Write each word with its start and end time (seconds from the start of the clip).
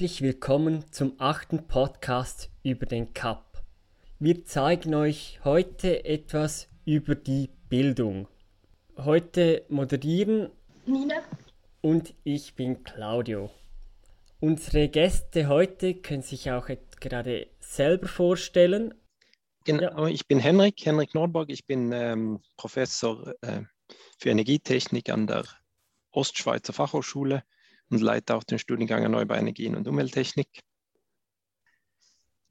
Herzlich 0.00 0.22
willkommen 0.22 0.90
zum 0.92 1.12
achten 1.18 1.66
Podcast 1.66 2.50
über 2.62 2.86
den 2.86 3.12
CAP. 3.12 3.62
Wir 4.18 4.46
zeigen 4.46 4.94
euch 4.94 5.40
heute 5.44 6.06
etwas 6.06 6.68
über 6.86 7.14
die 7.14 7.50
Bildung. 7.68 8.26
Heute 8.96 9.66
moderieren 9.68 10.48
Nina 10.86 11.16
und 11.82 12.14
ich 12.24 12.54
bin 12.54 12.82
Claudio. 12.82 13.50
Unsere 14.40 14.88
Gäste 14.88 15.48
heute 15.48 15.96
können 15.96 16.22
sich 16.22 16.50
auch 16.50 16.70
gerade 16.98 17.48
selber 17.60 18.08
vorstellen. 18.08 18.94
Genau, 19.66 20.06
ich 20.06 20.26
bin 20.26 20.38
Henrik, 20.38 20.76
Henrik 20.82 21.14
Nordborg. 21.14 21.50
Ich 21.50 21.66
bin 21.66 21.92
ähm, 21.92 22.40
Professor 22.56 23.34
äh, 23.42 23.64
für 24.18 24.30
Energietechnik 24.30 25.10
an 25.10 25.26
der 25.26 25.44
Ostschweizer 26.10 26.72
Fachhochschule 26.72 27.42
und 27.90 28.00
leite 28.00 28.34
auch 28.34 28.44
den 28.44 28.58
Studiengang 28.58 29.02
Erneuerbare 29.02 29.40
Energien 29.40 29.76
und 29.76 29.86
Umwelttechnik. 29.86 30.48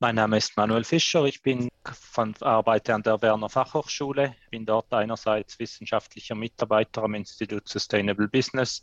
Mein 0.02 0.16
Name 0.16 0.38
ist 0.38 0.55
Manuel 0.55 0.85
Fischer, 0.85 1.25
ich 1.25 1.41
bin 1.41 1.67
von, 1.84 2.34
arbeite 2.39 2.93
an 2.93 3.03
der 3.03 3.21
Werner 3.21 3.49
Fachhochschule, 3.49 4.33
bin 4.49 4.66
dort 4.66 4.94
einerseits 4.94 5.59
wissenschaftlicher 5.59 6.35
Mitarbeiter 6.35 7.03
am 7.03 7.16
Institut 7.16 7.67
Sustainable 7.67 8.30
Business 8.30 8.81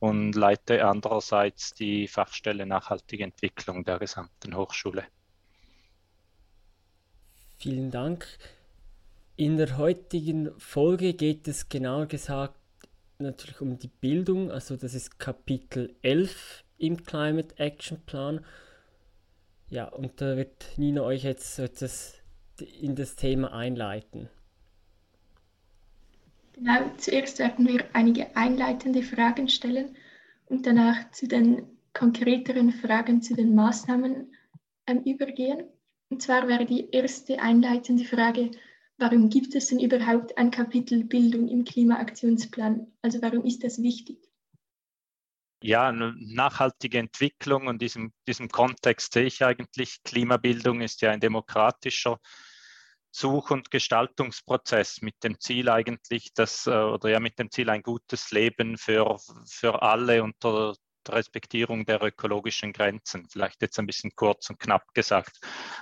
und 0.00 0.34
leite 0.34 0.84
andererseits 0.84 1.72
die 1.74 2.08
Fachstelle 2.08 2.66
Nachhaltige 2.66 3.22
Entwicklung 3.22 3.84
der 3.84 4.00
gesamten 4.00 4.56
Hochschule. 4.56 5.04
Vielen 7.58 7.92
Dank. 7.92 8.26
In 9.36 9.56
der 9.56 9.76
heutigen 9.78 10.50
Folge 10.58 11.14
geht 11.14 11.46
es 11.46 11.68
genauer 11.68 12.06
gesagt 12.06 12.58
natürlich 13.20 13.60
um 13.60 13.78
die 13.78 13.88
Bildung, 13.88 14.50
also 14.50 14.76
das 14.76 14.94
ist 14.94 15.18
Kapitel 15.18 15.94
11 16.02 16.64
im 16.78 17.02
Climate 17.02 17.58
Action 17.58 18.00
Plan. 18.04 18.44
Ja, 19.68 19.88
und 19.88 20.20
da 20.20 20.36
wird 20.36 20.66
Nina 20.76 21.02
euch 21.02 21.24
jetzt 21.24 21.58
etwas 21.58 22.14
in 22.80 22.94
das 22.94 23.16
Thema 23.16 23.52
einleiten. 23.52 24.28
Genau, 26.52 26.90
zuerst 26.96 27.38
werden 27.38 27.66
wir 27.66 27.84
einige 27.92 28.34
einleitende 28.36 29.02
Fragen 29.02 29.48
stellen 29.48 29.96
und 30.46 30.66
danach 30.66 31.10
zu 31.10 31.28
den 31.28 31.66
konkreteren 31.92 32.72
Fragen 32.72 33.22
zu 33.22 33.34
den 33.34 33.54
Maßnahmen 33.54 34.32
ähm, 34.86 35.02
übergehen. 35.04 35.64
Und 36.08 36.22
zwar 36.22 36.46
wäre 36.48 36.64
die 36.64 36.90
erste 36.90 37.40
einleitende 37.40 38.04
Frage, 38.04 38.52
warum 38.98 39.28
gibt 39.28 39.54
es 39.54 39.68
denn 39.68 39.80
überhaupt 39.80 40.36
ein 40.38 40.50
Kapitel 40.50 41.04
Bildung 41.04 41.48
im 41.48 41.64
Klimaaktionsplan? 41.64 42.86
Also 43.02 43.20
warum 43.22 43.44
ist 43.44 43.64
das 43.64 43.82
wichtig? 43.82 44.18
Ja, 45.62 45.90
nachhaltige 45.90 46.98
Entwicklung 46.98 47.66
und 47.66 47.80
diesem, 47.80 48.12
diesem 48.26 48.48
Kontext 48.48 49.14
sehe 49.14 49.24
ich 49.24 49.44
eigentlich, 49.44 50.02
Klimabildung 50.04 50.80
ist 50.80 51.00
ja 51.00 51.10
ein 51.10 51.20
demokratischer 51.20 52.18
Such- 53.10 53.50
und 53.50 53.70
Gestaltungsprozess 53.70 55.00
mit 55.00 55.24
dem 55.24 55.40
Ziel 55.40 55.70
eigentlich, 55.70 56.34
dass, 56.34 56.66
äh, 56.66 56.70
oder 56.70 57.08
ja 57.08 57.20
mit 57.20 57.38
dem 57.38 57.50
Ziel 57.50 57.70
ein 57.70 57.82
gutes 57.82 58.30
Leben 58.30 58.76
für, 58.76 59.16
für 59.46 59.80
alle 59.80 60.22
unter 60.22 60.74
Respektierung 61.12 61.84
der 61.86 62.02
ökologischen 62.02 62.72
Grenzen, 62.72 63.28
vielleicht 63.28 63.62
jetzt 63.62 63.78
ein 63.78 63.86
bisschen 63.86 64.12
kurz 64.14 64.50
und 64.50 64.58
knapp 64.58 64.94
gesagt. 64.94 65.40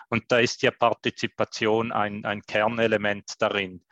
Und 0.09 0.25
da 0.29 0.39
ist 0.39 0.63
ja 0.63 0.71
Partizipation 0.71 1.93
ein, 1.93 2.25
ein 2.25 2.43
Kernelement 2.43 3.33
darin. 3.39 3.85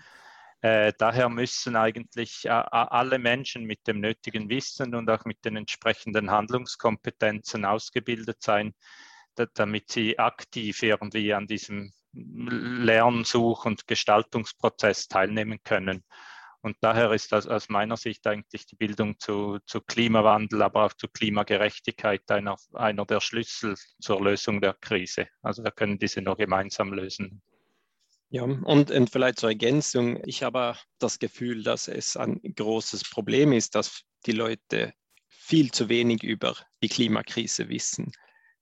Äh, 0.63 0.93
daher 0.97 1.29
müssen 1.29 1.75
eigentlich 1.75 2.45
äh, 2.45 2.51
alle 2.51 3.19
Menschen 3.19 3.65
mit 3.65 3.87
dem 3.87 4.01
nötigen 4.01 4.49
Wissen 4.49 4.95
und 4.95 5.11
auch 5.11 5.25
mit 5.25 5.45
den 5.45 5.57
entsprechenden 5.57 6.31
Handlungskompetenzen 6.31 7.65
ausgebildet 7.65 8.43
sein, 8.43 8.73
damit 9.55 9.91
sie 9.91 10.19
aktiv 10.19 10.83
irgendwie 10.83 11.35
an 11.35 11.49
diesem 11.49 11.93
Lernsuch- 12.13 13.65
und 13.65 13.87
Gestaltungsprozess 13.87 15.09
teilnehmen 15.09 15.59
können. 15.65 16.05
Und 16.63 16.77
daher 16.81 17.11
ist 17.13 17.33
das 17.33 17.49
aus 17.49 17.69
meiner 17.69 17.97
Sicht 17.97 18.25
eigentlich 18.27 18.67
die 18.67 18.77
Bildung 18.77 19.19
zu, 19.19 19.59
zu 19.67 19.81
Klimawandel, 19.81 20.63
aber 20.63 20.87
auch 20.87 20.93
zu 20.93 21.09
Klimagerechtigkeit 21.09 22.23
einer, 22.31 22.57
einer 22.73 23.05
der 23.05 23.21
Schlüssel 23.21 23.75
zur 24.01 24.23
Lösung 24.23 24.61
der 24.61 24.75
Krise. 24.75 25.27
Also 25.43 25.65
wir 25.65 25.73
können 25.73 25.99
diese 25.99 26.23
nur 26.23 26.37
gemeinsam 26.37 26.93
lösen. 26.93 27.43
Ja, 28.31 28.45
und, 28.45 28.91
und 28.91 29.11
vielleicht 29.11 29.41
zur 29.41 29.51
Ergänzung, 29.51 30.23
ich 30.25 30.43
habe 30.45 30.77
das 30.99 31.19
Gefühl, 31.19 31.65
dass 31.65 31.89
es 31.89 32.17
ein 32.17 32.41
großes 32.41 33.11
Problem 33.11 33.53
ist, 33.53 33.75
dass 33.75 34.05
die 34.25 34.33
Leute 34.33 34.95
viel 35.29 35.73
zu 35.73 35.89
wenig 35.89 36.23
über 36.23 36.57
die 36.83 36.89
Klimakrise 36.89 37.69
wissen, 37.69 38.13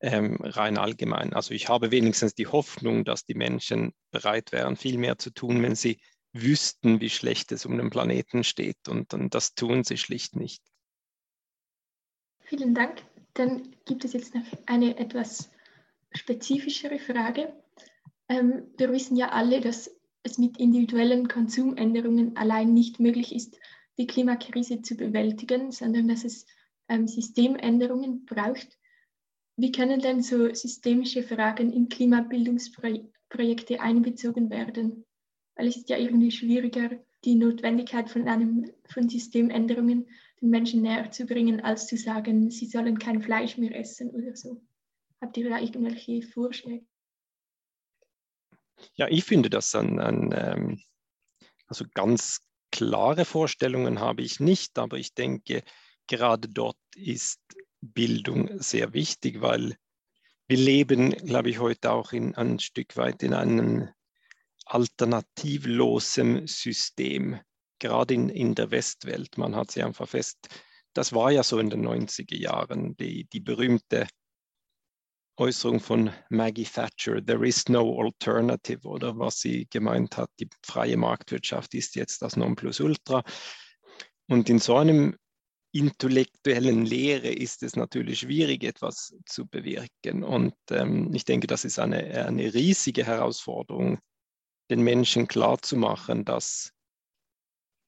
ähm, 0.00 0.38
rein 0.40 0.78
allgemein. 0.78 1.34
Also 1.34 1.52
ich 1.52 1.68
habe 1.68 1.90
wenigstens 1.90 2.34
die 2.34 2.46
Hoffnung, 2.46 3.04
dass 3.04 3.26
die 3.26 3.34
Menschen 3.34 3.92
bereit 4.10 4.52
wären, 4.52 4.76
viel 4.76 4.98
mehr 4.98 5.18
zu 5.18 5.30
tun, 5.30 5.62
wenn 5.62 5.76
sie 5.76 6.00
wüssten, 6.32 7.00
wie 7.00 7.10
schlecht 7.10 7.52
es 7.52 7.66
um 7.66 7.76
den 7.76 7.90
Planeten 7.90 8.44
steht. 8.44 8.88
Und, 8.88 9.14
und 9.14 9.34
das 9.34 9.54
tun 9.54 9.84
sie 9.84 9.96
schlicht 9.96 10.36
nicht. 10.36 10.62
Vielen 12.40 12.74
Dank. 12.74 13.02
Dann 13.34 13.76
gibt 13.84 14.04
es 14.04 14.12
jetzt 14.12 14.34
noch 14.34 14.44
eine 14.66 14.98
etwas 14.98 15.50
spezifischere 16.12 16.98
Frage. 16.98 17.54
Ähm, 18.28 18.72
wir 18.76 18.90
wissen 18.92 19.16
ja 19.16 19.30
alle, 19.30 19.60
dass 19.60 19.90
es 20.22 20.38
mit 20.38 20.58
individuellen 20.58 21.28
Konsumänderungen 21.28 22.36
allein 22.36 22.74
nicht 22.74 23.00
möglich 23.00 23.34
ist, 23.34 23.58
die 23.98 24.06
Klimakrise 24.06 24.82
zu 24.82 24.96
bewältigen, 24.96 25.72
sondern 25.72 26.08
dass 26.08 26.24
es 26.24 26.46
ähm, 26.88 27.06
Systemänderungen 27.06 28.24
braucht. 28.24 28.78
Wie 29.56 29.72
können 29.72 30.00
denn 30.00 30.22
so 30.22 30.52
systemische 30.54 31.22
Fragen 31.22 31.72
in 31.72 31.88
Klimabildungsprojekte 31.88 33.80
einbezogen 33.80 34.50
werden? 34.50 35.04
Weil 35.60 35.68
es 35.68 35.76
ist 35.76 35.90
ja 35.90 35.98
irgendwie 35.98 36.30
schwieriger, 36.30 36.88
die 37.22 37.34
Notwendigkeit 37.34 38.08
von, 38.08 38.26
einem, 38.26 38.72
von 38.88 39.10
Systemänderungen 39.10 40.08
den 40.40 40.48
Menschen 40.48 40.80
näher 40.80 41.10
zu 41.10 41.26
bringen, 41.26 41.60
als 41.60 41.86
zu 41.86 41.98
sagen, 41.98 42.50
sie 42.50 42.64
sollen 42.64 42.98
kein 42.98 43.20
Fleisch 43.20 43.58
mehr 43.58 43.78
essen 43.78 44.08
oder 44.08 44.34
so. 44.34 44.62
Habt 45.20 45.36
ihr 45.36 45.50
da 45.50 45.58
irgendwelche 45.58 46.22
Vorschläge? 46.22 46.86
Ja, 48.94 49.06
ich 49.08 49.24
finde 49.24 49.50
das 49.50 49.74
an, 49.74 49.98
an 49.98 50.34
ähm, 50.34 50.82
also 51.66 51.84
ganz 51.92 52.40
klare 52.72 53.26
Vorstellungen 53.26 54.00
habe 54.00 54.22
ich 54.22 54.40
nicht, 54.40 54.78
aber 54.78 54.96
ich 54.96 55.12
denke, 55.12 55.62
gerade 56.06 56.48
dort 56.48 56.78
ist 56.96 57.38
Bildung 57.82 58.62
sehr 58.62 58.94
wichtig, 58.94 59.42
weil 59.42 59.76
wir 60.48 60.56
leben, 60.56 61.10
glaube 61.10 61.50
ich, 61.50 61.58
heute 61.58 61.92
auch 61.92 62.14
in, 62.14 62.34
ein 62.34 62.58
Stück 62.60 62.96
weit 62.96 63.22
in 63.22 63.34
einem 63.34 63.90
alternativlosem 64.66 66.46
System, 66.46 67.40
gerade 67.78 68.14
in, 68.14 68.28
in 68.28 68.54
der 68.54 68.70
Westwelt. 68.70 69.38
Man 69.38 69.56
hat 69.56 69.70
sie 69.70 69.82
einfach 69.82 70.08
fest, 70.08 70.38
das 70.92 71.12
war 71.12 71.30
ja 71.30 71.42
so 71.42 71.58
in 71.58 71.70
den 71.70 71.86
90er 71.86 72.36
Jahren, 72.36 72.96
die, 72.96 73.24
die 73.24 73.40
berühmte 73.40 74.06
Äußerung 75.36 75.80
von 75.80 76.10
Maggie 76.28 76.64
Thatcher, 76.64 77.24
there 77.24 77.46
is 77.46 77.68
no 77.68 77.98
alternative, 77.98 78.86
oder 78.86 79.18
was 79.18 79.40
sie 79.40 79.66
gemeint 79.70 80.16
hat, 80.16 80.30
die 80.38 80.48
freie 80.62 80.96
Marktwirtschaft 80.96 81.72
ist 81.74 81.96
jetzt 81.96 82.20
das 82.20 82.36
Nonplusultra. 82.36 83.22
Und 84.28 84.50
in 84.50 84.58
so 84.58 84.76
einem 84.76 85.16
intellektuellen 85.72 86.84
Lehre 86.84 87.28
ist 87.28 87.62
es 87.62 87.76
natürlich 87.76 88.20
schwierig, 88.20 88.64
etwas 88.64 89.14
zu 89.24 89.46
bewirken. 89.46 90.24
Und 90.24 90.54
ähm, 90.70 91.14
ich 91.14 91.24
denke, 91.24 91.46
das 91.46 91.64
ist 91.64 91.78
eine, 91.78 92.26
eine 92.26 92.52
riesige 92.52 93.06
Herausforderung 93.06 93.98
den 94.70 94.82
Menschen 94.82 95.28
klarzumachen, 95.28 96.24
dass 96.24 96.72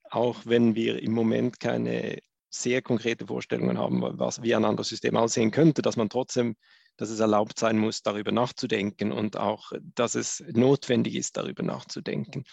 auch 0.09 0.45
wenn 0.45 0.75
wir 0.75 1.01
im 1.01 1.13
Moment 1.13 1.59
keine 1.59 2.19
sehr 2.49 2.83
konkrete 2.83 3.25
Vorstellungen 3.25 3.79
haben, 3.79 4.01
was, 4.19 4.43
wie 4.43 4.53
ein 4.53 4.65
anderes 4.65 4.89
System 4.89 5.17
aussehen 5.17 5.49
könnte, 5.49 5.81
dass 5.81 5.95
man 5.95 6.09
trotzdem, 6.09 6.55
dass 6.97 7.09
es 7.09 7.19
erlaubt 7.19 7.57
sein 7.57 7.79
muss, 7.79 8.03
darüber 8.03 8.31
nachzudenken 8.31 9.11
und 9.11 9.37
auch, 9.37 9.71
dass 9.95 10.13
es 10.13 10.43
notwendig 10.51 11.15
ist, 11.15 11.35
darüber 11.35 11.63
nachzudenken. 11.63 12.43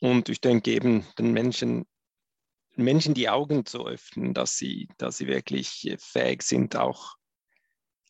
Und 0.00 0.28
ich 0.28 0.42
denke 0.42 0.70
eben, 0.72 1.06
den 1.18 1.32
Menschen, 1.32 1.86
Menschen 2.76 3.14
die 3.14 3.30
Augen 3.30 3.64
zu 3.64 3.86
öffnen, 3.86 4.34
dass 4.34 4.58
sie, 4.58 4.88
dass 4.98 5.16
sie 5.16 5.28
wirklich 5.28 5.94
fähig 5.98 6.42
sind, 6.42 6.76
auch 6.76 7.14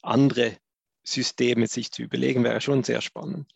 andere 0.03 0.57
Systeme 1.05 1.69
sich 1.69 1.93
zu 1.93 2.03
überlegen, 2.03 2.43
wäre 2.43 2.61
schon 2.61 2.83
sehr 2.83 3.01
spannend. 3.01 3.53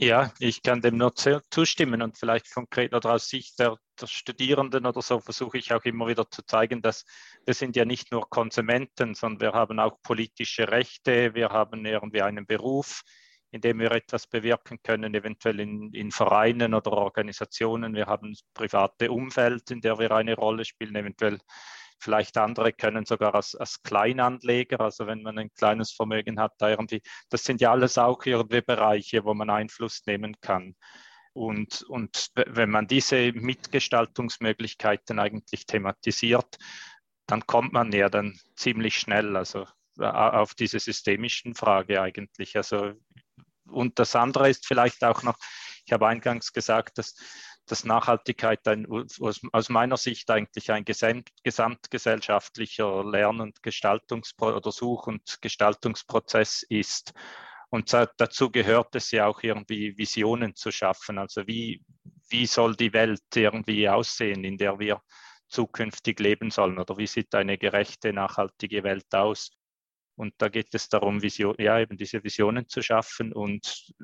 Ja, 0.00 0.32
ich 0.38 0.62
kann 0.62 0.80
dem 0.80 0.96
nur 0.96 1.12
zustimmen 1.16 2.02
und 2.02 2.16
vielleicht 2.16 2.54
konkret 2.54 2.94
oder 2.94 3.14
aus 3.14 3.28
Sicht 3.28 3.58
der, 3.58 3.78
der, 4.00 4.06
Studierenden 4.06 4.86
oder 4.86 5.02
so 5.02 5.18
versuche 5.18 5.58
ich 5.58 5.72
auch 5.72 5.82
immer 5.82 6.06
wieder 6.06 6.30
zu 6.30 6.46
zeigen, 6.46 6.80
dass 6.82 7.04
wir 7.44 7.52
sind 7.52 7.74
ja 7.74 7.84
nicht 7.84 8.12
nur 8.12 8.30
Konsumenten, 8.30 9.16
sondern 9.16 9.40
wir 9.40 9.52
haben 9.54 9.80
auch 9.80 10.00
politische 10.02 10.68
Rechte, 10.68 11.34
wir 11.34 11.48
haben 11.48 11.84
irgendwie 11.84 12.22
einen 12.22 12.46
Beruf, 12.46 13.02
in 13.50 13.60
dem 13.60 13.80
wir 13.80 13.90
etwas 13.90 14.28
bewirken 14.28 14.78
können, 14.84 15.14
eventuell 15.16 15.58
in, 15.58 15.92
in 15.92 16.12
Vereinen 16.12 16.74
oder 16.74 16.92
Organisationen. 16.92 17.96
Wir 17.96 18.06
haben 18.06 18.36
private 18.54 19.10
Umfeld, 19.10 19.68
in 19.72 19.80
der 19.80 19.98
wir 19.98 20.12
eine 20.12 20.36
Rolle 20.36 20.64
spielen, 20.64 20.94
eventuell 20.94 21.40
Vielleicht 22.00 22.36
andere 22.36 22.72
können 22.72 23.04
sogar 23.04 23.34
als, 23.34 23.54
als 23.54 23.82
Kleinanleger, 23.82 24.80
also 24.80 25.06
wenn 25.06 25.22
man 25.22 25.38
ein 25.38 25.52
kleines 25.54 25.92
Vermögen 25.92 26.38
hat, 26.38 26.52
da 26.58 26.70
irgendwie, 26.70 27.02
das 27.28 27.44
sind 27.44 27.60
ja 27.60 27.72
alles 27.72 27.98
auch 27.98 28.24
irgendwie 28.24 28.60
Bereiche, 28.60 29.24
wo 29.24 29.34
man 29.34 29.50
Einfluss 29.50 30.02
nehmen 30.06 30.36
kann. 30.40 30.74
Und, 31.32 31.82
und 31.82 32.30
wenn 32.34 32.70
man 32.70 32.86
diese 32.86 33.32
Mitgestaltungsmöglichkeiten 33.32 35.18
eigentlich 35.18 35.66
thematisiert, 35.66 36.56
dann 37.26 37.46
kommt 37.46 37.72
man 37.72 37.92
ja 37.92 38.08
dann 38.08 38.38
ziemlich 38.56 38.96
schnell 38.96 39.36
also 39.36 39.66
auf 39.98 40.54
diese 40.54 40.78
systemischen 40.78 41.54
Frage 41.54 42.00
eigentlich. 42.00 42.56
Also 42.56 42.94
und 43.70 43.98
das 43.98 44.16
andere 44.16 44.48
ist 44.48 44.66
vielleicht 44.66 45.04
auch 45.04 45.22
noch, 45.22 45.36
ich 45.84 45.92
habe 45.92 46.06
eingangs 46.06 46.52
gesagt, 46.52 46.98
dass, 46.98 47.14
dass 47.70 47.84
Nachhaltigkeit 47.84 48.66
ein, 48.66 48.86
aus, 48.90 49.68
meiner 49.68 49.96
Sicht 49.96 50.30
eigentlich 50.30 50.70
ein 50.72 50.84
gesamt, 50.84 51.30
gesamtgesellschaftlicher 51.44 53.04
Lern- 53.04 53.40
und 53.40 53.62
Gestaltungsprozess 53.62 54.56
oder 54.56 54.72
Such- 54.72 55.06
und 55.06 55.38
Gestaltungsprozess 55.40 56.64
ist. 56.68 57.12
Und 57.70 57.92
dazu 57.92 58.50
gehört 58.50 58.94
es 58.94 59.10
ja 59.10 59.26
auch 59.26 59.42
irgendwie 59.42 59.96
Visionen 59.98 60.54
zu 60.56 60.70
schaffen. 60.70 61.18
Also 61.18 61.46
wie, 61.46 61.84
wie 62.30 62.46
soll 62.46 62.74
die 62.74 62.92
Welt 62.92 63.20
irgendwie 63.34 63.88
aussehen, 63.88 64.42
in 64.44 64.56
der 64.56 64.78
wir 64.78 65.02
zukünftig 65.48 66.18
leben 66.20 66.50
sollen? 66.50 66.78
Oder 66.78 66.96
wie 66.96 67.06
sieht 67.06 67.34
eine 67.34 67.58
gerechte, 67.58 68.12
nachhaltige 68.12 68.82
Welt 68.84 69.14
aus? 69.14 69.50
Und 70.18 70.34
da 70.38 70.48
geht 70.48 70.74
es 70.74 70.88
darum, 70.88 71.22
Vision, 71.22 71.54
ja, 71.58 71.78
eben 71.78 71.96
diese 71.96 72.24
Visionen 72.24 72.68
zu 72.68 72.82
schaffen. 72.82 73.32
Und 73.32 73.94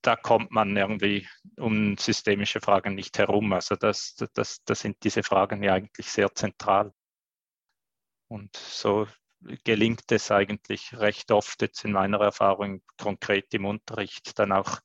da 0.00 0.16
kommt 0.16 0.50
man 0.50 0.74
irgendwie 0.74 1.28
um 1.58 1.98
systemische 1.98 2.60
Fragen 2.60 2.94
nicht 2.94 3.18
herum. 3.18 3.52
Also 3.52 3.76
das, 3.76 4.16
das, 4.32 4.64
das 4.64 4.80
sind 4.80 4.96
diese 5.04 5.22
Fragen 5.22 5.62
ja 5.62 5.74
eigentlich 5.74 6.10
sehr 6.10 6.34
zentral. 6.34 6.90
Und 8.28 8.56
so 8.56 9.06
gelingt 9.62 10.10
es 10.10 10.30
eigentlich 10.30 10.94
recht 10.94 11.30
oft 11.30 11.60
jetzt 11.60 11.84
in 11.84 11.92
meiner 11.92 12.20
Erfahrung 12.20 12.82
konkret 12.96 13.52
im 13.52 13.66
Unterricht 13.66 14.38
dann 14.38 14.52
auch 14.52 14.80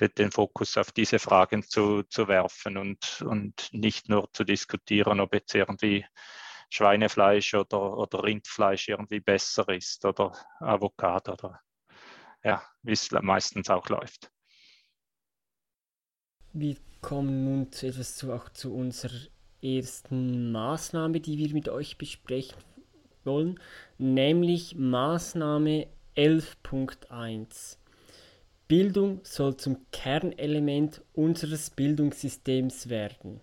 den, 0.00 0.10
den 0.18 0.32
Fokus 0.32 0.76
auf 0.76 0.90
diese 0.90 1.20
Fragen 1.20 1.62
zu, 1.62 2.02
zu 2.02 2.26
werfen 2.26 2.76
und, 2.76 3.22
und 3.22 3.68
nicht 3.72 4.08
nur 4.08 4.28
zu 4.32 4.42
diskutieren, 4.42 5.20
ob 5.20 5.32
jetzt 5.32 5.54
irgendwie 5.54 6.04
Schweinefleisch 6.70 7.54
oder, 7.54 7.96
oder 7.96 8.22
Rindfleisch 8.22 8.88
irgendwie 8.88 9.20
besser 9.20 9.68
ist 9.68 10.04
oder 10.04 10.32
Avocado 10.60 11.32
oder 11.32 11.60
ja, 12.42 12.62
wie 12.82 12.92
es 12.92 13.10
meistens 13.10 13.70
auch 13.70 13.88
läuft. 13.88 14.30
Wir 16.52 16.76
kommen 17.00 17.44
nun 17.44 17.72
zu 17.72 17.88
etwas 17.88 18.16
zu, 18.16 18.32
auch 18.32 18.48
zu 18.50 18.74
unserer 18.74 19.18
ersten 19.62 20.52
Maßnahme, 20.52 21.20
die 21.20 21.38
wir 21.38 21.52
mit 21.52 21.68
euch 21.68 21.98
besprechen 21.98 22.62
wollen, 23.24 23.60
nämlich 23.98 24.74
Maßnahme 24.76 25.88
11.1. 26.16 27.76
Bildung 28.68 29.20
soll 29.22 29.56
zum 29.56 29.86
Kernelement 29.92 31.02
unseres 31.12 31.70
Bildungssystems 31.70 32.88
werden. 32.88 33.40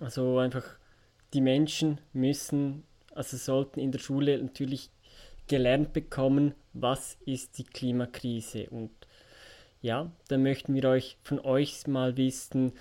Also 0.00 0.38
einfach 0.38 0.79
die 1.32 1.40
Menschen 1.40 2.00
müssen, 2.12 2.84
also 3.14 3.36
sollten 3.36 3.80
in 3.80 3.92
der 3.92 3.98
Schule 3.98 4.42
natürlich 4.42 4.90
gelernt 5.46 5.92
bekommen, 5.92 6.54
was 6.72 7.16
ist 7.26 7.58
die 7.58 7.64
Klimakrise. 7.64 8.68
Und 8.70 8.90
ja, 9.82 10.10
da 10.28 10.38
möchten 10.38 10.74
wir 10.74 10.84
euch 10.84 11.18
von 11.22 11.40
euch 11.40 11.86
mal 11.86 12.16
wissen, 12.16 12.72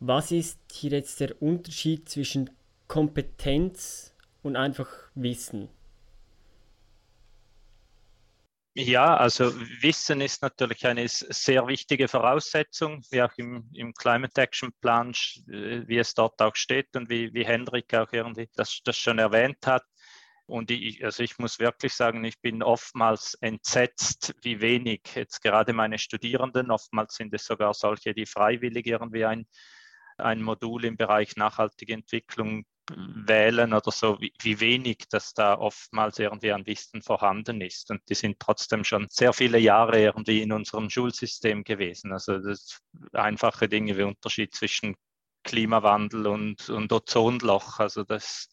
was 0.00 0.30
ist 0.30 0.58
hier 0.72 0.90
jetzt 0.90 1.20
der 1.20 1.40
Unterschied 1.42 2.08
zwischen 2.08 2.50
Kompetenz 2.86 4.14
und 4.42 4.56
einfach 4.56 4.88
Wissen? 5.14 5.68
Ja, 8.80 9.16
also 9.16 9.52
Wissen 9.82 10.20
ist 10.20 10.40
natürlich 10.40 10.86
eine 10.86 11.08
sehr 11.08 11.66
wichtige 11.66 12.06
Voraussetzung, 12.06 13.02
wie 13.10 13.20
auch 13.20 13.32
im, 13.36 13.68
im 13.74 13.92
Climate 13.92 14.40
Action 14.40 14.70
Plan, 14.80 15.10
äh, 15.48 15.82
wie 15.88 15.98
es 15.98 16.14
dort 16.14 16.40
auch 16.40 16.54
steht 16.54 16.94
und 16.94 17.10
wie, 17.10 17.34
wie 17.34 17.44
Hendrik 17.44 17.92
auch 17.94 18.12
irgendwie 18.12 18.48
das, 18.54 18.78
das 18.84 18.96
schon 18.96 19.18
erwähnt 19.18 19.66
hat. 19.66 19.82
Und 20.46 20.70
ich, 20.70 21.04
also 21.04 21.24
ich 21.24 21.38
muss 21.38 21.58
wirklich 21.58 21.92
sagen, 21.92 22.22
ich 22.22 22.40
bin 22.40 22.62
oftmals 22.62 23.34
entsetzt, 23.40 24.36
wie 24.42 24.60
wenig 24.60 25.00
jetzt 25.16 25.42
gerade 25.42 25.72
meine 25.72 25.98
Studierenden, 25.98 26.70
oftmals 26.70 27.16
sind 27.16 27.34
es 27.34 27.46
sogar 27.46 27.74
solche, 27.74 28.14
die 28.14 28.26
freiwillig 28.26 28.86
irgendwie 28.86 29.24
ein, 29.24 29.48
ein 30.18 30.40
Modul 30.40 30.84
im 30.84 30.96
Bereich 30.96 31.34
nachhaltige 31.34 31.94
Entwicklung 31.94 32.64
wählen 32.96 33.72
oder 33.72 33.90
so, 33.90 34.20
wie, 34.20 34.32
wie, 34.40 34.60
wenig 34.60 35.04
das 35.10 35.34
da 35.34 35.58
oftmals 35.58 36.18
irgendwie 36.18 36.52
an 36.52 36.66
Wissen 36.66 37.02
vorhanden 37.02 37.60
ist. 37.60 37.90
Und 37.90 38.02
die 38.08 38.14
sind 38.14 38.38
trotzdem 38.40 38.84
schon 38.84 39.06
sehr 39.10 39.32
viele 39.32 39.58
Jahre 39.58 40.00
irgendwie 40.00 40.42
in 40.42 40.52
unserem 40.52 40.90
Schulsystem 40.90 41.64
gewesen. 41.64 42.12
Also 42.12 42.38
das 42.38 42.80
einfache 43.12 43.68
Dinge 43.68 43.96
wie 43.96 44.02
Unterschied 44.02 44.54
zwischen 44.54 44.96
Klimawandel 45.44 46.26
und, 46.26 46.68
und 46.68 46.92
Ozonloch. 46.92 47.78
Also 47.78 48.04
das 48.04 48.48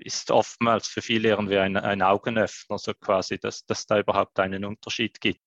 ist 0.00 0.30
oftmals 0.30 0.88
für 0.88 1.02
viele 1.02 1.30
irgendwie 1.30 1.58
ein, 1.58 1.76
ein 1.76 2.02
Augenöffner, 2.02 2.78
so 2.78 2.94
quasi, 2.94 3.38
dass, 3.38 3.64
dass 3.66 3.86
da 3.86 3.98
überhaupt 3.98 4.38
einen 4.38 4.64
Unterschied 4.64 5.20
gibt. 5.20 5.40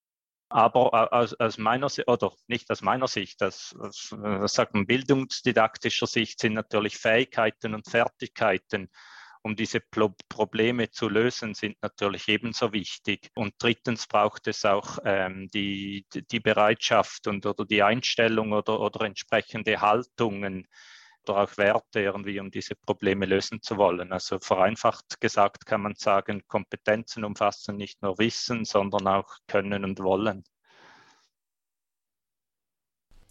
Aber 0.49 1.13
aus, 1.13 1.33
aus, 1.35 1.57
meiner 1.59 1.89
Sicht, 1.89 2.07
oder 2.07 2.33
nicht 2.47 2.71
aus 2.71 2.81
meiner 2.81 3.07
Sicht, 3.07 3.43
aus, 3.43 3.75
aus 3.79 4.15
was 4.17 4.53
sagt 4.53 4.73
man, 4.73 4.87
bildungsdidaktischer 4.87 6.07
Sicht 6.07 6.39
sind 6.39 6.53
natürlich 6.53 6.97
Fähigkeiten 6.97 7.75
und 7.75 7.87
Fertigkeiten, 7.87 8.89
um 9.43 9.55
diese 9.55 9.79
Pro 9.79 10.13
Probleme 10.27 10.89
zu 10.89 11.07
lösen, 11.07 11.53
sind 11.53 11.77
natürlich 11.81 12.27
ebenso 12.27 12.73
wichtig. 12.73 13.29
Und 13.35 13.53
drittens 13.59 14.07
braucht 14.07 14.47
es 14.47 14.65
auch 14.65 14.97
ähm, 15.05 15.47
die, 15.53 16.05
die 16.13 16.39
Bereitschaft 16.39 17.27
und 17.27 17.45
oder 17.45 17.65
die 17.65 17.83
Einstellung 17.83 18.51
oder, 18.51 18.79
oder 18.79 19.05
entsprechende 19.05 19.79
Haltungen, 19.79 20.67
oder 21.27 21.43
auch 21.43 21.57
Werte 21.57 22.01
irgendwie, 22.01 22.39
um 22.39 22.51
diese 22.51 22.75
Probleme 22.75 23.25
lösen 23.25 23.61
zu 23.61 23.77
wollen. 23.77 24.11
Also 24.11 24.39
vereinfacht 24.39 25.19
gesagt 25.19 25.65
kann 25.65 25.81
man 25.81 25.95
sagen, 25.95 26.43
Kompetenzen 26.47 27.23
umfassen 27.23 27.77
nicht 27.77 28.01
nur 28.01 28.17
Wissen, 28.19 28.65
sondern 28.65 29.07
auch 29.07 29.37
Können 29.47 29.83
und 29.83 29.99
Wollen. 29.99 30.43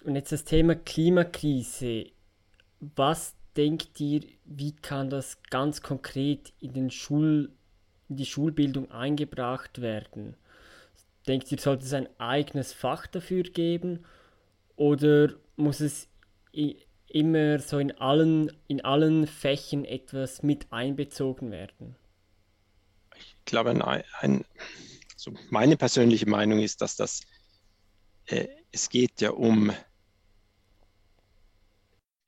Und 0.05 0.15
jetzt 0.15 0.33
das 0.33 0.45
Thema 0.45 0.75
Klimakrise. 0.75 2.07
Was 2.81 3.35
denkt 3.57 4.01
ihr, 4.01 4.23
wie 4.45 4.75
kann 4.75 5.11
das 5.11 5.43
ganz 5.51 5.83
konkret 5.83 6.53
in, 6.61 6.73
den 6.73 6.91
Schul, 6.91 7.51
in 8.09 8.17
die 8.17 8.27
Schulbildung 8.27 8.91
eingebracht 8.93 9.81
werden? 9.81 10.37
Denkt 11.27 11.51
ihr, 11.51 11.59
sollte 11.59 11.85
es 11.85 11.93
ein 11.93 12.09
eigenes 12.21 12.73
Fach 12.73 13.07
dafür 13.07 13.43
geben 13.43 14.05
oder 14.77 15.35
muss 15.57 15.81
es 15.81 16.09
immer 17.09 17.59
so 17.59 17.79
in 17.79 17.93
allen, 17.93 18.53
in 18.67 18.85
allen 18.85 19.27
Fächen 19.27 19.85
etwas 19.85 20.43
mit 20.43 20.73
einbezogen 20.73 21.51
werden? 21.51 21.97
Ich 23.17 23.37
glaube, 23.45 23.71
ein, 23.71 24.05
ein 24.21 24.45
also 25.19 25.33
meine 25.51 25.77
persönliche 25.77 26.29
Meinung 26.29 26.61
ist, 26.61 26.81
dass 26.81 26.95
das, 26.95 27.23
äh, 28.27 28.47
es 28.71 28.89
geht 28.89 29.21
ja 29.21 29.31
um, 29.31 29.73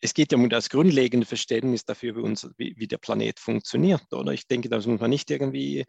es 0.01 0.13
geht 0.13 0.33
ja 0.33 0.39
um 0.39 0.49
das 0.49 0.71
grundlegende 0.71 1.27
Verständnis 1.27 1.85
dafür, 1.85 2.17
wie, 2.17 2.21
uns, 2.21 2.49
wie, 2.57 2.75
wie 2.77 2.89
der 2.89 2.99
Planet 2.99 3.39
funktioniert. 3.39 4.13
Oder 4.13 4.33
ich 4.33 4.49
denke, 4.49 4.69
das 4.69 4.87
muss 4.87 5.01
man 5.01 5.11
nicht 5.11 5.31
irgendwie 5.31 5.85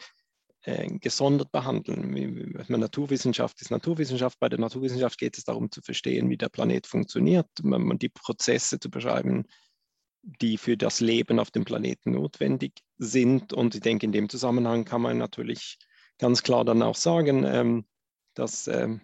äh, 0.64 0.88
gesondert 1.00 1.52
behandeln. 1.52 2.12
Naturwissenschaft 2.68 3.62
ist 3.62 3.72
Naturwissenschaft. 3.72 4.40
Bei 4.40 4.50
der 4.50 4.60
Naturwissenschaft 4.60 5.18
geht 5.18 5.38
es 5.38 5.44
darum 5.44 5.72
zu 5.72 5.82
verstehen, 5.82 6.30
wie 6.30 6.38
der 6.38 6.50
Planet 6.50 6.86
funktioniert, 6.88 7.48
die 7.64 8.10
Prozesse 8.10 8.80
zu 8.80 8.90
beschreiben, 8.90 9.46
die 10.24 10.58
für 10.58 10.78
das 10.78 11.00
Leben 11.00 11.40
auf 11.40 11.52
dem 11.52 11.66
Planeten 11.66 12.12
notwendig 12.12 12.74
sind. 12.98 13.54
Und 13.54 13.76
ich 13.76 13.82
denke, 13.82 14.06
in 14.06 14.12
dem 14.12 14.30
Zusammenhang 14.30 14.86
kann 14.86 15.02
man 15.02 15.18
natürlich 15.18 15.80
ganz 16.20 16.44
klar 16.44 16.64
dann 16.64 16.84
auch 16.84 16.96
sagen, 16.96 17.44
ähm, 17.44 17.86
dass 18.36 18.68
ähm, 18.68 19.02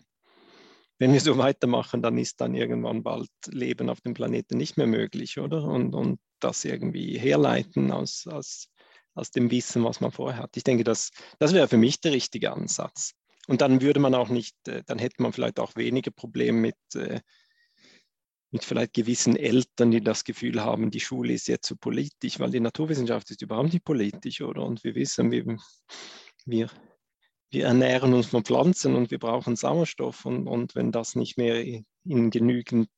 wenn 0.99 1.13
wir 1.13 1.21
so 1.21 1.37
weitermachen, 1.37 2.01
dann 2.01 2.17
ist 2.17 2.39
dann 2.41 2.53
irgendwann 2.53 3.03
bald 3.03 3.29
Leben 3.47 3.89
auf 3.89 4.01
dem 4.01 4.13
Planeten 4.13 4.57
nicht 4.57 4.77
mehr 4.77 4.87
möglich, 4.87 5.39
oder? 5.39 5.63
Und, 5.63 5.95
und 5.95 6.19
das 6.39 6.65
irgendwie 6.65 7.17
herleiten 7.17 7.91
aus, 7.91 8.27
aus 8.27 8.69
aus 9.17 9.31
dem 9.31 9.51
Wissen, 9.51 9.83
was 9.83 10.01
man 10.01 10.11
vorher 10.11 10.41
hat. 10.43 10.55
Ich 10.57 10.63
denke, 10.63 10.83
das, 10.83 11.11
das 11.39 11.53
wäre 11.53 11.67
für 11.67 11.77
mich 11.77 11.99
der 12.01 12.13
richtige 12.13 12.51
Ansatz. 12.51 13.13
Und 13.47 13.61
dann 13.61 13.81
würde 13.81 13.99
man 13.99 14.13
auch 14.13 14.29
nicht, 14.29 14.55
äh, 14.67 14.83
dann 14.85 14.99
hätte 14.99 15.21
man 15.21 15.33
vielleicht 15.33 15.59
auch 15.59 15.75
weniger 15.75 16.11
Probleme 16.11 16.59
mit, 16.59 16.75
äh, 16.95 17.21
mit 18.51 18.63
vielleicht 18.63 18.93
gewissen 18.93 19.35
Eltern, 19.35 19.91
die 19.91 20.01
das 20.01 20.23
Gefühl 20.23 20.63
haben, 20.63 20.91
die 20.91 20.99
Schule 20.99 21.33
ist 21.33 21.47
jetzt 21.47 21.67
zu 21.67 21.73
so 21.73 21.79
politisch, 21.79 22.39
weil 22.39 22.51
die 22.51 22.59
Naturwissenschaft 22.59 23.29
ist 23.31 23.41
überhaupt 23.41 23.73
nicht 23.73 23.83
politisch, 23.83 24.41
oder? 24.41 24.63
Und 24.63 24.83
wir 24.83 24.95
wissen, 24.95 25.31
wir, 25.31 25.57
wir, 26.45 26.69
wir 27.49 27.65
ernähren 27.65 28.13
uns 28.13 28.27
von 28.27 28.43
Pflanzen 28.43 28.95
und 28.95 29.11
wir 29.11 29.19
brauchen 29.19 29.55
Sauerstoff. 29.55 30.25
Und, 30.25 30.47
und 30.47 30.75
wenn 30.75 30.91
das 30.91 31.15
nicht 31.15 31.37
mehr 31.37 31.63
in 31.63 32.29
genügend 32.31 32.89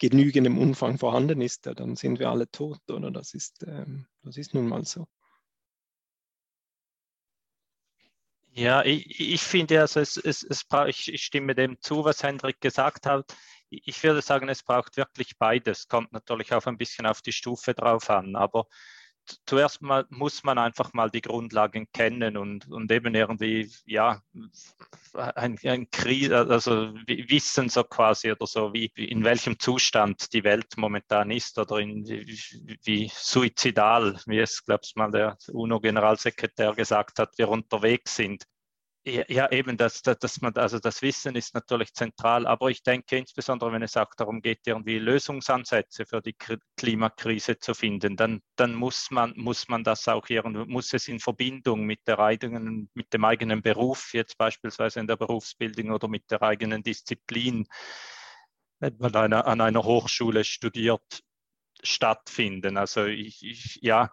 genügendem 0.00 0.58
Umfang 0.58 0.98
vorhanden 0.98 1.42
ist, 1.42 1.66
dann 1.66 1.94
sind 1.94 2.18
wir 2.18 2.30
alle 2.30 2.50
tot, 2.50 2.80
oder? 2.90 3.10
Das 3.10 3.34
ist, 3.34 3.64
ähm, 3.66 4.06
das 4.22 4.38
ist 4.38 4.54
nun 4.54 4.66
mal 4.66 4.84
so. 4.84 5.06
Ja, 8.60 8.84
ich, 8.84 9.18
ich 9.18 9.40
finde, 9.40 9.80
also 9.80 10.00
es, 10.00 10.18
es, 10.18 10.42
es 10.42 10.66
ich, 10.86 11.14
ich 11.14 11.24
stimme 11.24 11.54
dem 11.54 11.80
zu, 11.80 12.04
was 12.04 12.22
Hendrik 12.22 12.60
gesagt 12.60 13.06
hat. 13.06 13.34
Ich 13.70 14.02
würde 14.02 14.20
sagen, 14.20 14.50
es 14.50 14.62
braucht 14.62 14.98
wirklich 14.98 15.38
beides. 15.38 15.88
Kommt 15.88 16.12
natürlich 16.12 16.52
auch 16.52 16.66
ein 16.66 16.76
bisschen 16.76 17.06
auf 17.06 17.22
die 17.22 17.32
Stufe 17.32 17.72
drauf 17.72 18.10
an, 18.10 18.36
aber 18.36 18.66
zuerst 19.46 19.80
mal 19.80 20.04
muss 20.10 20.44
man 20.44 20.58
einfach 20.58 20.92
mal 20.92 21.10
die 21.10 21.22
Grundlagen 21.22 21.86
kennen 21.92 22.36
und, 22.36 22.68
und 22.68 22.92
eben 22.92 23.14
irgendwie, 23.14 23.72
ja, 23.86 24.20
ein, 25.14 25.58
ein 25.64 25.90
Krise, 25.90 26.36
also 26.36 26.92
wissen 27.06 27.70
so 27.70 27.82
quasi 27.84 28.30
oder 28.30 28.46
so, 28.46 28.74
wie, 28.74 28.92
in 28.94 29.24
welchem 29.24 29.58
Zustand 29.58 30.34
die 30.34 30.44
Welt 30.44 30.76
momentan 30.76 31.30
ist 31.30 31.58
oder 31.58 31.78
in, 31.78 32.06
wie, 32.06 32.78
wie 32.84 33.10
suizidal, 33.14 34.20
wie 34.26 34.40
es, 34.40 34.62
glaube 34.64 34.82
ich, 34.84 34.94
mal 34.96 35.10
der 35.10 35.38
UNO-Generalsekretär 35.50 36.74
gesagt 36.74 37.18
hat, 37.18 37.38
wir 37.38 37.48
unterwegs 37.48 38.16
sind. 38.16 38.44
Ja, 39.06 39.50
eben, 39.50 39.78
das, 39.78 40.02
das, 40.02 40.18
dass 40.18 40.40
man, 40.42 40.54
also 40.56 40.78
das 40.78 41.00
Wissen 41.00 41.34
ist 41.34 41.54
natürlich 41.54 41.94
zentral, 41.94 42.46
aber 42.46 42.68
ich 42.68 42.82
denke 42.82 43.16
insbesondere, 43.16 43.72
wenn 43.72 43.82
es 43.82 43.96
auch 43.96 44.12
darum 44.14 44.42
geht, 44.42 44.66
irgendwie 44.66 44.98
Lösungsansätze 44.98 46.04
für 46.04 46.20
die 46.20 46.36
Klimakrise 46.76 47.58
zu 47.58 47.72
finden, 47.72 48.14
dann, 48.16 48.42
dann 48.56 48.74
muss, 48.74 49.10
man, 49.10 49.32
muss 49.36 49.68
man 49.68 49.84
das 49.84 50.06
auch 50.06 50.28
irgendwie, 50.28 50.66
muss 50.70 50.92
es 50.92 51.08
in 51.08 51.18
Verbindung 51.18 51.86
mit 51.86 52.00
der 52.06 52.18
eigenen, 52.18 52.90
mit 52.92 53.10
dem 53.14 53.24
eigenen 53.24 53.62
Beruf, 53.62 54.12
jetzt 54.12 54.36
beispielsweise 54.36 55.00
in 55.00 55.06
der 55.06 55.16
Berufsbildung 55.16 55.92
oder 55.92 56.06
mit 56.06 56.30
der 56.30 56.42
eigenen 56.42 56.82
Disziplin, 56.82 57.66
wenn 58.80 58.96
man 58.98 59.14
eine, 59.14 59.44
an 59.46 59.60
einer 59.62 59.82
Hochschule 59.84 60.44
studiert, 60.44 61.22
stattfinden. 61.82 62.76
Also 62.76 63.06
ich, 63.06 63.42
ich 63.42 63.78
ja, 63.82 64.10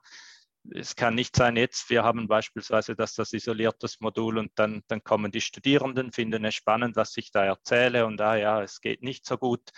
es 0.74 0.96
kann 0.96 1.16
nicht 1.16 1.36
sein, 1.36 1.56
jetzt, 1.56 1.90
wir 1.90 2.04
haben 2.04 2.28
beispielsweise 2.28 2.96
das, 2.96 3.16
das 3.16 3.34
isoliertes 3.34 4.00
Modul 4.00 4.38
und 4.38 4.52
dann, 4.56 4.84
dann 4.88 5.04
kommen 5.04 5.32
die 5.32 5.42
Studierenden, 5.42 6.12
finden 6.12 6.46
es 6.46 6.56
spannend, 6.56 6.96
was 6.96 7.16
ich 7.18 7.32
da 7.32 7.46
erzähle 7.46 8.06
und 8.06 8.20
ah 8.22 8.36
ja, 8.36 8.62
es 8.62 8.82
geht 8.82 9.04
nicht 9.04 9.26
so 9.26 9.38
gut, 9.38 9.72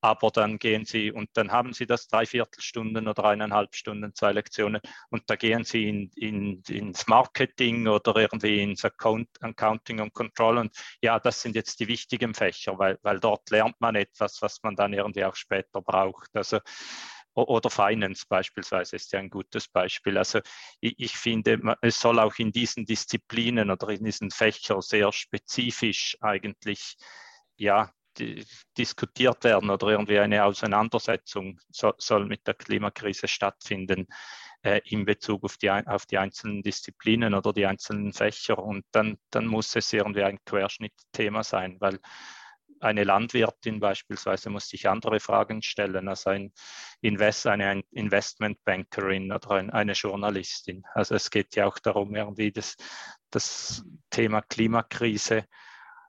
aber 0.00 0.30
dann 0.30 0.58
gehen 0.58 0.84
sie 0.84 1.10
und 1.10 1.30
dann 1.34 1.50
haben 1.50 1.72
sie 1.72 1.86
das 1.86 2.06
Dreiviertelstunden 2.08 3.08
oder 3.08 3.24
eineinhalb 3.24 3.74
Stunden, 3.74 4.14
zwei 4.14 4.32
Lektionen 4.32 4.80
und 5.10 5.28
da 5.28 5.36
gehen 5.36 5.64
sie 5.64 5.88
in, 5.88 6.10
in, 6.14 6.62
ins 6.68 7.06
Marketing 7.06 7.88
oder 7.88 8.16
irgendwie 8.16 8.62
ins 8.62 8.84
Account, 8.84 9.28
Accounting 9.40 10.00
und 10.00 10.12
Control 10.12 10.58
und 10.58 10.76
ja, 11.00 11.18
das 11.18 11.42
sind 11.42 11.56
jetzt 11.56 11.80
die 11.80 11.88
wichtigen 11.88 12.34
Fächer, 12.34 12.78
weil, 12.78 12.98
weil 13.02 13.20
dort 13.20 13.50
lernt 13.50 13.80
man 13.80 13.96
etwas, 13.96 14.40
was 14.42 14.62
man 14.62 14.76
dann 14.76 14.92
irgendwie 14.92 15.24
auch 15.24 15.34
später 15.36 15.80
braucht. 15.82 16.30
Also 16.34 16.60
oder 17.36 17.70
Finance 17.70 18.24
beispielsweise 18.28 18.96
ist 18.96 19.12
ja 19.12 19.20
ein 19.20 19.30
gutes 19.30 19.68
Beispiel. 19.68 20.16
Also 20.16 20.40
ich, 20.80 20.94
ich, 20.98 21.16
finde, 21.16 21.76
es 21.82 22.00
soll 22.00 22.18
auch 22.18 22.34
in 22.38 22.50
diesen 22.50 22.86
Disziplinen 22.86 23.70
oder 23.70 23.88
in 23.90 24.04
diesen 24.04 24.30
Fächern 24.30 24.80
sehr 24.80 25.12
spezifisch 25.12 26.16
eigentlich 26.20 26.96
ja, 27.56 27.90
die, 28.18 28.44
diskutiert 28.76 29.44
werden 29.44 29.70
oder 29.70 29.88
irgendwie 29.88 30.18
eine 30.18 30.44
Auseinandersetzung 30.44 31.60
so, 31.70 31.92
soll 31.98 32.26
mit 32.26 32.46
der 32.46 32.54
Klimakrise 32.54 33.28
stattfinden 33.28 34.06
äh, 34.62 34.80
in 34.84 35.04
Bezug 35.04 35.44
auf 35.44 35.58
die, 35.58 35.70
auf 35.70 36.06
die 36.06 36.18
einzelnen 36.18 36.62
Disziplinen 36.62 37.34
oder 37.34 37.52
die 37.52 37.66
einzelnen 37.66 38.12
Fächer. 38.12 38.58
Und 38.58 38.84
dann, 38.92 39.18
dann 39.30 39.46
muss 39.46 39.76
es 39.76 39.92
irgendwie 39.92 40.22
ein 40.22 40.38
Querschnittthema 40.44 41.42
sein, 41.42 41.76
weil 41.80 41.98
eine 42.80 43.04
Landwirtin 43.04 43.80
beispielsweise 43.80 44.50
muss 44.50 44.68
sich 44.68 44.88
andere 44.88 45.20
Fragen 45.20 45.62
stellen 45.62 46.08
als 46.08 46.26
ein 46.26 46.52
Invest, 47.00 47.46
eine 47.46 47.82
Investmentbankerin 47.90 49.32
oder 49.32 49.50
eine 49.72 49.92
Journalistin. 49.92 50.84
Also 50.94 51.14
es 51.14 51.30
geht 51.30 51.56
ja 51.56 51.66
auch 51.66 51.78
darum, 51.78 52.14
irgendwie 52.14 52.52
das, 52.52 52.76
das 53.30 53.84
Thema 54.10 54.42
Klimakrise 54.42 55.44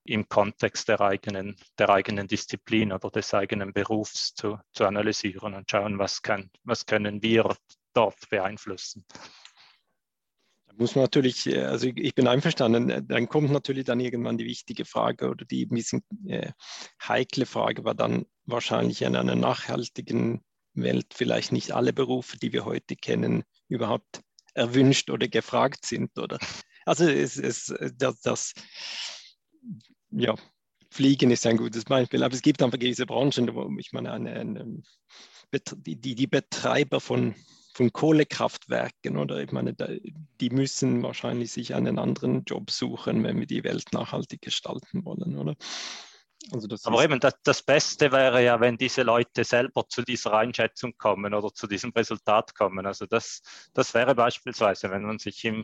im 0.03 0.29
Kontext 0.29 0.87
der 0.87 1.01
eigenen, 1.01 1.57
der 1.77 1.89
eigenen 1.89 2.27
Disziplin 2.27 2.93
oder 2.93 3.09
des 3.09 3.33
eigenen 3.33 3.73
Berufs 3.73 4.33
zu, 4.33 4.57
zu 4.71 4.85
analysieren 4.85 5.53
und 5.53 5.69
schauen, 5.69 5.99
was, 5.99 6.21
kann, 6.21 6.49
was 6.63 6.85
können 6.85 7.21
wir 7.21 7.55
dort 7.93 8.29
beeinflussen 8.29 9.05
muss 10.77 10.95
man 10.95 11.03
natürlich, 11.03 11.47
äh, 11.47 11.63
also 11.63 11.87
ich 11.87 12.15
bin 12.15 12.27
einverstanden, 12.27 12.89
äh, 12.89 13.03
dann 13.03 13.27
kommt 13.27 13.51
natürlich 13.51 13.85
dann 13.85 13.99
irgendwann 13.99 14.37
die 14.37 14.45
wichtige 14.45 14.85
Frage 14.85 15.29
oder 15.29 15.45
die 15.45 15.65
ein 15.65 15.75
bisschen 15.75 16.03
äh, 16.27 16.51
heikle 17.05 17.45
Frage, 17.45 17.83
war 17.83 17.95
dann 17.95 18.25
wahrscheinlich 18.45 19.01
in 19.01 19.15
einer 19.15 19.35
nachhaltigen 19.35 20.43
Welt 20.73 21.07
vielleicht 21.13 21.51
nicht 21.51 21.71
alle 21.71 21.93
Berufe, 21.93 22.37
die 22.37 22.53
wir 22.53 22.65
heute 22.65 22.95
kennen, 22.95 23.43
überhaupt 23.67 24.21
erwünscht 24.53 25.09
oder 25.09 25.27
gefragt 25.27 25.85
sind. 25.85 26.17
Oder? 26.17 26.39
Also 26.85 27.05
es, 27.05 27.37
es, 27.37 27.73
das, 27.95 28.21
das 28.21 28.53
ja, 30.11 30.35
Fliegen 30.89 31.31
ist 31.31 31.45
ein 31.45 31.57
gutes 31.57 31.83
Beispiel, 31.83 32.23
aber 32.23 32.33
es 32.33 32.41
gibt 32.41 32.61
einfach 32.61 32.79
gewisse 32.79 33.05
Branchen, 33.05 33.53
wo 33.53 33.69
ich 33.77 33.91
meine, 33.91 34.11
eine, 34.13 34.31
eine, 34.31 34.81
die, 35.75 36.15
die 36.15 36.27
Betreiber 36.27 36.99
von 36.99 37.35
von 37.77 37.93
Kohlekraftwerken 37.93 39.17
oder 39.17 39.37
ich 39.37 39.51
meine, 39.51 39.75
die 40.41 40.49
müssen 40.49 41.03
wahrscheinlich 41.03 41.51
sich 41.51 41.75
einen 41.75 41.99
anderen 41.99 42.43
Job 42.43 42.71
suchen, 42.71 43.23
wenn 43.23 43.39
wir 43.39 43.45
die 43.45 43.63
Welt 43.63 43.93
nachhaltig 43.93 44.41
gestalten 44.41 45.05
wollen, 45.05 45.37
oder? 45.37 45.55
Also 46.51 46.67
Aber 46.85 47.03
eben 47.03 47.19
das, 47.19 47.35
das, 47.43 47.61
Beste 47.61 48.11
wäre 48.11 48.43
ja, 48.43 48.59
wenn 48.59 48.77
diese 48.77 49.03
Leute 49.03 49.43
selber 49.43 49.87
zu 49.87 50.01
dieser 50.01 50.33
Einschätzung 50.33 50.93
kommen 50.97 51.35
oder 51.35 51.53
zu 51.53 51.67
diesem 51.67 51.91
Resultat 51.91 52.55
kommen. 52.55 52.87
Also 52.87 53.05
das, 53.05 53.41
das 53.73 53.93
wäre 53.93 54.15
beispielsweise, 54.15 54.89
wenn 54.89 55.03
man 55.03 55.19
sich 55.19 55.43
im 55.45 55.63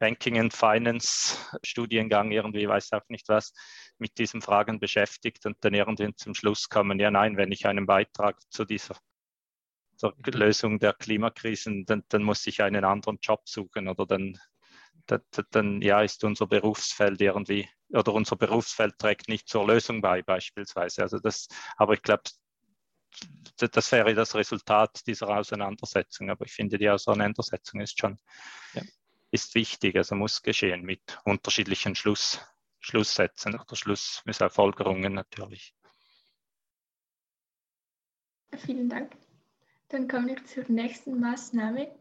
Banking 0.00 0.40
and 0.40 0.54
Finance 0.54 1.36
Studiengang 1.62 2.32
irgendwie, 2.32 2.66
weiß 2.66 2.92
auch 2.92 3.08
nicht 3.08 3.28
was, 3.28 3.52
mit 3.98 4.18
diesen 4.18 4.42
Fragen 4.42 4.80
beschäftigt 4.80 5.46
und 5.46 5.56
dann 5.60 5.74
irgendwie 5.74 6.12
zum 6.16 6.34
Schluss 6.34 6.68
kommen, 6.68 6.98
ja 6.98 7.10
nein, 7.10 7.36
wenn 7.36 7.52
ich 7.52 7.66
einen 7.66 7.86
Beitrag 7.86 8.40
zu 8.50 8.64
dieser 8.64 8.96
zur 10.02 10.14
Lösung 10.32 10.78
der 10.78 10.94
Klimakrisen, 10.94 11.84
dann, 11.86 12.02
dann 12.08 12.22
muss 12.22 12.46
ich 12.46 12.62
einen 12.62 12.84
anderen 12.84 13.18
Job 13.22 13.48
suchen 13.48 13.88
oder 13.88 14.06
dann, 14.06 14.38
dann, 15.06 15.22
dann 15.50 15.82
ja, 15.82 16.02
ist 16.02 16.24
unser 16.24 16.46
Berufsfeld 16.46 17.20
irgendwie 17.20 17.68
oder 17.90 18.12
unser 18.14 18.36
Berufsfeld 18.36 18.98
trägt 18.98 19.28
nicht 19.28 19.48
zur 19.48 19.66
Lösung 19.66 20.00
bei 20.00 20.22
beispielsweise. 20.22 21.02
Also 21.02 21.18
das, 21.18 21.48
aber 21.76 21.94
ich 21.94 22.02
glaube, 22.02 22.22
das 23.56 23.92
wäre 23.92 24.14
das 24.14 24.34
Resultat 24.34 25.06
dieser 25.06 25.28
Auseinandersetzung. 25.28 26.30
Aber 26.30 26.46
ich 26.46 26.52
finde, 26.52 26.78
die 26.78 26.88
Auseinandersetzung 26.88 27.80
ist 27.80 27.98
schon 27.98 28.18
ja. 28.72 28.82
ist 29.30 29.54
wichtig, 29.54 29.96
also 29.96 30.14
muss 30.14 30.42
geschehen 30.42 30.82
mit 30.82 31.18
unterschiedlichen 31.24 31.94
Schluss, 31.94 32.40
Schlusssätzen 32.80 33.54
oder 33.54 33.76
Schlussfolgerungen 33.76 35.12
natürlich. 35.12 35.74
Vielen 38.56 38.88
Dank. 38.88 39.21
Dann 39.92 40.08
kommen 40.08 40.28
wir 40.28 40.42
zur 40.46 40.64
nächsten 40.70 41.20
Maßnahme. 41.20 41.94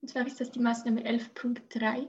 Und 0.00 0.08
zwar 0.08 0.26
ist 0.26 0.40
das 0.40 0.52
die 0.52 0.58
Maßnahme 0.58 1.02
11.3 1.02 2.08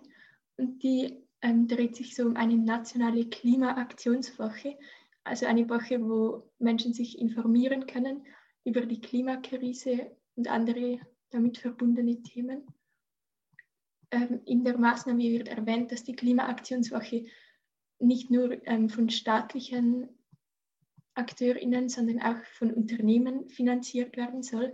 und 0.56 0.82
die 0.82 1.22
ähm, 1.42 1.68
dreht 1.68 1.98
sich 1.98 2.16
so 2.16 2.24
um 2.24 2.38
eine 2.38 2.56
nationale 2.56 3.26
Klimaaktionswoche, 3.26 4.78
also 5.26 5.46
eine 5.46 5.70
Woche, 5.70 6.02
wo 6.02 6.50
Menschen 6.60 6.94
sich 6.94 7.20
informieren 7.20 7.88
können 7.88 8.26
über 8.64 8.86
die 8.86 9.02
Klimakrise 9.02 10.16
und 10.36 10.48
andere 10.48 11.02
damit 11.32 11.58
verbundene 11.58 12.24
Themen. 12.24 12.66
Ähm, 14.12 14.40
in 14.46 14.64
der 14.64 14.78
Maßnahme 14.78 15.24
wird 15.24 15.50
erwähnt, 15.50 15.92
dass 15.92 16.06
die 16.06 16.16
Klimaaktionswoche 16.16 17.26
nicht 18.00 18.32
nur 18.32 18.66
ähm, 18.66 18.88
von 18.88 19.10
staatlichen 19.10 20.08
AkteurInnen, 21.16 21.90
sondern 21.90 22.22
auch 22.22 22.42
von 22.46 22.72
Unternehmen 22.74 23.50
finanziert 23.50 24.16
werden 24.16 24.42
soll 24.42 24.72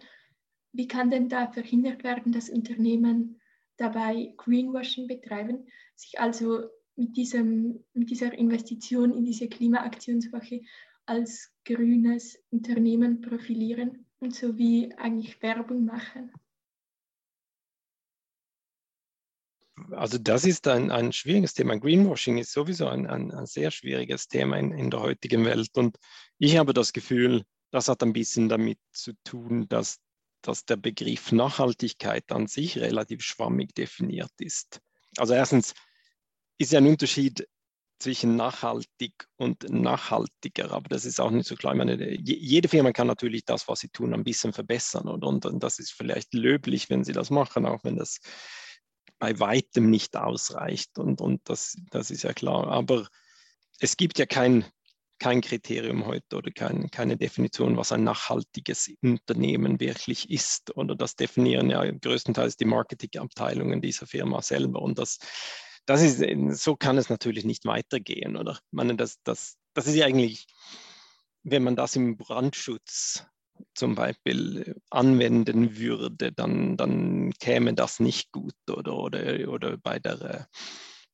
wie 0.74 0.88
kann 0.88 1.10
denn 1.12 1.30
da 1.30 1.52
verhindert 1.52 2.04
werden, 2.04 2.34
dass 2.34 2.50
Unternehmen 2.50 3.40
dabei 3.78 4.34
Greenwashing 4.38 5.08
betreiben, 5.08 5.68
sich 5.96 6.20
also 6.20 6.70
mit, 6.96 7.16
diesem, 7.16 7.84
mit 7.94 8.10
dieser 8.10 8.34
Investition 8.34 9.14
in 9.14 9.24
diese 9.24 9.48
Klimaaktionswoche 9.48 10.62
als 11.06 11.52
grünes 11.66 12.40
Unternehmen 12.50 13.22
profilieren 13.22 14.06
und 14.20 14.36
so 14.36 14.58
wie 14.58 14.94
eigentlich 14.96 15.42
Werbung 15.42 15.86
machen? 15.86 16.32
Also 19.92 20.18
das 20.18 20.46
ist 20.46 20.68
ein, 20.68 20.92
ein 20.92 21.12
schwieriges 21.12 21.54
Thema. 21.54 21.78
Greenwashing 21.78 22.38
ist 22.38 22.54
sowieso 22.54 22.88
ein, 22.88 23.06
ein, 23.08 23.32
ein 23.32 23.46
sehr 23.46 23.70
schwieriges 23.70 24.28
Thema 24.28 24.58
in, 24.58 24.72
in 24.72 24.90
der 24.90 25.02
heutigen 25.02 25.46
Welt. 25.46 25.70
Und 25.76 25.98
ich 26.38 26.58
habe 26.58 26.74
das 26.74 26.94
Gefühl, 26.94 27.44
das 27.72 27.88
hat 27.88 28.02
ein 28.04 28.14
bisschen 28.14 28.50
damit 28.50 28.80
zu 28.92 29.14
tun, 29.24 29.68
dass 29.68 30.00
dass 30.48 30.66
der 30.66 30.78
Begriff 30.78 31.32
Nachhaltigkeit 31.32 32.32
an 32.32 32.48
sich 32.48 32.78
relativ 32.78 33.24
schwammig 33.24 33.74
definiert 33.74 34.32
ist. 34.40 34.80
Also 35.18 35.34
erstens 35.34 35.74
ist 36.58 36.72
ja 36.72 36.80
ein 36.80 36.88
Unterschied 36.88 37.48
zwischen 38.00 38.36
nachhaltig 38.36 39.28
und 39.38 39.70
nachhaltiger, 39.70 40.72
aber 40.72 40.90
das 40.90 41.06
ist 41.06 41.22
auch 41.22 41.32
nicht 41.32 41.48
so 41.48 41.56
klar. 41.56 41.74
Meine, 41.74 42.14
jede 42.20 42.68
Firma 42.68 42.92
kann 42.92 43.08
natürlich 43.08 43.46
das, 43.46 43.68
was 43.68 43.80
sie 43.80 43.90
tun, 43.90 44.14
ein 44.14 44.26
bisschen 44.26 44.52
verbessern 44.52 45.08
und, 45.08 45.24
und, 45.24 45.46
und 45.46 45.64
das 45.64 45.80
ist 45.80 45.94
vielleicht 45.94 46.34
löblich, 46.34 46.90
wenn 46.90 47.04
sie 47.04 47.14
das 47.14 47.30
machen, 47.30 47.66
auch 47.66 47.84
wenn 47.84 47.96
das 47.96 48.20
bei 49.20 49.40
weitem 49.40 49.90
nicht 49.90 50.18
ausreicht 50.18 51.00
und, 51.00 51.22
und 51.22 51.42
das, 51.46 51.78
das 51.92 52.12
ist 52.12 52.24
ja 52.24 52.34
klar. 52.34 52.68
Aber 52.68 53.08
es 53.80 53.96
gibt 53.96 54.20
ja 54.20 54.26
kein, 54.26 54.66
kein 55.24 55.40
Kriterium 55.40 56.06
heute 56.06 56.36
oder 56.36 56.52
kein, 56.52 56.92
keine 56.92 57.16
Definition, 57.16 57.78
was 57.78 57.94
ein 57.94 58.04
nachhaltiges 58.04 58.92
Unternehmen 59.02 59.80
wirklich 59.80 60.30
ist. 60.30 60.76
Oder 60.76 60.98
das 60.98 61.16
definieren 61.16 61.70
ja 61.70 61.90
größtenteils 61.90 62.58
die 62.58 62.66
Marketingabteilungen 62.66 63.80
dieser 63.80 64.06
Firma 64.06 64.42
selber. 64.42 64.82
Und 64.82 65.00
das, 65.00 65.20
das 65.86 66.02
ist, 66.02 66.62
so 66.62 66.76
kann 66.76 66.98
es 66.98 67.10
natürlich 67.10 67.46
nicht 67.46 67.64
weitergehen. 67.64 68.36
Oder? 68.36 68.52
Ich 68.52 68.72
meine, 68.72 68.98
das, 68.98 69.16
das, 69.24 69.56
das 69.74 69.88
ist 69.88 69.96
ja 69.96 70.08
eigentlich, 70.08 70.46
wenn 71.44 71.64
man 71.64 71.78
das 71.78 71.96
im 71.96 72.18
Brandschutz 72.18 73.26
zum 73.76 73.96
Beispiel 73.96 74.76
anwenden 74.90 75.78
würde, 75.78 76.34
dann, 76.34 76.76
dann 76.76 77.32
käme 77.40 77.74
das 77.74 78.02
nicht 78.02 78.34
gut. 78.34 78.56
Oder, 78.70 78.94
oder, 78.98 79.48
oder 79.48 79.78
bei 79.78 80.00
der 80.00 80.50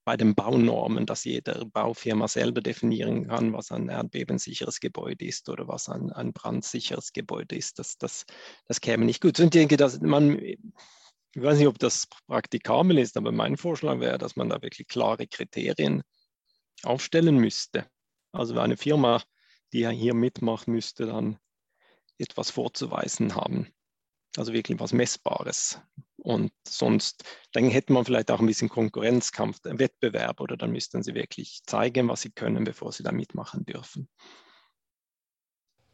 bei 0.10 0.18
den 0.18 0.34
Baunormen, 0.34 1.06
dass 1.06 1.24
jede 1.24 1.68
Baufirma 1.68 2.28
selber 2.28 2.62
definieren 2.62 3.28
kann, 3.28 3.54
was 3.54 3.72
ein 3.72 3.90
erdbebensicheres 3.90 4.80
Gebäude 4.80 5.24
ist 5.24 5.48
oder 5.50 5.68
was 5.68 5.88
ein, 5.88 6.12
ein 6.12 6.34
brandsicheres 6.34 7.14
Gebäude 7.14 7.56
ist. 7.56 7.78
Das, 7.78 7.96
das, 8.00 8.26
das 8.66 8.82
käme 8.82 9.06
nicht 9.06 9.22
gut. 9.22 9.40
Und 9.40 9.46
ich 9.46 9.52
denke, 9.52 9.78
dass 9.78 10.02
man, 10.02 10.40
ich 10.40 10.58
weiß 11.36 11.60
nicht, 11.60 11.68
ob 11.68 11.78
das 11.78 12.08
praktikabel 12.26 12.98
ist, 12.98 13.18
aber 13.18 13.32
mein 13.32 13.56
Vorschlag 13.56 14.00
wäre, 14.00 14.18
dass 14.18 14.36
man 14.36 14.50
da 14.50 14.60
wirklich 14.64 14.88
klare 14.88 15.28
Kriterien 15.28 16.02
aufstellen 16.82 17.38
müsste. 17.38 17.86
Also 18.32 18.60
eine 18.60 18.78
Firma, 18.78 19.22
die 19.74 19.88
hier 19.90 20.16
mitmacht, 20.16 20.68
müsste 20.68 21.06
dann 21.06 21.38
etwas 22.18 22.50
vorzuweisen 22.50 23.36
haben. 23.36 23.68
Also 24.38 24.54
wirklich 24.54 24.80
was 24.80 24.92
Messbares. 24.92 25.80
Und 26.22 26.52
sonst, 26.68 27.24
dann 27.54 27.70
hätte 27.70 27.94
man 27.94 28.06
vielleicht 28.06 28.32
auch 28.32 28.40
ein 28.40 28.46
bisschen 28.46 28.70
Konkurrenzkampf, 28.70 29.60
Wettbewerb 29.64 30.42
oder 30.42 30.58
dann 30.58 30.72
müssten 30.72 31.04
sie 31.04 31.16
wirklich 31.16 31.62
zeigen, 31.66 32.08
was 32.10 32.22
sie 32.22 32.32
können, 32.32 32.64
bevor 32.64 32.92
sie 32.92 33.04
da 33.04 33.12
mitmachen 33.12 33.66
dürfen. 33.66 34.10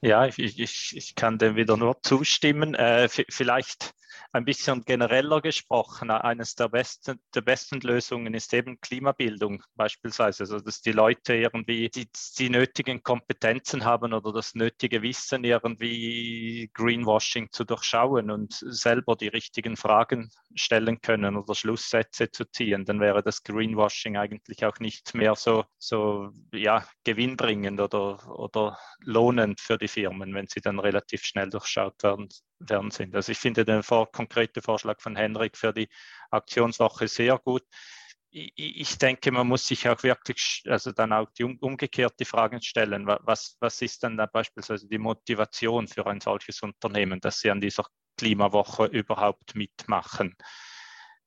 Ja, 0.02 0.26
ich, 0.28 0.38
ich, 0.40 0.96
ich 0.96 1.16
kann 1.16 1.38
dem 1.38 1.56
wieder 1.56 1.78
nur 1.78 2.02
zustimmen. 2.02 2.76
Äh, 2.76 3.10
vielleicht 3.10 3.94
ein 4.32 4.46
bisschen 4.46 4.84
genereller 4.84 5.42
gesprochen, 5.42 6.12
eines 6.12 6.56
der 6.56 6.68
besten, 6.70 7.20
der 7.34 7.42
besten 7.42 7.80
Lösungen 7.80 8.34
ist 8.34 8.54
eben 8.54 8.80
Klimabildung 8.82 9.64
beispielsweise, 9.76 10.44
also 10.44 10.60
dass 10.60 10.82
die 10.82 10.92
Leute 10.92 11.36
irgendwie 11.36 11.90
die, 11.90 12.10
die 12.38 12.50
nötigen 12.50 13.02
Kompetenzen 13.02 13.86
haben 13.86 14.14
oder 14.14 14.34
das 14.34 14.54
nötige 14.54 15.02
Wissen 15.02 15.44
irgendwie 15.44 16.70
Greenwashing 16.74 17.50
zu 17.52 17.64
durchschauen 17.64 18.30
und 18.30 18.54
selber 18.54 19.16
die 19.16 19.30
richtigen 19.30 19.78
Fragen 19.78 20.30
stellen 20.54 21.00
können 21.02 21.38
oder 21.38 21.56
Schlusssätze 21.56 22.30
zu 22.30 22.46
ziehen, 22.46 22.86
dann 22.86 23.00
wäre 23.00 23.24
das 23.24 23.44
Greenwashing 23.44 24.18
eigentlich 24.18 24.66
auch 24.66 24.80
nicht 24.80 25.14
mehr 25.14 25.36
so, 25.36 25.64
so 25.78 26.32
ja, 26.54 26.86
gewinnbringend 27.04 27.80
oder, 27.80 28.38
oder 28.38 28.78
lohnend 29.00 29.62
für 29.62 29.78
die 29.78 29.85
Firmen, 29.88 30.34
wenn 30.34 30.48
sie 30.48 30.62
dann 30.62 30.80
relativ 30.80 31.24
schnell 31.24 31.50
durchschaut 31.50 32.02
werden, 32.04 32.30
werden 32.60 32.92
sind. 32.92 33.16
Also 33.16 33.32
ich 33.32 33.38
finde 33.38 33.66
den 33.66 33.84
vor, 33.84 34.12
konkreten 34.12 34.62
Vorschlag 34.62 35.02
von 35.02 35.16
Henrik 35.16 35.58
für 35.58 35.74
die 35.74 35.90
Aktionswoche 36.32 37.08
sehr 37.08 37.38
gut. 37.38 37.64
Ich, 38.30 38.54
ich 38.56 38.98
denke, 38.98 39.32
man 39.32 39.48
muss 39.48 39.68
sich 39.68 39.88
auch 39.88 40.04
wirklich, 40.04 40.64
also 40.68 40.92
dann 40.92 41.14
auch 41.14 41.30
die 41.32 41.44
um, 41.44 41.58
umgekehrte 41.60 42.26
Fragen 42.26 42.62
stellen. 42.62 43.08
Was, 43.08 43.56
was 43.60 43.82
ist 43.82 44.04
dann 44.04 44.18
da 44.18 44.26
beispielsweise 44.26 44.88
die 44.88 44.98
Motivation 44.98 45.88
für 45.88 46.06
ein 46.08 46.22
solches 46.22 46.62
Unternehmen, 46.62 47.22
dass 47.22 47.40
sie 47.40 47.52
an 47.52 47.62
dieser 47.62 47.86
Klimawoche 48.18 48.86
überhaupt 48.86 49.56
mitmachen? 49.56 50.36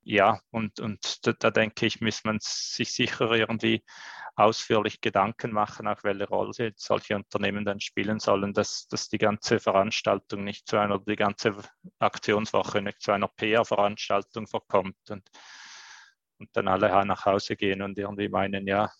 Ja, 0.09 0.41
und, 0.51 0.81
und 0.81 1.27
da, 1.27 1.33
da, 1.35 1.51
denke 1.51 1.85
ich, 1.85 2.01
muss 2.01 2.25
man 2.25 2.39
sich 2.41 2.95
sicher 2.95 3.31
irgendwie 3.31 3.85
ausführlich 4.37 5.03
Gedanken 5.03 5.53
machen, 5.53 5.87
auch 5.87 6.03
welche 6.03 6.27
Rolle 6.27 6.73
solche 6.77 7.15
Unternehmen 7.15 7.67
dann 7.67 7.79
spielen 7.81 8.19
sollen, 8.19 8.55
dass, 8.55 8.89
dass 8.89 9.11
die 9.11 9.19
ganze 9.19 9.61
Veranstaltung 9.61 10.45
nicht 10.45 10.67
zu 10.67 10.79
einer, 10.79 10.99
die 10.99 11.15
ganze 11.15 11.57
Aktionswoche 11.99 12.81
nicht 12.81 13.03
zu 13.03 13.13
einer 13.13 13.29
PR-Veranstaltung 13.29 14.47
verkommt 14.47 14.97
und, 15.11 15.29
und 16.39 16.49
dann 16.55 16.69
alle 16.69 16.89
nach 17.05 17.27
Hause 17.27 17.57
gehen 17.57 17.83
und 17.83 17.99
irgendwie 17.99 18.31
meinen, 18.31 18.67
ja, 18.67 18.91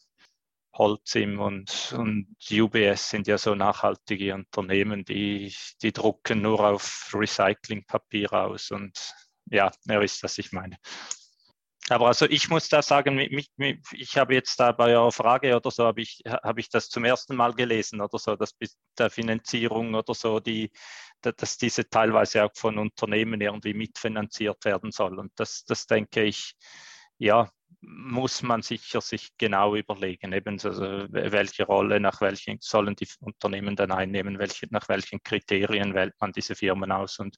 Holcim 0.75 1.41
und, 1.41 1.95
und 1.97 2.37
UBS 2.51 3.09
sind 3.11 3.27
ja 3.27 3.39
so 3.39 3.55
nachhaltige 3.55 4.35
Unternehmen, 4.35 5.07
die, 5.07 5.55
die 5.81 5.93
drucken 5.93 6.43
nur 6.43 6.61
auf 6.61 7.11
Recyclingpapier 7.15 8.31
aus 8.35 8.71
und 8.71 9.15
ja, 9.51 9.71
ihr 9.89 10.01
wisst, 10.01 10.23
was 10.23 10.39
ich 10.39 10.53
meine. 10.53 10.77
Aber 11.91 12.09
also 12.09 12.27
ich 12.27 12.51
muss 12.51 12.69
da 12.69 12.83
sagen, 12.83 13.19
ich 13.19 14.19
habe 14.19 14.35
jetzt 14.35 14.61
da 14.61 14.73
bei 14.73 14.95
eurer 14.95 15.13
Frage 15.13 15.57
oder 15.57 15.71
so, 15.71 15.85
habe 15.87 16.03
ich, 16.03 16.23
habe 16.27 16.61
ich 16.61 16.69
das 16.69 16.89
zum 16.91 17.05
ersten 17.05 17.35
Mal 17.35 17.55
gelesen 17.55 18.01
oder 18.01 18.19
so, 18.19 18.37
dass 18.37 18.55
der 18.99 19.11
Finanzierung 19.11 19.95
oder 19.95 20.15
so, 20.15 20.39
die, 20.39 20.71
dass 21.23 21.57
diese 21.57 21.89
teilweise 21.89 22.45
auch 22.45 22.51
von 22.55 22.79
Unternehmen 22.79 23.41
irgendwie 23.41 23.75
mitfinanziert 23.75 24.65
werden 24.65 24.91
soll. 24.91 25.19
Und 25.19 25.33
das, 25.37 25.65
das 25.65 25.87
denke 25.87 26.25
ich, 26.25 26.55
ja, 27.17 27.51
muss 27.81 28.43
man 28.43 28.63
sicher 28.63 29.01
sich 29.01 29.37
genau 29.39 29.75
überlegen, 29.77 30.33
eben 30.33 30.59
also 30.63 31.07
welche 31.11 31.65
Rolle, 31.65 32.01
nach 32.01 32.21
welchen 32.21 32.59
sollen 32.61 32.97
die 32.97 33.09
Unternehmen 33.21 33.77
dann 33.77 33.93
einnehmen, 33.93 34.39
welche, 34.39 34.67
nach 34.71 34.89
welchen 34.89 35.23
Kriterien 35.23 35.95
wählt 35.95 36.15
man 36.21 36.33
diese 36.33 36.55
Firmen 36.55 36.93
aus 36.93 37.19
und, 37.19 37.37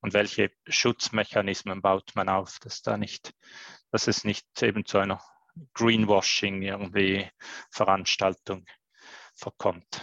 und 0.00 0.12
welche 0.12 0.50
Schutzmechanismen 0.66 1.82
baut 1.82 2.12
man 2.14 2.28
auf, 2.28 2.58
dass 2.60 2.82
da 2.82 2.96
nicht, 2.96 3.32
dass 3.90 4.08
es 4.08 4.24
nicht 4.24 4.46
eben 4.62 4.84
zu 4.84 4.98
einer 4.98 5.20
Greenwashing 5.74 6.62
irgendwie 6.62 7.28
Veranstaltung 7.70 8.66
verkommt. 9.34 10.02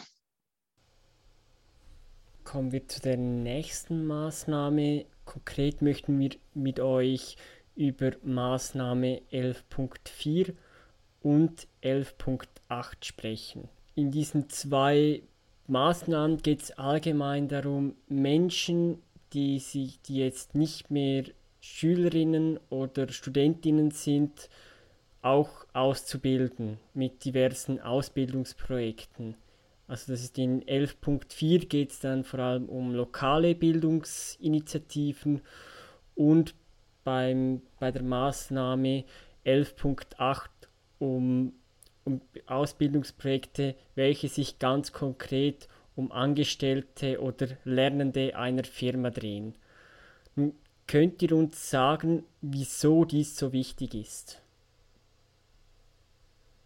Kommen 2.44 2.72
wir 2.72 2.88
zu 2.88 3.00
der 3.02 3.18
nächsten 3.18 4.06
Maßnahme. 4.06 5.06
Konkret 5.26 5.82
möchten 5.82 6.20
wir 6.20 6.32
mit 6.54 6.80
euch 6.80 7.38
über 7.76 8.12
Maßnahme 8.24 9.22
11.4 9.32 10.54
und 11.22 11.68
11.8 11.82 13.04
sprechen. 13.04 13.70
In 13.96 14.12
diesen 14.12 14.50
zwei 14.50 15.24
Maßnahmen 15.68 16.38
geht 16.38 16.62
es 16.64 16.72
allgemein 16.72 17.48
darum, 17.48 17.96
Menschen, 18.08 19.02
die, 19.34 19.60
sich, 19.60 20.02
die 20.02 20.18
jetzt 20.18 20.56
nicht 20.56 20.92
mehr 20.92 21.24
Schülerinnen 21.62 22.60
oder 22.70 23.08
Studentinnen 23.10 23.92
sind, 23.92 24.50
auch 25.22 25.66
auszubilden 25.72 26.78
mit 26.94 27.24
diversen 27.24 27.80
Ausbildungsprojekten. 27.80 29.36
Also 29.88 30.12
das 30.12 30.24
ist 30.24 30.38
in 30.38 30.64
11.4 30.64 31.68
geht 31.68 31.92
es 31.92 32.00
dann 32.00 32.24
vor 32.24 32.40
allem 32.40 32.68
um 32.68 32.94
lokale 32.94 33.56
Bildungsinitiativen 33.56 35.42
und 36.16 36.56
beim, 37.04 37.62
bei 37.80 37.92
der 37.92 38.04
Maßnahme 38.04 39.04
11.8 39.46 40.48
um, 41.00 41.54
um 42.06 42.22
Ausbildungsprojekte, 42.48 43.76
welche 43.96 44.30
sich 44.30 44.60
ganz 44.60 44.92
konkret 44.92 45.68
um 45.96 46.12
Angestellte 46.12 47.22
oder 47.22 47.48
Lernende 47.66 48.36
einer 48.36 48.64
Firma 48.64 49.10
drehen. 49.10 49.56
Nun 50.36 50.54
könnt 50.88 51.22
ihr 51.22 51.34
uns 51.34 51.70
sagen, 51.70 52.24
wieso 52.42 53.06
dies 53.06 53.38
so 53.38 53.54
wichtig 53.54 53.94
ist? 53.94 54.42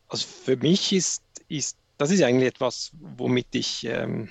Also 0.08 0.26
für 0.26 0.56
mich 0.56 0.93
ist, 0.93 1.23
ist 1.50 1.78
das 1.97 2.12
ist 2.12 2.21
eigentlich 2.21 2.50
etwas, 2.50 2.91
womit 2.93 3.47
ich 3.54 3.84
ähm, 3.86 4.30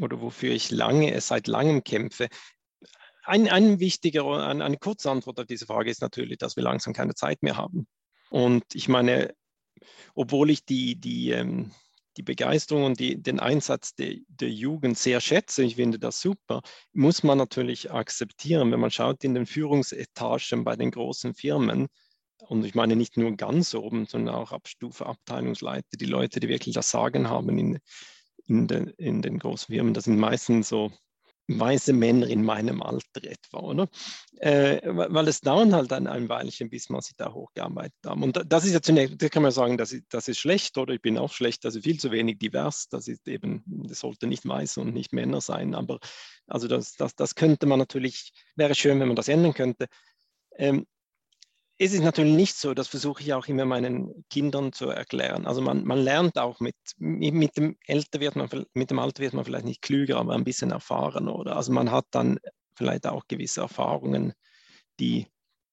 oder 0.00 0.20
wofür 0.20 0.52
ich 0.52 0.70
lange, 0.70 1.18
seit 1.20 1.46
langem 1.46 1.82
kämpfe 1.84 2.28
ein, 3.24 3.48
ein 3.48 3.80
wichtiger, 3.80 4.24
eine, 4.26 4.64
eine 4.64 4.78
kurze 4.78 5.10
Antwort 5.10 5.40
auf 5.40 5.46
diese 5.46 5.66
Frage 5.66 5.90
ist 5.90 6.02
natürlich, 6.02 6.38
dass 6.38 6.56
wir 6.56 6.62
langsam 6.62 6.92
keine 6.92 7.14
Zeit 7.14 7.42
mehr 7.42 7.56
haben. 7.56 7.86
Und 8.30 8.64
ich 8.74 8.88
meine, 8.88 9.34
obwohl 10.14 10.50
ich 10.50 10.64
die, 10.64 10.96
die, 10.96 11.30
ähm, 11.30 11.72
die 12.16 12.22
Begeisterung 12.22 12.84
und 12.84 13.00
die, 13.00 13.20
den 13.20 13.40
Einsatz 13.40 13.94
der, 13.94 14.16
der 14.28 14.50
Jugend 14.50 14.98
sehr 14.98 15.20
schätze, 15.20 15.62
ich 15.62 15.76
finde 15.76 15.98
das 15.98 16.20
super, 16.20 16.62
muss 16.92 17.22
man 17.22 17.38
natürlich 17.38 17.90
akzeptieren, 17.90 18.70
wenn 18.72 18.80
man 18.80 18.90
schaut 18.90 19.24
in 19.24 19.34
den 19.34 19.46
Führungsetagen 19.46 20.64
bei 20.64 20.76
den 20.76 20.90
großen 20.90 21.34
Firmen, 21.34 21.88
und 22.48 22.64
ich 22.64 22.74
meine 22.74 22.96
nicht 22.96 23.16
nur 23.16 23.36
ganz 23.36 23.74
oben, 23.74 24.06
sondern 24.06 24.34
auch 24.34 24.52
ab 24.52 24.66
Stufe 24.66 25.04
Abteilungsleiter, 25.06 25.96
die 25.98 26.06
Leute, 26.06 26.40
die 26.40 26.48
wirklich 26.48 26.74
das 26.74 26.90
Sagen 26.90 27.28
haben 27.28 27.58
in, 27.58 27.78
in, 28.46 28.66
den, 28.66 28.88
in 28.96 29.22
den 29.22 29.38
großen 29.38 29.72
Firmen, 29.72 29.94
das 29.94 30.04
sind 30.04 30.18
meistens 30.18 30.68
so 30.68 30.90
weiße 31.58 31.92
Männer 31.92 32.26
in 32.26 32.44
meinem 32.44 32.82
Alter 32.82 33.24
etwa, 33.24 33.60
oder? 33.60 33.88
Äh, 34.36 34.80
weil 34.84 35.26
es 35.28 35.40
dauert 35.40 35.72
halt 35.72 35.92
ein, 35.92 36.06
ein 36.06 36.28
Weilchen, 36.28 36.70
bis 36.70 36.88
man 36.88 37.00
sich 37.00 37.16
da 37.16 37.32
hochgearbeitet 37.32 37.98
haben. 38.06 38.22
Und 38.22 38.40
das 38.46 38.64
ist 38.64 38.72
ja 38.72 38.80
zunächst, 38.80 39.20
da 39.20 39.28
kann 39.28 39.42
man 39.42 39.52
sagen, 39.52 39.76
das 39.76 39.92
ist, 39.92 40.04
das 40.10 40.28
ist 40.28 40.38
schlecht 40.38 40.78
oder 40.78 40.94
ich 40.94 41.02
bin 41.02 41.18
auch 41.18 41.32
schlecht, 41.32 41.64
also 41.64 41.80
viel 41.80 41.98
zu 41.98 42.10
wenig 42.10 42.38
divers, 42.38 42.88
das 42.88 43.08
ist 43.08 43.26
eben, 43.26 43.64
das 43.66 44.00
sollte 44.00 44.26
nicht 44.26 44.46
weiße 44.46 44.80
und 44.80 44.94
nicht 44.94 45.12
Männer 45.12 45.40
sein, 45.40 45.74
aber 45.74 45.98
also 46.46 46.68
das, 46.68 46.94
das, 46.96 47.14
das 47.14 47.34
könnte 47.34 47.66
man 47.66 47.78
natürlich, 47.78 48.32
wäre 48.56 48.74
schön, 48.74 49.00
wenn 49.00 49.08
man 49.08 49.16
das 49.16 49.28
ändern 49.28 49.54
könnte. 49.54 49.86
Ähm, 50.56 50.86
es 51.82 51.94
ist 51.94 52.02
natürlich 52.02 52.34
nicht 52.34 52.56
so, 52.56 52.74
das 52.74 52.88
versuche 52.88 53.22
ich 53.22 53.32
auch 53.32 53.46
immer 53.46 53.64
meinen 53.64 54.26
Kindern 54.28 54.70
zu 54.74 54.90
erklären. 54.90 55.46
Also 55.46 55.62
man, 55.62 55.82
man 55.84 55.98
lernt 55.98 56.36
auch 56.36 56.60
mit, 56.60 56.76
mit 56.98 57.56
dem 57.56 57.78
Älter 57.86 58.20
wird 58.20 58.36
man, 58.36 58.50
mit 58.74 58.90
dem 58.90 58.98
Alter 58.98 59.22
wird 59.22 59.32
man 59.32 59.46
vielleicht 59.46 59.64
nicht 59.64 59.80
klüger, 59.80 60.18
aber 60.18 60.34
ein 60.34 60.44
bisschen 60.44 60.72
erfahren, 60.72 61.26
oder? 61.26 61.56
Also 61.56 61.72
man 61.72 61.90
hat 61.90 62.04
dann 62.10 62.38
vielleicht 62.74 63.06
auch 63.06 63.26
gewisse 63.28 63.62
Erfahrungen, 63.62 64.34
die 65.00 65.26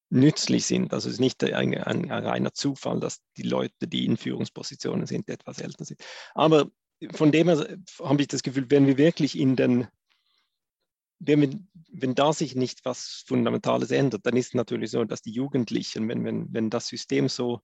nützlich 0.09 0.65
sind. 0.65 0.93
Also 0.93 1.09
es 1.09 1.15
ist 1.15 1.19
nicht 1.19 1.43
ein, 1.43 1.77
ein, 1.77 2.09
ein 2.09 2.25
reiner 2.25 2.53
Zufall, 2.53 3.01
dass 3.01 3.19
die 3.35 3.43
Leute, 3.43 3.85
die 3.85 4.05
in 4.05 4.15
Führungspositionen 4.15 5.07
sind, 5.07 5.27
etwas 5.27 5.59
älter 5.59 5.83
sind. 5.83 5.99
Aber 6.33 6.67
von 7.11 7.33
dem 7.33 7.49
her 7.49 7.77
habe 7.99 8.21
ich 8.21 8.29
das 8.29 8.43
Gefühl, 8.43 8.67
wenn 8.69 8.87
wir 8.87 8.97
wirklich 8.97 9.37
in 9.37 9.57
den 9.57 9.89
wenn, 11.19 11.67
wenn 11.91 12.15
da 12.15 12.33
sich 12.33 12.55
nicht 12.55 12.85
was 12.85 13.23
Fundamentales 13.27 13.91
ändert, 13.91 14.25
dann 14.25 14.37
ist 14.37 14.47
es 14.47 14.53
natürlich 14.53 14.91
so, 14.91 15.03
dass 15.03 15.21
die 15.21 15.31
Jugendlichen, 15.31 16.07
wenn, 16.07 16.23
wenn, 16.23 16.53
wenn 16.53 16.69
das 16.69 16.87
System 16.87 17.29
so 17.29 17.61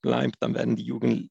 bleibt, 0.00 0.36
dann 0.40 0.54
werden 0.54 0.76
die 0.76 0.84
Jugend, 0.84 1.30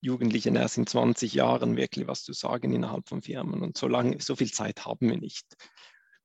Jugendlichen 0.00 0.56
erst 0.56 0.78
in 0.78 0.86
20 0.86 1.34
Jahren 1.34 1.76
wirklich 1.76 2.06
was 2.06 2.22
zu 2.22 2.32
sagen 2.32 2.72
innerhalb 2.72 3.08
von 3.08 3.22
Firmen. 3.22 3.62
Und 3.62 3.76
so 3.76 3.88
lange, 3.88 4.20
so 4.20 4.36
viel 4.36 4.52
Zeit 4.52 4.84
haben 4.84 5.08
wir 5.08 5.16
nicht. 5.16 5.46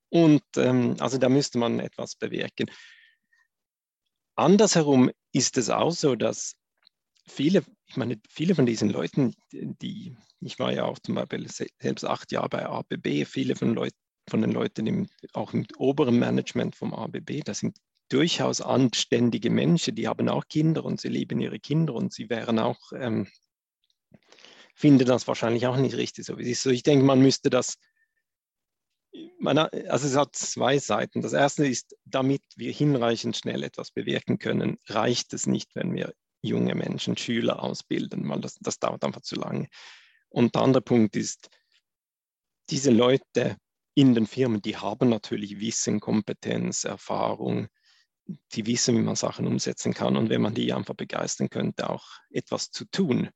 Und 0.09 0.43
ähm, 0.57 0.95
also 0.99 1.17
da 1.17 1.29
müsste 1.29 1.57
man 1.57 1.79
etwas 1.79 2.15
bewirken. 2.15 2.69
Andersherum 4.35 5.11
ist 5.31 5.57
es 5.57 5.69
auch 5.69 5.91
so, 5.91 6.15
dass 6.15 6.55
viele, 7.27 7.63
ich 7.87 7.97
meine, 7.97 8.19
viele 8.29 8.55
von 8.55 8.65
diesen 8.65 8.89
Leuten, 8.89 9.35
die, 9.51 10.15
ich 10.41 10.59
war 10.59 10.73
ja 10.73 10.85
auch 10.85 10.99
zum 10.99 11.15
Beispiel 11.15 11.47
selbst 11.79 12.05
acht 12.05 12.31
Jahre 12.31 12.49
bei 12.49 12.65
ABB, 12.65 13.25
viele 13.25 13.55
von 13.55 13.73
Leuten, 13.73 13.97
von 14.29 14.41
den 14.41 14.51
Leuten 14.51 14.87
im, 14.87 15.09
auch 15.33 15.53
im 15.53 15.65
oberen 15.77 16.17
Management 16.19 16.75
vom 16.75 16.93
ABB. 16.93 17.41
Das 17.43 17.59
sind 17.59 17.77
durchaus 18.09 18.61
anständige 18.61 19.49
Menschen, 19.49 19.95
die 19.95 20.07
haben 20.07 20.29
auch 20.29 20.47
Kinder 20.47 20.83
und 20.83 20.99
sie 20.99 21.09
lieben 21.09 21.39
ihre 21.39 21.59
Kinder 21.59 21.93
und 21.93 22.11
sie 22.11 22.29
wären 22.29 22.59
auch, 22.59 22.91
ähm, 22.93 23.27
finden 24.73 25.05
das 25.05 25.27
wahrscheinlich 25.27 25.67
auch 25.67 25.77
nicht 25.77 25.95
richtig 25.95 26.25
so, 26.25 26.37
wie 26.37 26.43
es 26.43 26.49
ist. 26.49 26.63
So, 26.63 26.69
ich 26.71 26.83
denke, 26.83 27.05
man 27.05 27.21
müsste 27.21 27.49
das, 27.49 27.77
man, 29.39 29.57
also 29.57 30.07
es 30.07 30.15
hat 30.15 30.35
zwei 30.35 30.79
Seiten. 30.79 31.21
Das 31.21 31.33
erste 31.33 31.67
ist, 31.67 31.95
damit 32.05 32.41
wir 32.55 32.71
hinreichend 32.71 33.37
schnell 33.37 33.63
etwas 33.63 33.91
bewirken 33.91 34.39
können, 34.39 34.77
reicht 34.87 35.33
es 35.33 35.45
nicht, 35.45 35.75
wenn 35.75 35.93
wir 35.93 36.13
junge 36.41 36.75
Menschen, 36.75 37.17
Schüler 37.17 37.61
ausbilden, 37.61 38.27
weil 38.29 38.41
das, 38.41 38.55
das 38.59 38.79
dauert 38.79 39.03
einfach 39.03 39.21
zu 39.21 39.35
lange. 39.35 39.67
Und 40.29 40.55
der 40.55 40.61
andere 40.61 40.81
Punkt 40.81 41.15
ist, 41.15 41.49
diese 42.69 42.91
Leute 42.91 43.57
in 43.99 44.15
den 44.15 44.27
Firmen, 44.27 44.61
die 44.61 44.77
haben 44.77 45.09
natürlich 45.09 45.59
Wissen, 45.59 45.99
Kompetenz, 45.99 46.85
Erfahrung, 46.85 47.67
die 48.53 48.65
wissen, 48.65 48.95
wie 48.95 49.01
man 49.01 49.17
Sachen 49.17 49.45
umsetzen 49.45 49.93
kann 49.93 50.15
und 50.15 50.29
wenn 50.29 50.41
man 50.41 50.53
die 50.53 50.71
einfach 50.71 50.95
begeistern 50.95 51.49
könnte, 51.49 51.89
auch 51.89 52.05
etwas 52.29 52.71
zu 52.71 52.85
tun. 52.85 53.29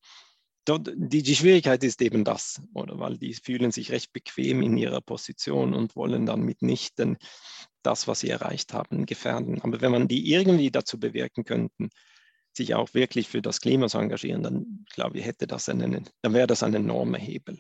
Die, 0.66 1.36
Schwierigkeit 1.36 1.84
ist 1.84 2.02
eben 2.02 2.24
das, 2.24 2.62
oder 2.74 2.98
weil 2.98 3.18
die 3.18 3.34
fühlen 3.34 3.72
sich 3.72 3.92
recht 3.92 4.14
bequem 4.14 4.62
in 4.62 4.78
ihrer 4.78 5.02
Position 5.02 5.74
und 5.74 5.98
wollen 5.98 6.26
dann 6.26 6.44
mitnichten 6.44 7.18
das, 7.82 8.08
was 8.08 8.22
sie 8.22 8.30
erreicht 8.30 8.72
haben, 8.72 9.06
gefährden. 9.06 9.60
Aber 9.62 9.82
wenn 9.82 9.92
man 9.92 10.08
die 10.08 10.32
irgendwie 10.32 10.72
dazu 10.72 10.98
bewirken 10.98 11.44
könnten, 11.44 11.90
sich 12.54 12.74
auch 12.74 12.94
wirklich 12.94 13.28
für 13.28 13.42
das 13.42 13.60
Klima 13.60 13.90
zu 13.90 13.98
engagieren, 13.98 14.44
dann 14.44 14.86
glaube 14.94 15.18
ich, 15.18 15.26
hätte 15.26 15.46
das 15.46 15.68
einen, 15.68 16.08
dann 16.22 16.34
wäre 16.34 16.48
das 16.48 16.64
ein 16.64 16.74
enormer 16.74 17.18
Hebel. 17.18 17.60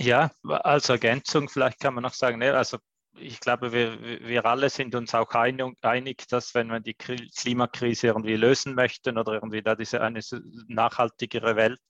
Ja, 0.00 0.30
als 0.44 0.88
Ergänzung 0.88 1.48
vielleicht 1.48 1.80
kann 1.80 1.94
man 1.94 2.02
noch 2.02 2.14
sagen, 2.14 2.38
ne, 2.38 2.54
also 2.54 2.78
ich 3.18 3.40
glaube, 3.40 3.72
wir, 3.72 4.00
wir 4.28 4.44
alle 4.46 4.70
sind 4.70 4.94
uns 4.94 5.12
auch 5.14 5.30
einig, 5.34 6.28
dass 6.28 6.54
wenn 6.54 6.68
wir 6.68 6.78
die 6.78 6.94
Klimakrise 6.94 8.08
irgendwie 8.08 8.36
lösen 8.36 8.74
möchten 8.74 9.18
oder 9.18 9.34
irgendwie 9.34 9.60
da 9.62 9.74
diese 9.74 10.00
eine 10.00 10.20
nachhaltigere 10.68 11.56
Welt 11.56 11.80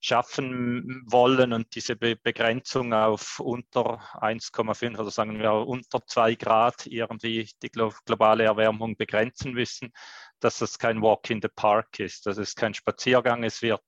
schaffen 0.00 1.02
wollen 1.06 1.52
und 1.52 1.74
diese 1.74 1.96
Be 1.96 2.16
Begrenzung 2.16 2.94
auf 2.94 3.40
unter 3.40 3.98
1,5 4.22 4.98
oder 4.98 5.10
sagen 5.10 5.38
wir 5.38 5.52
unter 5.52 6.00
2 6.06 6.34
Grad 6.36 6.86
irgendwie 6.86 7.50
die 7.62 7.70
globale 7.70 8.44
Erwärmung 8.44 8.96
begrenzen 8.96 9.52
müssen, 9.52 9.92
dass 10.40 10.58
das 10.58 10.78
kein 10.78 11.02
Walk 11.02 11.28
in 11.30 11.42
the 11.42 11.48
Park 11.48 11.98
ist, 11.98 12.24
dass 12.26 12.38
es 12.38 12.54
kein 12.54 12.74
Spaziergang, 12.74 13.42
es 13.42 13.60
wird 13.60 13.82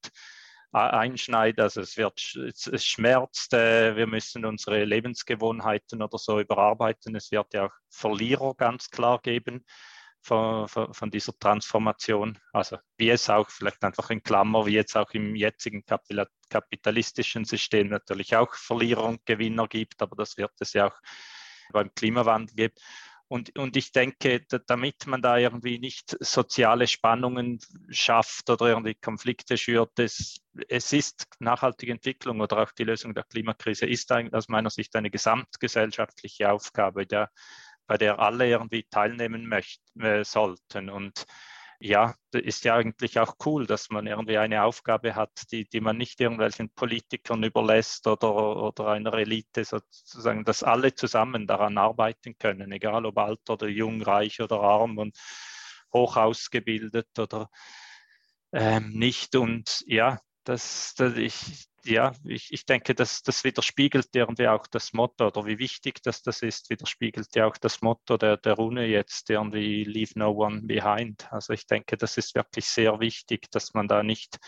einschneiden. 0.73 1.63
Also 1.63 1.81
es 1.81 1.97
wird, 1.97 2.21
es 2.35 2.85
schmerzt, 2.85 3.53
äh, 3.53 3.97
wir 3.97 4.07
müssen 4.07 4.45
unsere 4.45 4.85
Lebensgewohnheiten 4.85 6.03
oder 6.03 6.19
so 6.19 6.41
überarbeiten. 6.41 7.15
Es 7.17 7.31
wird 7.31 7.53
ja 7.55 7.67
auch 7.67 7.75
Verlierer 7.91 8.55
ganz 8.55 8.91
klar 8.91 9.21
geben 9.21 9.65
von, 10.23 10.69
von 10.69 11.11
dieser 11.11 11.37
Transformation. 11.39 12.39
Also 12.53 12.79
wie 12.97 13.11
es 13.11 13.29
auch 13.31 13.51
vielleicht 13.51 13.83
einfach 13.83 14.11
in 14.11 14.23
Klammer, 14.23 14.67
wie 14.67 14.75
jetzt 14.75 14.97
auch 14.97 15.11
im 15.13 15.35
jetzigen 15.35 15.85
kapitalistischen 16.51 17.45
System 17.45 17.89
natürlich 17.89 18.37
auch 18.37 18.55
Verlierer 18.55 19.05
und 19.05 19.25
Gewinner 19.27 19.67
gibt, 19.67 20.01
aber 20.03 20.17
das 20.17 20.37
wird 20.37 20.53
es 20.61 20.73
ja 20.73 20.89
auch 20.89 20.99
beim 21.73 21.93
Klimawandel 21.95 22.55
geben. 22.55 22.75
Und, 23.31 23.57
und 23.57 23.77
ich 23.77 23.93
denke, 23.93 24.45
damit 24.67 25.07
man 25.07 25.23
da 25.23 25.39
irgendwie 25.39 25.79
nicht 25.79 26.17
soziale 26.19 26.89
Spannungen 26.89 27.61
schafft 27.89 28.51
oder 28.51 28.67
irgendwie 28.67 28.97
Konflikte 28.97 29.57
schürt, 29.57 29.97
es, 30.01 30.41
es 30.69 30.93
ist 30.93 31.29
nachhaltige 31.39 31.93
Entwicklung 31.93 32.41
oder 32.41 32.59
auch 32.59 32.73
die 32.73 32.83
Lösung 32.83 33.15
der 33.15 33.23
Klimakrise 33.23 33.87
ist 33.87 34.11
aus 34.11 34.49
meiner 34.49 34.71
Sicht 34.71 34.97
eine 34.97 35.13
gesamtgesellschaftliche 35.13 36.51
Aufgabe, 36.51 37.07
der, 37.07 37.31
bei 37.87 37.97
der 37.99 38.19
alle 38.19 38.49
irgendwie 38.49 38.85
teilnehmen 38.91 39.47
möchten, 39.47 40.01
äh, 40.01 40.25
sollten. 40.25 40.91
Und 40.91 41.25
ja, 41.81 42.15
ist 42.33 42.65
ja 42.65 42.75
eigentlich 42.77 43.19
auch 43.19 43.37
cool, 43.47 43.67
dass 43.67 43.89
man 43.89 44.07
irgendwie 44.07 44.37
eine 44.37 44.65
Aufgabe 44.65 45.15
hat, 45.15 45.51
die, 45.51 45.67
die 45.67 45.81
man 45.81 45.97
nicht 45.97 46.21
irgendwelchen 46.21 46.71
Politikern 46.71 47.43
überlässt 47.43 48.07
oder, 48.07 48.57
oder 48.63 48.89
einer 48.89 49.15
Elite 49.15 49.65
sozusagen, 49.65 50.45
dass 50.45 50.63
alle 50.63 50.95
zusammen 50.95 51.47
daran 51.47 51.79
arbeiten 51.79 52.37
können, 52.39 52.71
egal 52.73 53.07
ob 53.07 53.17
alt 53.17 53.49
oder 53.49 53.67
jung, 53.67 54.03
reich 54.03 54.43
oder 54.43 54.61
arm 54.61 54.99
und 54.99 55.17
hoch 55.93 56.19
ausgebildet 56.19 57.19
oder 57.19 57.49
ähm, 58.53 58.91
nicht. 58.91 59.35
Und 59.35 59.83
ja, 59.87 60.21
das, 60.45 60.95
das 60.97 61.17
ich, 61.17 61.70
ja, 61.85 62.13
ich, 62.25 62.53
ich 62.53 62.67
denke, 62.67 62.95
das, 62.95 63.23
das 63.23 63.45
widerspiegelt 63.45 64.09
irgendwie 64.15 64.49
auch 64.49 64.67
das 64.67 64.93
Motto 64.93 65.27
oder 65.29 65.47
wie 65.47 65.59
wichtig 65.59 66.03
das, 66.03 66.23
das 66.23 66.43
ist, 66.43 66.71
widerspiegelt 66.71 67.35
ja 67.35 67.47
auch 67.47 67.57
das 67.57 67.83
Motto 67.83 68.17
der, 68.17 68.37
der 68.37 68.55
Rune 68.55 68.87
jetzt 68.87 69.31
irgendwie 69.31 69.85
Leave 69.85 70.13
No 70.17 70.31
One 70.31 70.63
Behind. 70.63 71.33
Also 71.33 71.53
ich 71.53 71.67
denke, 71.67 71.97
das 71.97 72.17
ist 72.17 72.35
wirklich 72.35 72.67
sehr 72.67 73.01
wichtig, 73.01 73.51
dass 73.51 73.75
man 73.75 73.89
da 73.89 74.03
nicht 74.03 74.39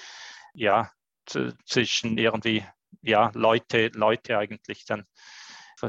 ja, 0.54 0.90
zwischen 1.24 2.18
irgendwie 2.18 2.64
ja, 3.00 3.30
Leute, 3.34 3.90
Leute 3.94 4.38
eigentlich 4.38 4.84
dann 4.84 5.06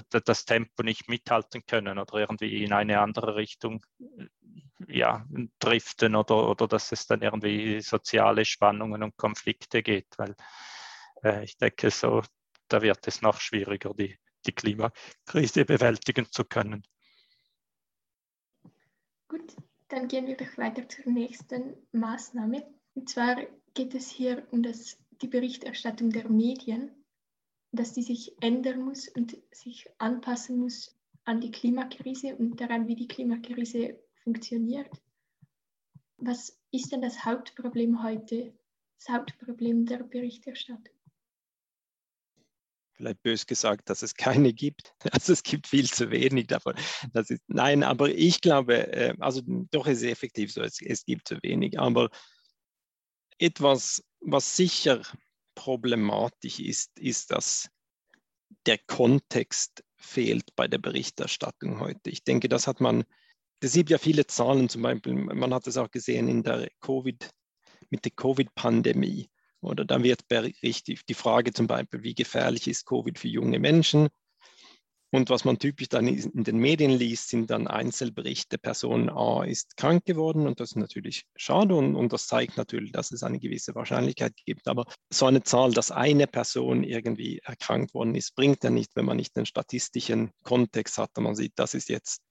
das 0.10 0.46
Tempo 0.46 0.82
nicht 0.82 1.08
mithalten 1.08 1.66
können 1.68 2.00
oder 2.00 2.16
irgendwie 2.16 2.64
in 2.64 2.74
eine 2.74 3.00
andere 3.00 3.36
Richtung 3.36 3.86
ja, 4.88 5.26
driften 5.60 6.16
oder, 6.16 6.50
oder 6.50 6.68
dass 6.68 6.92
es 6.92 7.06
dann 7.06 7.22
irgendwie 7.22 7.80
soziale 7.82 8.46
Spannungen 8.46 9.04
und 9.04 9.18
Konflikte 9.18 9.84
geht, 9.84 10.08
weil 10.18 10.32
äh, 10.32 10.36
ich 11.24 11.58
denke, 11.58 11.90
so, 11.90 12.22
da 12.68 12.82
wird 12.82 13.08
es 13.08 13.22
noch 13.22 13.40
schwieriger, 13.40 13.94
die, 13.94 14.18
die 14.46 14.52
Klimakrise 14.52 15.66
bewältigen 15.66 16.26
zu 16.32 16.44
können. 16.44 16.84
Gut, 19.28 19.56
dann 19.88 20.08
gehen 20.08 20.28
wir 20.28 20.38
doch 20.38 20.58
weiter 20.58 20.88
zur 20.88 21.12
nächsten 21.12 21.76
Maßnahme. 21.92 22.66
Und 22.96 23.10
zwar 23.10 23.38
geht 23.74 23.96
es 23.96 24.10
hier 24.10 24.48
um 24.52 24.64
das, 24.64 24.98
die 25.22 25.28
Berichterstattung 25.28 26.10
der 26.10 26.30
Medien, 26.30 26.92
dass 27.72 27.94
die 27.94 28.04
sich 28.04 28.36
ändern 28.42 28.82
muss 28.82 29.08
und 29.08 29.38
sich 29.52 29.88
anpassen 29.98 30.60
muss 30.60 30.96
an 31.26 31.42
die 31.42 31.52
Klimakrise 31.52 32.36
und 32.36 32.60
daran, 32.60 32.88
wie 32.88 32.96
die 32.96 33.08
Klimakrise 33.08 34.00
funktioniert. 34.24 34.90
Was 36.18 36.60
ist 36.72 36.92
denn 36.92 37.02
das 37.02 37.26
Hauptproblem 37.26 38.04
heute, 38.04 38.54
das 39.00 39.10
Hauptproblem 39.10 39.86
der 39.86 40.04
Berichterstattung? 40.04 40.93
Vielleicht 42.96 43.22
bös 43.24 43.46
gesagt, 43.46 43.90
dass 43.90 44.02
es 44.02 44.16
keine 44.16 44.54
gibt. 44.54 44.94
Also 45.12 45.34
es 45.34 45.44
gibt 45.44 45.68
viel 45.68 45.90
zu 45.90 46.12
wenig 46.12 46.48
davon. 46.48 46.76
Das 47.14 47.30
ist, 47.30 47.42
nein, 47.48 47.84
aber 47.84 48.10
ich 48.10 48.42
glaube, 48.42 48.92
äh, 48.94 49.16
also 49.20 49.42
doch 49.46 49.88
ist 49.88 50.00
es 50.00 50.04
effektiv 50.04 50.52
so, 50.52 50.62
es, 50.62 50.82
es 50.82 51.06
gibt 51.06 51.28
zu 51.28 51.38
wenig. 51.42 51.80
Aber 51.80 52.10
etwas, 53.38 54.04
was 54.22 54.56
sicher 54.56 55.02
problematisch 55.56 56.60
ist, 56.60 56.98
ist, 56.98 57.32
dass 57.32 57.70
der 58.66 58.78
Kontext 58.78 59.84
fehlt 59.98 60.56
bei 60.56 60.68
der 60.68 60.78
Berichterstattung 60.78 61.80
heute. 61.80 62.10
Ich 62.10 62.24
denke, 62.24 62.50
das 62.50 62.68
hat 62.68 62.82
man, 62.82 63.04
es 63.60 63.74
gibt 63.74 63.90
ja 63.90 63.98
viele 63.98 64.28
Zahlen, 64.28 64.70
zum 64.70 64.82
Beispiel, 64.82 65.14
man 65.14 65.54
hat 65.54 65.68
es 65.68 65.78
auch 65.78 65.92
gesehen 65.92 66.28
in 66.28 66.44
der 66.44 66.70
Covid, 66.82 67.30
mit 67.90 68.06
der 68.06 68.12
Covid-Pandemie. 68.12 69.30
Oder 69.64 69.86
dann 69.86 70.04
wird 70.04 70.28
berichtet, 70.28 71.02
die 71.08 71.14
Frage 71.14 71.54
zum 71.54 71.68
Beispiel, 71.68 72.04
wie 72.04 72.16
gefährlich 72.16 72.68
ist 72.68 72.86
Covid 72.86 73.18
für 73.18 73.28
junge 73.28 73.60
Menschen? 73.60 74.10
Und 75.14 75.30
was 75.30 75.46
man 75.46 75.60
typisch 75.60 75.90
dann 75.90 76.08
in 76.08 76.44
den 76.44 76.58
Medien 76.58 76.90
liest, 76.90 77.30
sind 77.30 77.52
dann 77.52 77.68
Einzelberichte. 77.68 78.58
Person 78.58 79.12
A 79.12 79.44
ist 79.44 79.78
krank 79.78 80.06
geworden 80.06 80.48
und 80.48 80.60
das 80.60 80.72
ist 80.72 80.76
natürlich 80.76 81.26
schade 81.36 81.76
und, 81.76 81.96
und, 81.96 82.12
das 82.12 82.26
zeigt 82.26 82.58
natürlich, 82.58 82.92
dass 82.94 83.12
es 83.12 83.22
eine 83.22 83.38
gewisse 83.38 83.76
Wahrscheinlichkeit 83.76 84.34
gibt. 84.44 84.68
Aber 84.68 84.86
so 85.12 85.28
eine 85.28 85.44
Zahl, 85.44 85.72
dass 85.72 85.92
eine 85.92 86.26
Person 86.26 86.84
irgendwie 86.84 87.38
erkrankt 87.44 87.94
worden 87.94 88.16
ist, 88.16 88.34
bringt 88.34 88.64
ja 88.64 88.72
nicht, 88.72 88.96
wenn 88.96 89.06
man 89.06 89.18
nicht 89.18 89.36
den 89.36 89.46
statistischen 89.46 90.32
Kontext 90.42 90.98
hat 90.98 91.12
und 91.16 91.26
man 91.26 91.36
sieht, 91.36 91.54
das 91.58 91.76
ist 91.76 91.90
jetzt 91.90 92.24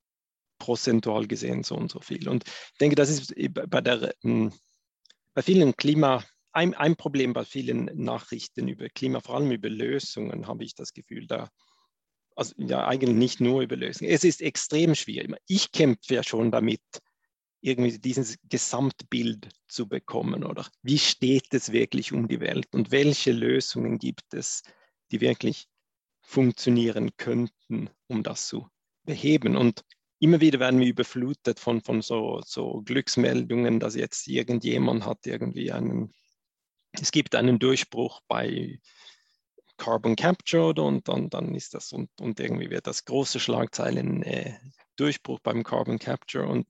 prozentual 0.59 1.29
gesehen 1.29 1.63
so 1.63 1.77
und 1.77 1.89
so 1.89 2.01
viel. 2.01 2.29
Und 2.29 2.43
ich 2.49 2.79
denke, 2.81 2.97
das 2.97 3.11
ist 3.11 3.33
bei, 3.53 3.81
der, 3.81 4.13
bei 4.23 5.43
vielen 5.43 5.77
Klima, 5.77 6.25
ein, 6.53 6.75
ein 6.75 6.97
Problem 6.97 7.33
bei 7.33 7.45
vielen 7.45 7.91
Nachrichten 7.95 8.69
über 8.69 8.89
Klima, 8.89 9.21
vor 9.21 9.37
allem 9.37 9.51
über 9.51 9.69
Lösungen, 9.69 10.47
habe 10.47 10.65
ich 10.65 10.75
das 10.75 10.93
Gefühl, 10.93 11.27
da 11.27 11.49
also 12.35 12.55
ja 12.59 12.87
eigentlich 12.87 13.15
nicht 13.15 13.41
nur 13.41 13.63
über 13.63 13.77
Lösungen. 13.77 14.11
Es 14.11 14.25
ist 14.25 14.41
extrem 14.41 14.95
schwierig. 14.95 15.35
Ich 15.47 15.73
kämpfe 15.73 16.15
ja 16.15 16.23
schon 16.23 16.51
damit, 16.51 16.81
irgendwie 17.63 17.99
dieses 17.99 18.39
Gesamtbild 18.49 19.49
zu 19.69 19.89
bekommen 19.89 20.43
oder 20.45 20.67
wie 20.83 20.99
steht 20.99 21.55
es 21.55 21.71
wirklich 21.71 22.13
um 22.13 22.27
die 22.27 22.41
Welt 22.41 22.67
und 22.73 22.91
welche 22.91 23.31
Lösungen 23.31 23.99
gibt 23.99 24.35
es, 24.35 24.63
die 25.13 25.21
wirklich 25.21 25.69
funktionieren 26.23 27.17
könnten, 27.17 27.89
um 28.09 28.25
das 28.25 28.49
zu 28.49 28.69
beheben. 29.05 29.57
Und 29.57 29.85
immer 30.19 30.41
wieder 30.41 30.59
werden 30.59 30.81
wir 30.81 30.89
überflutet 30.89 31.61
von, 31.61 31.83
von 31.83 32.03
so, 32.03 32.41
so 32.45 32.83
Glücksmeldungen, 32.85 33.79
dass 33.79 33.95
jetzt 33.95 34.27
irgendjemand 34.27 35.07
hat 35.07 35.25
irgendwie 35.27 35.71
einen, 35.71 36.13
es 36.93 37.11
gibt 37.11 37.35
einen 37.35 37.59
Durchbruch 37.59 38.21
bei 38.29 38.81
Carbon 39.77 40.17
Capture 40.17 40.83
und 40.83 41.09
dann, 41.09 41.31
dann 41.31 41.55
ist 41.55 41.75
das 41.75 41.93
und, 41.93 42.11
und 42.21 42.39
irgendwie 42.39 42.71
wird 42.71 42.87
das 42.87 43.05
große 43.05 43.41
Schlagzeilen 43.41 44.23
äh, 44.23 44.59
Durchbruch 44.97 45.41
beim 45.41 45.65
Carbon 45.65 45.99
Capture 45.99 46.47
und 46.47 46.67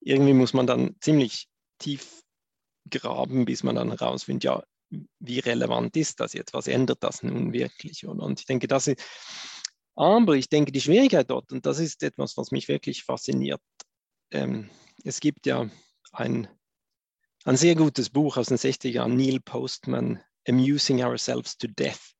irgendwie 0.00 0.32
muss 0.32 0.52
man 0.52 0.66
dann 0.66 0.96
ziemlich 1.00 1.48
tief 1.78 2.22
graben, 2.88 3.44
bis 3.44 3.62
man 3.62 3.74
dann 3.74 3.90
herausfindet, 3.90 4.44
ja, 4.44 4.62
wie 5.18 5.40
relevant 5.40 5.96
ist 5.96 6.20
das 6.20 6.32
jetzt? 6.32 6.54
Was 6.54 6.68
ändert 6.68 7.02
das 7.02 7.22
nun 7.22 7.52
wirklich? 7.52 8.06
Und, 8.06 8.20
und 8.20 8.40
ich 8.40 8.46
denke, 8.46 8.68
das 8.68 8.86
ist, 8.86 9.02
aber 9.96 10.34
ich 10.34 10.48
denke, 10.48 10.72
die 10.72 10.80
Schwierigkeit 10.80 11.28
dort, 11.28 11.50
und 11.52 11.66
das 11.66 11.78
ist 11.78 12.02
etwas, 12.02 12.36
was 12.36 12.52
mich 12.52 12.68
wirklich 12.68 13.02
fasziniert, 13.02 13.60
ähm, 14.30 14.70
es 15.04 15.20
gibt 15.20 15.46
ja 15.46 15.68
ein, 16.12 16.48
ein 17.46 17.56
sehr 17.56 17.76
gutes 17.76 18.10
Buch 18.10 18.36
aus 18.36 18.48
den 18.48 18.58
60er 18.58 18.88
Jahren, 18.88 19.16
Neil 19.16 19.38
Postman, 19.40 20.20
Amusing 20.48 21.02
Ourselves 21.04 21.56
to 21.56 21.68
Death. 21.68 22.12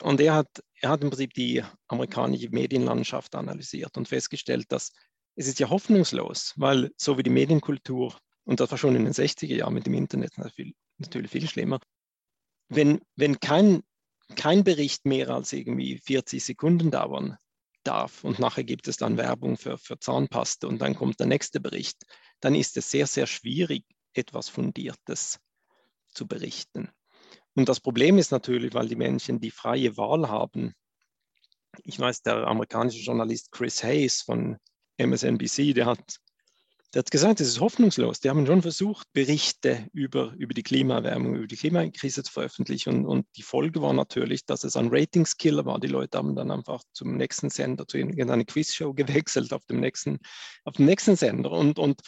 Und 0.00 0.20
er 0.20 0.34
hat, 0.34 0.48
er 0.80 0.90
hat 0.90 1.02
im 1.02 1.10
Prinzip 1.10 1.32
die 1.34 1.62
amerikanische 1.86 2.50
Medienlandschaft 2.50 3.36
analysiert 3.36 3.96
und 3.96 4.08
festgestellt, 4.08 4.66
dass 4.70 4.90
es 5.36 5.46
ist 5.46 5.60
ja 5.60 5.70
hoffnungslos, 5.70 6.54
weil 6.56 6.90
so 6.96 7.16
wie 7.16 7.22
die 7.22 7.30
Medienkultur, 7.30 8.18
und 8.44 8.58
das 8.58 8.70
war 8.72 8.78
schon 8.78 8.96
in 8.96 9.04
den 9.04 9.14
60er 9.14 9.54
Jahren 9.54 9.74
mit 9.74 9.86
dem 9.86 9.94
Internet 9.94 10.32
natürlich, 10.38 11.30
viel 11.30 11.48
schlimmer, 11.48 11.78
wenn, 12.68 13.00
wenn 13.14 13.38
kein, 13.38 13.82
kein 14.34 14.64
Bericht 14.64 15.06
mehr 15.06 15.30
als 15.30 15.52
irgendwie 15.52 15.98
40 15.98 16.44
Sekunden 16.44 16.90
dauern 16.90 17.36
darf 17.84 18.24
und 18.24 18.40
nachher 18.40 18.64
gibt 18.64 18.88
es 18.88 18.96
dann 18.96 19.18
Werbung 19.18 19.56
für, 19.56 19.78
für 19.78 19.98
Zahnpasta 20.00 20.66
und 20.66 20.80
dann 20.80 20.96
kommt 20.96 21.20
der 21.20 21.28
nächste 21.28 21.60
Bericht, 21.60 22.02
dann 22.40 22.56
ist 22.56 22.76
es 22.76 22.90
sehr, 22.90 23.06
sehr 23.06 23.26
schwierig, 23.26 23.84
etwas 24.14 24.48
Fundiertes 24.48 25.38
zu 26.08 26.26
berichten. 26.26 26.90
Und 27.54 27.68
das 27.68 27.80
Problem 27.80 28.18
ist 28.18 28.32
natürlich, 28.32 28.74
weil 28.74 28.88
die 28.88 28.96
Menschen 28.96 29.40
die 29.40 29.50
freie 29.50 29.96
Wahl 29.96 30.28
haben. 30.28 30.74
Ich 31.84 31.98
weiß, 31.98 32.22
der 32.22 32.46
amerikanische 32.46 33.04
Journalist 33.04 33.52
Chris 33.52 33.82
Hayes 33.82 34.22
von 34.22 34.58
MSNBC, 34.98 35.72
der 35.72 35.86
hat, 35.86 36.18
der 36.92 37.00
hat 37.00 37.10
gesagt, 37.10 37.40
es 37.40 37.48
ist 37.48 37.60
hoffnungslos. 37.60 38.20
Die 38.20 38.28
haben 38.28 38.46
schon 38.46 38.62
versucht, 38.62 39.12
Berichte 39.12 39.88
über, 39.92 40.32
über 40.36 40.54
die 40.54 40.62
Klimaerwärmung, 40.62 41.34
über 41.34 41.46
die 41.46 41.56
Klimakrise 41.56 42.22
zu 42.22 42.32
veröffentlichen. 42.32 42.98
Und, 42.98 43.06
und 43.06 43.26
die 43.36 43.42
Folge 43.42 43.82
war 43.82 43.92
natürlich, 43.92 44.46
dass 44.46 44.62
es 44.62 44.76
ein 44.76 44.88
Ratingskiller 44.90 45.64
war. 45.64 45.80
Die 45.80 45.88
Leute 45.88 46.18
haben 46.18 46.36
dann 46.36 46.50
einfach 46.50 46.82
zum 46.92 47.16
nächsten 47.16 47.50
Sender, 47.50 47.86
zu 47.86 47.98
irgendeiner 47.98 48.44
Quizshow 48.44 48.94
gewechselt 48.94 49.52
auf 49.52 49.64
dem 49.66 49.80
nächsten, 49.80 50.18
auf 50.64 50.74
dem 50.74 50.86
nächsten 50.86 51.16
Sender. 51.16 51.50
Und, 51.50 51.78
und 51.78 52.00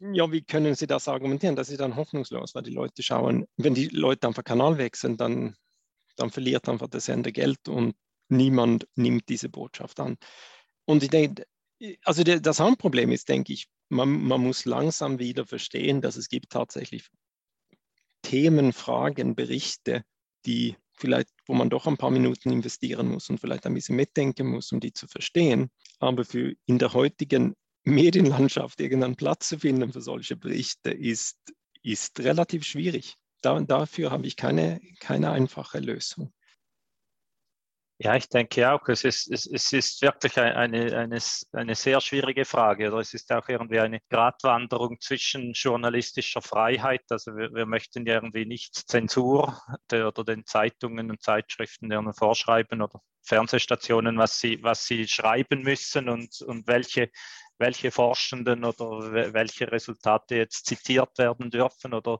ja, 0.00 0.30
wie 0.30 0.42
können 0.42 0.74
Sie 0.74 0.86
das 0.86 1.08
argumentieren? 1.08 1.56
Das 1.56 1.70
ist 1.70 1.80
dann 1.80 1.96
hoffnungslos, 1.96 2.54
weil 2.54 2.62
die 2.62 2.72
Leute 2.72 3.02
schauen, 3.02 3.46
wenn 3.56 3.74
die 3.74 3.88
Leute 3.88 4.26
einfach 4.26 4.44
Kanal 4.44 4.78
wechseln, 4.78 5.16
dann, 5.16 5.56
dann 6.16 6.30
verliert 6.30 6.68
einfach 6.68 6.88
der 6.88 7.00
Sender 7.00 7.32
Geld 7.32 7.68
und 7.68 7.94
niemand 8.28 8.86
nimmt 8.94 9.28
diese 9.28 9.48
Botschaft 9.48 10.00
an. 10.00 10.16
Und 10.84 11.02
ich 11.02 11.10
denke, 11.10 11.44
also 12.04 12.22
das 12.22 12.60
Hauptproblem 12.60 13.12
ist, 13.12 13.28
denke 13.28 13.52
ich, 13.52 13.68
man, 13.88 14.08
man 14.08 14.40
muss 14.40 14.64
langsam 14.64 15.18
wieder 15.18 15.46
verstehen, 15.46 16.00
dass 16.00 16.16
es 16.16 16.28
gibt 16.28 16.50
tatsächlich 16.50 17.08
Themen, 18.22 18.72
Fragen, 18.72 19.34
Berichte, 19.34 20.04
die 20.46 20.76
vielleicht, 20.94 21.30
wo 21.46 21.54
man 21.54 21.70
doch 21.70 21.86
ein 21.86 21.96
paar 21.96 22.10
Minuten 22.10 22.50
investieren 22.52 23.08
muss 23.08 23.28
und 23.28 23.38
vielleicht 23.38 23.66
ein 23.66 23.74
bisschen 23.74 23.96
mitdenken 23.96 24.46
muss, 24.46 24.70
um 24.72 24.80
die 24.80 24.92
zu 24.92 25.08
verstehen. 25.08 25.70
Aber 25.98 26.24
für 26.24 26.54
in 26.66 26.78
der 26.78 26.92
heutigen 26.92 27.54
Medienlandschaft 27.84 28.80
irgendeinen 28.80 29.16
Platz 29.16 29.48
zu 29.48 29.58
finden 29.58 29.92
für 29.92 30.00
solche 30.00 30.36
Berichte 30.36 30.90
ist, 30.90 31.38
ist 31.82 32.20
relativ 32.20 32.64
schwierig. 32.64 33.16
Da, 33.40 33.60
dafür 33.60 34.10
habe 34.10 34.26
ich 34.26 34.36
keine, 34.36 34.80
keine 35.00 35.30
einfache 35.30 35.80
Lösung. 35.80 36.32
Ja, 38.04 38.16
ich 38.16 38.28
denke 38.28 38.68
auch, 38.72 38.88
es 38.88 39.04
ist, 39.04 39.30
es, 39.30 39.46
es 39.46 39.72
ist 39.72 40.02
wirklich 40.02 40.36
eine, 40.36 40.96
eine, 40.96 41.18
eine 41.52 41.74
sehr 41.76 42.00
schwierige 42.00 42.44
Frage. 42.44 42.88
Oder 42.88 42.98
es 42.98 43.14
ist 43.14 43.30
auch 43.30 43.48
irgendwie 43.48 43.78
eine 43.78 44.00
Gratwanderung 44.10 44.98
zwischen 45.00 45.52
journalistischer 45.52 46.42
Freiheit. 46.42 47.02
Also 47.10 47.36
wir, 47.36 47.54
wir 47.54 47.64
möchten 47.64 48.04
ja 48.04 48.14
irgendwie 48.14 48.44
nicht 48.44 48.74
Zensur 48.74 49.62
der, 49.88 50.08
oder 50.08 50.24
den 50.24 50.44
Zeitungen 50.46 51.10
und 51.10 51.22
Zeitschriften 51.22 51.90
deren 51.90 52.12
vorschreiben 52.12 52.82
oder 52.82 53.00
Fernsehstationen, 53.22 54.18
was 54.18 54.40
sie, 54.40 54.60
was 54.64 54.84
sie 54.84 55.06
schreiben 55.06 55.62
müssen 55.62 56.08
und, 56.08 56.40
und 56.42 56.66
welche 56.66 57.08
welche 57.62 57.90
Forschenden 57.90 58.64
oder 58.64 59.32
welche 59.32 59.72
Resultate 59.72 60.36
jetzt 60.36 60.66
zitiert 60.66 61.16
werden 61.16 61.50
dürfen 61.50 61.94
oder 61.94 62.18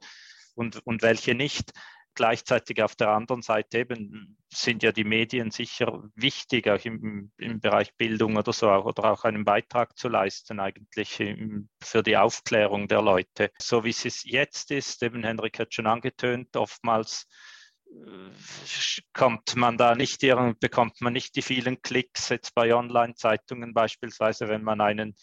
und, 0.55 0.87
und 0.87 1.03
welche 1.03 1.35
nicht. 1.35 1.73
Gleichzeitig 2.15 2.83
auf 2.83 2.95
der 2.95 3.09
anderen 3.09 3.41
Seite 3.41 3.79
eben 3.79 4.37
sind 4.53 4.83
ja 4.83 4.93
die 4.93 5.05
Medien 5.05 5.51
sicher 5.51 6.05
wichtig, 6.15 6.69
auch 6.69 6.85
im, 6.85 7.33
im 7.39 7.61
Bereich 7.61 7.95
Bildung 7.97 8.37
oder 8.37 8.53
so, 8.53 8.71
oder 8.71 9.13
auch 9.13 9.25
einen 9.25 9.47
Beitrag 9.47 9.97
zu 9.97 10.09
leisten, 10.09 10.61
eigentlich 10.61 11.25
für 11.83 12.03
die 12.03 12.17
Aufklärung 12.19 12.87
der 12.87 13.01
Leute. 13.01 13.51
So 13.59 13.85
wie 13.85 13.91
es 13.91 14.25
jetzt 14.25 14.71
ist, 14.71 15.03
eben 15.03 15.25
Henrik 15.25 15.59
hat 15.59 15.73
schon 15.73 15.87
angetönt, 15.87 16.55
oftmals 16.55 17.27
kommt 19.13 19.57
man 19.57 19.77
da 19.77 19.95
nicht, 19.95 20.21
bekommt 20.61 21.01
man 21.01 21.13
nicht 21.13 21.37
die 21.37 21.43
vielen 21.43 21.81
Klicks 21.83 22.29
jetzt 22.29 22.55
bei 22.55 22.75
Online-Zeitungen 22.75 23.75
beispielsweise, 23.75 24.49
wenn 24.49 24.63
man 24.63 24.81
einen, 24.81 25.15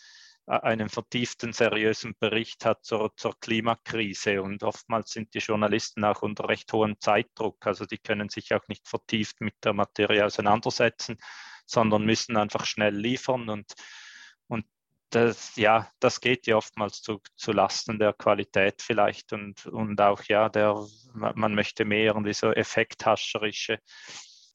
äh, 0.48 0.60
einen 0.60 0.90
vertieften, 0.90 1.54
seriösen 1.54 2.16
Bericht 2.20 2.66
hat 2.66 2.84
zur, 2.84 3.16
zur 3.16 3.40
Klimakrise. 3.40 4.42
Und 4.42 4.64
oftmals 4.64 5.12
sind 5.12 5.34
die 5.34 5.40
Journalisten 5.40 6.04
auch 6.04 6.22
unter 6.22 6.50
recht 6.50 6.72
hohem 6.74 7.00
Zeitdruck. 7.00 7.66
Also 7.66 7.86
die 7.86 7.98
können 7.98 8.30
sich 8.30 8.54
auch 8.54 8.68
nicht 8.68 8.88
vertieft 8.88 9.42
mit 9.42 9.56
der 9.64 9.74
Materie 9.74 10.26
auseinandersetzen, 10.26 11.18
sondern 11.66 12.06
müssen 12.06 12.38
einfach 12.38 12.66
schnell 12.66 12.96
liefern. 12.96 13.50
Und, 13.50 13.74
und 14.48 14.66
das, 15.10 15.56
ja, 15.56 15.90
das 16.00 16.22
geht 16.22 16.48
ja 16.48 16.56
oftmals 16.58 17.02
zu, 17.02 17.20
zu 17.36 17.52
Lasten 17.52 18.00
der 18.00 18.14
Qualität 18.14 18.82
vielleicht 18.82 19.34
und, 19.34 19.66
und 19.66 20.00
auch, 20.02 20.24
ja, 20.24 20.50
der, 20.50 20.76
man 21.14 21.56
möchte 21.56 21.86
mehr 21.86 22.06
irgendwie 22.06 22.34
so 22.34 22.52
effekthascherische 22.52 23.80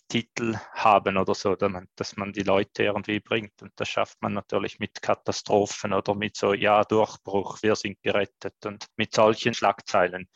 Titel 0.09 0.57
haben 0.73 1.17
oder 1.17 1.35
so, 1.35 1.57
dass 1.57 2.17
man 2.17 2.33
die 2.33 2.43
Leute 2.43 2.85
irgendwie 2.85 3.21
bringt. 3.21 3.63
Und 3.63 3.73
das 3.77 3.89
schafft 3.89 4.21
man 4.23 4.35
natürlich 4.35 4.79
mit 4.79 5.01
Katastrophen 5.03 5.93
oder 5.93 6.15
mit 6.15 6.37
so, 6.37 6.53
ja, 6.55 6.85
Durchbruch, 6.85 7.63
wir 7.63 7.75
sind 7.75 8.01
gerettet 8.03 8.55
und 8.65 8.87
mit 8.97 9.15
solchen 9.15 9.55
Schlagzeilen. 9.55 10.29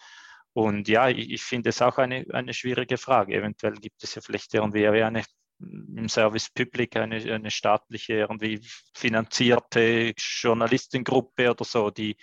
Und 0.53 0.89
ja, 0.89 1.09
ich, 1.09 1.31
ich 1.31 1.43
finde 1.43 1.71
es 1.71 1.83
auch 1.83 1.99
eine, 1.99 2.25
eine 2.33 2.55
schwierige 2.55 2.99
Frage. 2.99 3.37
Eventuell 3.37 3.75
gibt 3.75 4.03
es 4.03 4.15
ja 4.15 4.23
vielleicht 4.23 4.55
irgendwie 4.55 4.89
eine 4.89 5.23
im 5.61 6.09
Service 6.09 6.51
Public 6.51 6.97
eine, 6.97 7.17
eine 7.17 7.51
staatliche, 7.51 8.15
irgendwie 8.15 8.61
finanzierte 8.95 10.13
Journalistengruppe 10.17 11.51
oder 11.51 11.65
so, 11.65 11.91
die, 11.91 12.17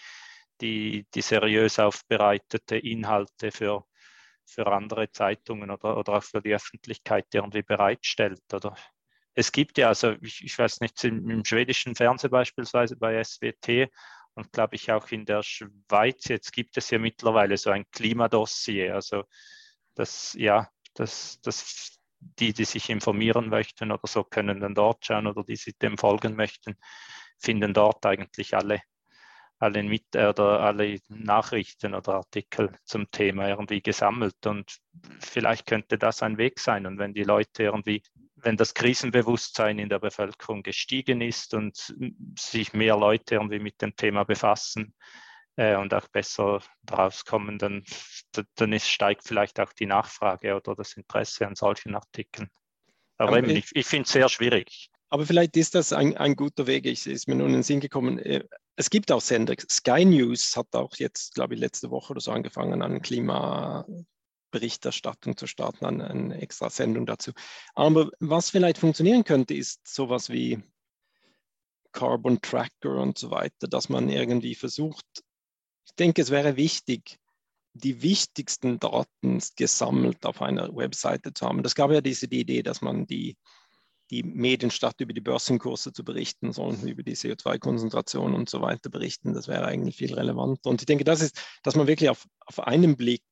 die, 0.62 1.06
die 1.14 1.22
seriös 1.22 1.80
aufbereitete 1.80 2.78
Inhalte 2.78 3.52
für, 3.52 3.86
für 4.46 4.68
andere 4.68 5.12
Zeitungen 5.12 5.70
oder, 5.72 5.98
oder 5.98 6.14
auch 6.14 6.24
für 6.24 6.42
die 6.42 6.54
Öffentlichkeit 6.54 7.26
irgendwie 7.34 7.64
bereitstellt. 7.64 8.42
Oder 8.54 8.76
es 9.34 9.52
gibt 9.52 9.78
ja, 9.78 9.90
also 9.90 10.16
ich, 10.22 10.44
ich 10.44 10.58
weiß 10.58 10.80
nicht, 10.80 11.04
im, 11.04 11.30
im, 11.30 11.44
schwedischen 11.44 11.96
Fernsehen 11.96 12.32
beispielsweise 12.32 12.96
bei 12.96 13.22
SWT 13.22 13.90
und 14.36 14.52
glaube 14.52 14.76
ich 14.76 14.92
auch 14.92 15.10
in 15.10 15.26
der 15.26 15.44
Schweiz, 15.44 16.28
jetzt 16.28 16.52
gibt 16.54 16.78
es 16.78 16.90
ja 16.90 17.00
mittlerweile 17.00 17.58
so 17.58 17.70
ein 17.70 17.86
Klimadossier. 17.92 18.96
Also 18.96 19.24
das, 19.96 20.34
ja, 20.38 20.70
das, 20.94 21.40
das, 21.42 21.95
die, 22.40 22.54
die 22.54 22.66
sich 22.66 22.90
informieren 22.90 23.50
möchten 23.50 23.92
oder 23.92 24.08
so, 24.08 24.24
können 24.24 24.60
dann 24.60 24.76
dort 24.76 25.06
schauen 25.06 25.28
oder 25.28 25.44
die 25.44 25.56
sich 25.56 25.78
dem 25.78 25.98
folgen 25.98 26.36
möchten, 26.36 26.76
finden 27.40 27.74
dort 27.74 28.06
eigentlich 28.06 28.56
alle, 28.56 28.82
alle, 29.60 29.84
mit, 29.84 30.16
oder 30.16 30.62
alle 30.62 31.00
Nachrichten 31.10 31.94
oder 31.94 32.16
Artikel 32.16 32.72
zum 32.84 33.10
Thema 33.12 33.48
irgendwie 33.50 33.82
gesammelt. 33.82 34.46
Und 34.46 34.78
vielleicht 35.20 35.66
könnte 35.66 35.98
das 35.98 36.24
ein 36.24 36.38
Weg 36.38 36.60
sein. 36.60 36.86
Und 36.86 36.98
wenn 36.98 37.14
die 37.14 37.24
Leute 37.24 37.64
irgendwie 37.64 38.02
wenn 38.38 38.58
das 38.58 38.76
Krisenbewusstsein 38.76 39.80
in 39.80 39.90
der 39.90 39.98
Bevölkerung 39.98 40.62
gestiegen 40.62 41.22
ist 41.22 41.56
und 41.56 41.96
sich 42.38 42.74
mehr 42.74 42.96
Leute 42.96 43.36
irgendwie 43.36 43.60
mit 43.60 43.82
dem 43.82 43.96
Thema 43.96 44.24
befassen 44.24 44.94
äh, 45.56 45.76
und 45.76 45.94
auch 45.94 46.08
besser 46.08 46.62
draus 46.84 47.26
kommen, 47.26 47.58
dann, 47.58 47.84
dann 48.56 48.74
ist, 48.74 48.90
steigt 48.90 49.28
vielleicht 49.28 49.60
auch 49.60 49.74
die 49.74 49.86
Nachfrage 49.86 50.56
oder 50.56 50.76
das 50.76 50.94
Interesse 50.94 51.48
an 51.48 51.56
solchen 51.56 51.96
Artikeln. 51.96 52.50
Aber, 53.18 53.30
Aber 53.30 53.40
eben, 53.40 53.50
ich, 53.52 53.70
ich 53.74 53.86
finde 53.86 54.04
es 54.04 54.12
sehr 54.12 54.30
schwierig. 54.30 54.90
Aber 55.10 55.26
vielleicht 55.26 55.56
ist 55.56 55.76
das 55.76 55.94
ein, 55.94 56.18
ein 56.18 56.36
guter 56.36 56.68
Weg. 56.68 56.86
Ich 56.86 57.08
ist 57.08 57.28
mir 57.28 57.36
nur 57.36 57.48
in 57.48 57.54
den 57.54 57.64
Sinn 57.64 57.80
gekommen. 57.80 58.20
Äh, 58.20 58.44
es 58.76 58.90
gibt 58.90 59.12
auch 59.12 59.22
Sender. 59.22 59.56
Sky 59.70 60.04
News 60.04 60.58
hat 60.58 60.76
auch 60.76 60.96
jetzt, 60.98 61.36
glaube 61.36 61.54
ich, 61.54 61.60
letzte 61.60 61.92
Woche 61.92 62.12
oder 62.12 62.22
so 62.22 62.32
angefangen, 62.32 62.82
an 62.82 63.02
Klima, 63.02 63.86
Berichterstattung 64.52 65.38
zu 65.38 65.48
starten, 65.48 65.86
eine, 65.86 66.10
eine 66.10 66.42
extra 66.42 66.70
Sendung 66.70 67.06
dazu. 67.06 67.32
Aber 67.74 68.10
was 68.20 68.50
vielleicht 68.50 68.78
funktionieren 68.78 69.24
könnte, 69.24 69.54
ist 69.54 69.88
sowas 69.88 70.30
wie 70.30 70.62
Carbon 71.92 72.42
Tracker 72.42 72.96
und 72.96 73.18
so 73.18 73.32
weiter, 73.32 73.68
dass 73.68 73.90
man 73.90 74.10
irgendwie 74.10 74.56
versucht, 74.56 75.06
ich 75.86 75.96
denke, 75.96 76.22
es 76.22 76.32
wäre 76.32 76.58
wichtig, 76.58 77.20
die 77.74 78.02
wichtigsten 78.02 78.80
Daten 78.80 79.42
gesammelt 79.56 80.26
auf 80.26 80.42
einer 80.42 80.76
Webseite 80.76 81.34
zu 81.34 81.46
haben. 81.46 81.62
Das 81.62 81.76
gab 81.76 81.92
ja 81.92 82.02
diese 82.02 82.28
die 82.28 82.40
Idee, 82.40 82.64
dass 82.64 82.82
man 82.82 83.06
die, 83.06 83.38
die 84.10 84.24
Medien 84.24 84.72
statt 84.72 84.96
über 85.00 85.14
die 85.14 85.22
Börsenkurse 85.22 85.92
zu 85.92 86.04
berichten, 86.04 86.54
sondern 86.54 86.88
über 86.88 87.04
die 87.04 87.16
CO2-Konzentration 87.16 88.34
und 88.34 88.50
so 88.50 88.62
weiter 88.62 88.90
berichten. 88.90 89.34
Das 89.34 89.48
wäre 89.48 89.66
eigentlich 89.66 89.98
viel 89.98 90.14
relevanter. 90.14 90.70
Und 90.70 90.82
ich 90.82 90.86
denke, 90.86 91.04
das 91.04 91.22
ist, 91.22 91.40
dass 91.64 91.76
man 91.76 91.88
wirklich 91.88 92.10
auf, 92.10 92.26
auf 92.46 92.60
einen 92.62 92.96
Blick 92.96 93.24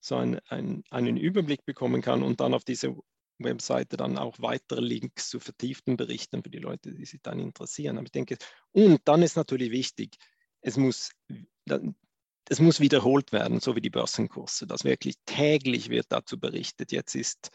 so 0.00 0.16
ein, 0.16 0.40
ein, 0.48 0.84
einen 0.90 1.16
Überblick 1.16 1.64
bekommen 1.64 2.02
kann 2.02 2.22
und 2.22 2.40
dann 2.40 2.52
auf 2.52 2.64
diese 2.64 2.94
Webseite 3.38 3.96
dann 3.96 4.18
auch 4.18 4.36
weitere 4.38 4.80
Links 4.80 5.30
zu 5.30 5.40
vertieften 5.40 5.96
Berichten 5.96 6.42
für 6.42 6.50
die 6.50 6.58
Leute, 6.58 6.94
die 6.94 7.06
sich 7.06 7.22
dann 7.22 7.40
interessieren. 7.40 7.96
Aber 7.96 8.04
ich 8.04 8.12
denke, 8.12 8.36
und 8.72 9.00
dann 9.06 9.22
ist 9.22 9.36
natürlich 9.36 9.70
wichtig, 9.70 10.16
es 10.60 10.76
muss, 10.76 11.10
es 12.48 12.60
muss 12.60 12.80
wiederholt 12.80 13.32
werden, 13.32 13.60
so 13.60 13.74
wie 13.76 13.80
die 13.80 13.90
Börsenkurse, 13.90 14.66
dass 14.66 14.84
wirklich 14.84 15.16
täglich 15.24 15.88
wird 15.88 16.06
dazu 16.10 16.38
berichtet. 16.38 16.92
Jetzt 16.92 17.14
ist, 17.14 17.50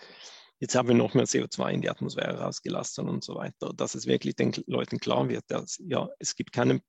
jetzt 0.59 0.75
haben 0.75 0.87
wir 0.87 0.95
noch 0.95 1.13
mehr 1.13 1.25
CO2 1.25 1.71
in 1.71 1.81
die 1.81 1.89
Atmosphäre 1.89 2.39
rausgelassen 2.39 3.07
und 3.07 3.23
so 3.23 3.35
weiter, 3.35 3.71
dass 3.73 3.95
es 3.95 4.07
wirklich 4.07 4.35
den 4.35 4.51
Leuten 4.65 4.99
klar 4.99 5.29
wird, 5.29 5.43
dass 5.47 5.77
ja, 5.79 6.09
es 6.19 6.35
gibt 6.35 6.51
keinen, 6.51 6.81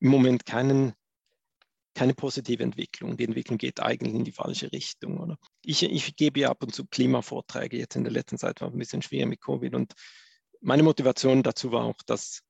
im 0.00 0.10
Moment 0.10 0.46
keinen 0.46 0.94
keine 1.98 2.14
positive 2.14 2.62
Entwicklung. 2.62 3.16
Die 3.16 3.24
Entwicklung 3.24 3.58
geht 3.58 3.80
eigentlich 3.80 4.14
in 4.14 4.22
die 4.22 4.30
falsche 4.30 4.70
Richtung. 4.70 5.18
Oder? 5.18 5.36
Ich, 5.64 5.82
ich 5.82 6.14
gebe 6.14 6.38
ja 6.38 6.50
ab 6.50 6.62
und 6.62 6.72
zu 6.72 6.86
Klimavorträge. 6.86 7.76
Jetzt 7.76 7.96
in 7.96 8.04
der 8.04 8.12
letzten 8.12 8.38
Zeit 8.38 8.60
war 8.60 8.68
es 8.68 8.74
ein 8.74 8.78
bisschen 8.78 9.02
schwer 9.02 9.26
mit 9.26 9.40
Covid. 9.40 9.74
Und 9.74 9.94
meine 10.60 10.84
Motivation 10.84 11.42
dazu 11.42 11.72
war 11.72 11.84
auch, 11.84 12.00
dass 12.06 12.42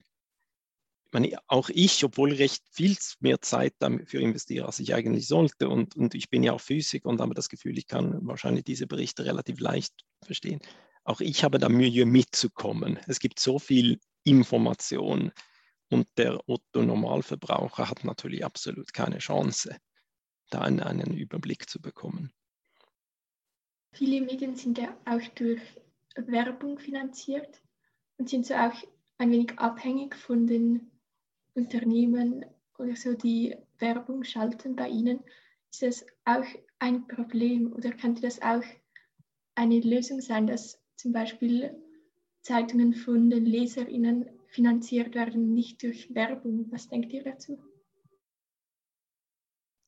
meine, 1.12 1.38
auch 1.46 1.70
ich, 1.70 2.04
obwohl 2.04 2.32
recht 2.32 2.62
viel 2.70 2.96
mehr 3.20 3.40
Zeit 3.40 3.74
dafür 3.78 4.20
investiere, 4.20 4.66
als 4.66 4.78
ich 4.78 4.94
eigentlich 4.94 5.26
sollte, 5.26 5.68
und, 5.68 5.96
und 5.96 6.14
ich 6.14 6.28
bin 6.30 6.42
ja 6.42 6.52
auch 6.52 6.60
Physiker 6.60 7.08
und 7.08 7.20
habe 7.20 7.34
das 7.34 7.48
Gefühl, 7.48 7.78
ich 7.78 7.86
kann 7.86 8.26
wahrscheinlich 8.26 8.64
diese 8.64 8.86
Berichte 8.86 9.24
relativ 9.24 9.60
leicht 9.60 9.94
verstehen. 10.24 10.60
Auch 11.04 11.20
ich 11.20 11.44
habe 11.44 11.58
da 11.58 11.68
Mühe 11.68 12.04
mitzukommen. 12.04 12.98
Es 13.06 13.18
gibt 13.18 13.40
so 13.40 13.58
viel 13.58 13.98
Information, 14.24 15.32
und 15.90 16.06
der 16.18 16.38
Otto-Normalverbraucher 16.46 17.88
hat 17.88 18.04
natürlich 18.04 18.44
absolut 18.44 18.92
keine 18.92 19.18
Chance, 19.18 19.76
da 20.50 20.60
einen, 20.60 20.80
einen 20.80 21.14
Überblick 21.16 21.68
zu 21.68 21.80
bekommen. 21.80 22.32
Viele 23.94 24.20
Medien 24.20 24.54
sind 24.54 24.78
ja 24.78 24.96
auch 25.06 25.26
durch 25.34 25.62
Werbung 26.14 26.78
finanziert 26.78 27.62
und 28.18 28.28
sind 28.28 28.46
so 28.46 28.54
auch 28.54 28.74
ein 29.16 29.30
wenig 29.30 29.58
abhängig 29.58 30.14
von 30.14 30.46
den 30.46 30.90
Unternehmen 31.58 32.44
oder 32.78 32.96
so, 32.96 33.14
die 33.14 33.56
Werbung 33.78 34.24
schalten 34.24 34.76
bei 34.76 34.88
ihnen. 34.88 35.20
Ist 35.70 35.82
das 35.82 36.06
auch 36.24 36.46
ein 36.78 37.06
Problem 37.06 37.72
oder 37.72 37.92
könnte 37.92 38.22
das 38.22 38.40
auch 38.40 38.64
eine 39.54 39.80
Lösung 39.80 40.20
sein, 40.20 40.46
dass 40.46 40.80
zum 40.96 41.12
Beispiel 41.12 41.76
Zeitungen 42.42 42.94
von 42.94 43.28
den 43.30 43.44
LeserInnen 43.44 44.30
finanziert 44.48 45.14
werden, 45.14 45.52
nicht 45.52 45.82
durch 45.82 46.14
Werbung. 46.14 46.70
Was 46.70 46.88
denkt 46.88 47.12
ihr 47.12 47.24
dazu? 47.24 47.62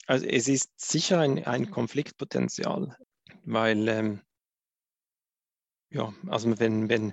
Also 0.06 0.26
es 0.26 0.48
ist 0.48 0.70
sicher 0.76 1.20
ein, 1.20 1.44
ein 1.44 1.70
Konfliktpotenzial, 1.70 2.96
weil 3.44 3.88
ähm, 3.88 4.20
ja, 5.90 6.12
also 6.26 6.58
wenn, 6.58 6.88
wenn, 6.88 7.12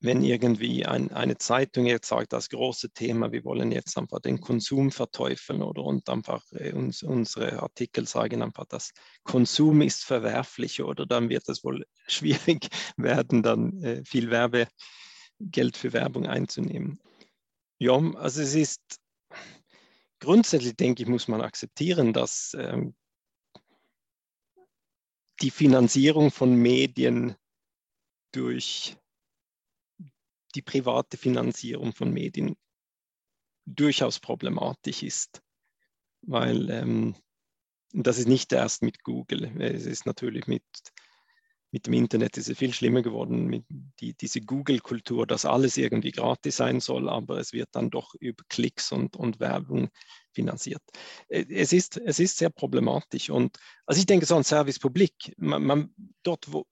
wenn 0.00 0.22
irgendwie 0.22 0.86
ein, 0.86 1.10
eine 1.10 1.38
Zeitung 1.38 1.86
jetzt 1.86 2.08
sagt, 2.08 2.32
das 2.32 2.48
große 2.48 2.90
Thema, 2.90 3.32
wir 3.32 3.44
wollen 3.44 3.72
jetzt 3.72 3.98
einfach 3.98 4.20
den 4.20 4.40
Konsum 4.40 4.92
verteufeln 4.92 5.62
oder 5.62 5.82
und 5.82 6.08
einfach 6.08 6.44
äh, 6.52 6.72
uns, 6.72 7.02
unsere 7.02 7.60
Artikel 7.60 8.06
sagen 8.06 8.42
einfach, 8.42 8.66
dass 8.66 8.92
Konsum 9.24 9.82
ist 9.82 10.04
verwerflich 10.04 10.82
oder 10.82 11.04
dann 11.04 11.28
wird 11.28 11.48
es 11.48 11.64
wohl 11.64 11.84
schwierig 12.06 12.68
werden, 12.96 13.42
dann 13.42 13.82
äh, 13.82 14.04
viel 14.04 14.30
Werbe 14.30 14.68
Geld 15.40 15.76
für 15.76 15.92
Werbung 15.92 16.26
einzunehmen. 16.26 17.00
Ja, 17.78 17.96
also 18.14 18.42
es 18.42 18.54
ist 18.54 19.00
grundsätzlich, 20.20 20.76
denke 20.76 21.02
ich, 21.02 21.08
muss 21.08 21.28
man 21.28 21.40
akzeptieren, 21.40 22.12
dass 22.12 22.56
ähm, 22.58 22.94
die 25.40 25.50
Finanzierung 25.50 26.32
von 26.32 26.54
Medien 26.54 27.36
durch 28.32 28.96
die 30.54 30.62
private 30.62 31.16
Finanzierung 31.16 31.92
von 31.92 32.12
Medien 32.12 32.56
durchaus 33.66 34.18
problematisch 34.18 35.02
ist, 35.02 35.42
weil 36.22 36.70
ähm, 36.70 37.16
das 37.92 38.18
ist 38.18 38.28
nicht 38.28 38.52
erst 38.52 38.82
mit 38.82 39.02
Google, 39.02 39.60
es 39.60 39.86
ist 39.86 40.06
natürlich 40.06 40.46
mit 40.46 40.64
mit 41.70 41.86
dem 41.86 41.92
Internet 41.92 42.36
ist 42.38 42.48
es 42.48 42.56
viel 42.56 42.72
schlimmer 42.72 43.02
geworden, 43.02 43.46
mit 43.46 43.64
die, 44.00 44.14
diese 44.14 44.40
Google-Kultur, 44.40 45.26
dass 45.26 45.44
alles 45.44 45.76
irgendwie 45.76 46.12
gratis 46.12 46.56
sein 46.56 46.80
soll, 46.80 47.08
aber 47.08 47.38
es 47.38 47.52
wird 47.52 47.68
dann 47.72 47.90
doch 47.90 48.14
über 48.14 48.42
Klicks 48.48 48.90
und, 48.90 49.16
und 49.16 49.38
Werbung 49.38 49.90
finanziert. 50.32 50.82
Äh, 51.28 51.44
es 51.50 51.72
ist, 51.72 51.98
es 51.98 52.20
ist 52.20 52.38
sehr 52.38 52.50
problematisch 52.50 53.28
und 53.28 53.58
also 53.84 53.98
ich 53.98 54.06
denke 54.06 54.24
so 54.24 54.36
ein 54.36 54.44
Service 54.44 54.78
Public, 54.78 55.34
man, 55.36 55.62
man, 55.62 55.94
dort 56.22 56.50
wo, 56.50 56.66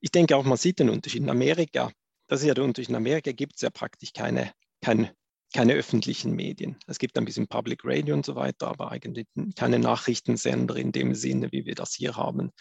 ich 0.00 0.10
denke 0.10 0.36
auch, 0.36 0.44
man 0.44 0.56
sieht 0.56 0.78
den 0.78 0.90
Unterschied. 0.90 1.20
In 1.22 1.30
Amerika, 1.30 1.92
das 2.30 2.42
ist 2.42 2.46
ja 2.46 2.62
Unterschied, 2.62 2.90
in 2.90 2.94
Amerika 2.94 3.32
gibt 3.32 3.56
es 3.56 3.62
ja 3.62 3.70
praktisch 3.70 4.12
keine, 4.12 4.52
keine, 4.80 5.12
keine 5.52 5.72
öffentlichen 5.74 6.30
Medien. 6.30 6.78
Es 6.86 7.00
gibt 7.00 7.18
ein 7.18 7.24
bisschen 7.24 7.48
Public 7.48 7.80
Radio 7.82 8.14
und 8.14 8.24
so 8.24 8.36
weiter, 8.36 8.68
aber 8.68 8.92
eigentlich 8.92 9.26
keine 9.56 9.80
Nachrichtensender 9.80 10.76
in 10.76 10.92
dem 10.92 11.16
Sinne, 11.16 11.50
wie 11.50 11.66
wir 11.66 11.74
das 11.74 11.92
hier 11.92 12.14
haben. 12.14 12.52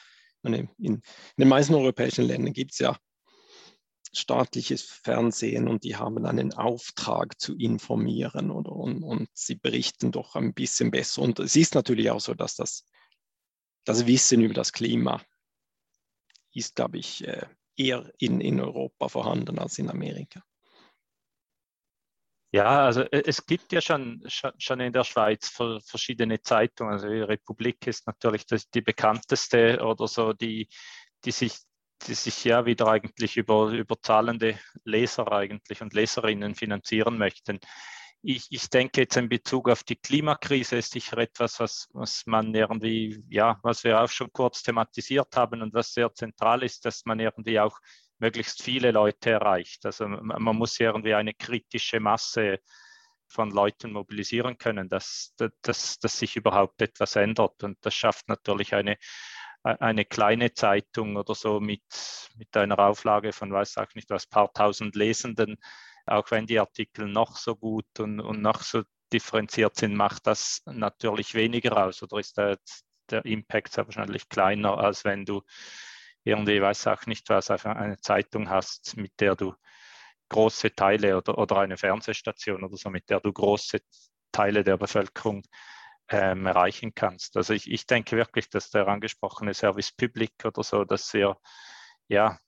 In, 0.41 0.69
in 0.79 1.03
den 1.37 1.47
meisten 1.47 1.75
europäischen 1.75 2.25
Ländern 2.25 2.53
gibt 2.53 2.71
es 2.71 2.79
ja 2.79 2.97
staatliches 4.11 4.81
Fernsehen 4.81 5.67
und 5.67 5.83
die 5.83 5.97
haben 5.97 6.25
einen 6.25 6.51
Auftrag 6.53 7.39
zu 7.39 7.55
informieren 7.55 8.49
oder, 8.49 8.71
und, 8.71 9.03
und, 9.03 9.29
sie 9.33 9.53
berichten 9.53 10.11
doch 10.11 10.35
ein 10.35 10.55
bisschen 10.55 10.89
besser. 10.89 11.21
Und 11.21 11.37
es 11.37 11.55
ist 11.55 11.75
natürlich 11.75 12.09
auch 12.09 12.21
so, 12.21 12.33
dass 12.33 12.55
das, 12.55 12.85
das 13.85 14.07
Wissen 14.07 14.41
über 14.41 14.55
das 14.55 14.73
Klima 14.73 15.21
ist, 16.55 16.75
glaube 16.75 16.97
ich, 16.97 17.27
äh, 17.27 17.45
eher 17.79 18.11
in, 18.19 18.41
in 18.41 18.59
Europa 18.59 19.07
vorhanden 19.07 19.57
als 19.57 19.79
in 19.79 19.89
Amerika. 19.89 20.43
Ja, 22.51 22.85
also 22.85 23.01
äh, 23.01 23.23
es 23.25 23.45
gibt 23.45 23.71
ja 23.71 23.81
schon, 23.81 24.23
schon 24.27 24.79
in 24.79 24.93
der 24.93 25.03
Schweiz 25.03 25.49
verschiedene 25.85 26.41
Zeitungen. 26.41 26.93
Also 26.93 27.07
die 27.07 27.21
Republik 27.21 27.85
ist 27.87 28.07
natürlich 28.07 28.45
die 28.45 28.81
bekannteste 28.81 29.83
oder 29.83 30.07
so, 30.07 30.33
die, 30.33 30.67
die 31.25 31.31
sich 31.31 31.57
die 32.07 32.13
sich 32.13 32.43
ja 32.45 32.65
wieder 32.65 32.87
eigentlich 32.87 33.37
über, 33.37 33.71
über 33.71 34.01
zahlende 34.01 34.57
Leser 34.85 35.31
eigentlich 35.31 35.81
und 35.81 35.93
Leserinnen 35.93 36.55
finanzieren 36.55 37.17
möchten. 37.17 37.59
Ich, 38.21 38.47
ich 38.49 38.69
denke 38.69 39.01
jetzt 39.01 39.15
in 39.15 39.29
Bezug 39.29 39.69
auf 39.69 39.83
die 39.83 39.95
Klimakrise 39.95 40.77
ist 40.77 40.91
sicher 40.91 41.17
etwas, 41.19 41.59
was, 41.59 41.87
was 41.93 42.25
man 42.25 42.53
irgendwie, 42.53 43.23
ja, 43.29 43.57
was 43.63 43.83
wir 43.85 44.01
auch 44.01 44.09
schon 44.09 44.31
kurz 44.33 44.61
thematisiert 44.61 45.35
haben 45.37 45.61
und 45.61 45.73
was 45.73 45.93
sehr 45.93 46.13
zentral 46.13 46.63
ist, 46.63 46.83
dass 46.85 47.05
man 47.05 47.19
irgendwie 47.19 47.59
auch 47.59 47.79
möglichst 48.17 48.61
viele 48.61 48.91
Leute 48.91 49.31
erreicht. 49.31 49.85
Also 49.85 50.07
man 50.07 50.55
muss 50.55 50.79
irgendwie 50.79 51.13
eine 51.13 51.33
kritische 51.33 52.01
Masse 52.01 52.59
von 53.29 53.51
Leuten 53.51 53.93
mobilisieren 53.93 54.57
können, 54.57 54.89
dass, 54.89 55.33
dass, 55.61 55.99
dass 55.99 56.19
sich 56.19 56.35
überhaupt 56.35 56.81
etwas 56.81 57.15
ändert. 57.15 57.63
Und 57.63 57.77
das 57.81 57.93
schafft 57.93 58.27
natürlich 58.27 58.73
eine, 58.75 58.97
eine 59.63 60.05
kleine 60.05 60.53
Zeitung 60.53 61.15
oder 61.15 61.35
so 61.35 61.59
mit, 61.59 61.83
mit 62.35 62.55
einer 62.57 62.79
Auflage 62.79 63.31
von, 63.31 63.51
weiß 63.51 63.77
auch 63.77 63.93
nicht 63.95 64.09
was, 64.09 64.27
paar 64.27 64.51
tausend 64.51 64.95
Lesenden, 64.95 65.57
auch 66.05 66.31
wenn 66.31 66.47
die 66.47 66.59
Artikel 66.59 67.07
noch 67.07 67.37
so 67.37 67.55
gut 67.55 67.99
und, 67.99 68.19
und 68.19 68.41
noch 68.41 68.61
so 68.61 68.83
differenziert 69.11 69.75
sind, 69.75 69.95
macht 69.95 70.27
das 70.27 70.61
natürlich 70.65 71.33
weniger 71.33 71.85
aus 71.85 72.03
oder 72.03 72.19
ist 72.19 72.37
der, 72.37 72.57
der 73.09 73.25
Impact 73.25 73.73
sehr 73.73 73.85
wahrscheinlich 73.85 74.29
kleiner, 74.29 74.77
als 74.77 75.03
wenn 75.03 75.25
du 75.25 75.41
irgendwie, 76.23 76.61
weiß 76.61 76.87
auch 76.87 77.05
nicht 77.05 77.29
was, 77.29 77.49
eine 77.49 77.99
Zeitung 77.99 78.49
hast, 78.49 78.97
mit 78.97 79.13
der 79.19 79.35
du 79.35 79.53
große 80.29 80.75
Teile 80.75 81.17
oder, 81.17 81.37
oder 81.37 81.57
eine 81.57 81.77
Fernsehstation 81.77 82.63
oder 82.63 82.77
so, 82.77 82.89
mit 82.89 83.09
der 83.09 83.19
du 83.19 83.33
große 83.33 83.79
Teile 84.31 84.63
der 84.63 84.77
Bevölkerung 84.77 85.43
ähm, 86.09 86.45
erreichen 86.45 86.93
kannst. 86.93 87.35
Also 87.37 87.53
ich, 87.53 87.69
ich 87.69 87.85
denke 87.87 88.15
wirklich, 88.15 88.49
dass 88.49 88.69
der 88.69 88.87
angesprochene 88.87 89.53
Service 89.53 89.91
Public 89.91 90.33
oder 90.43 90.63
so, 90.63 90.83
dass 90.83 91.13
wir 91.13 91.37
ja 92.07 92.39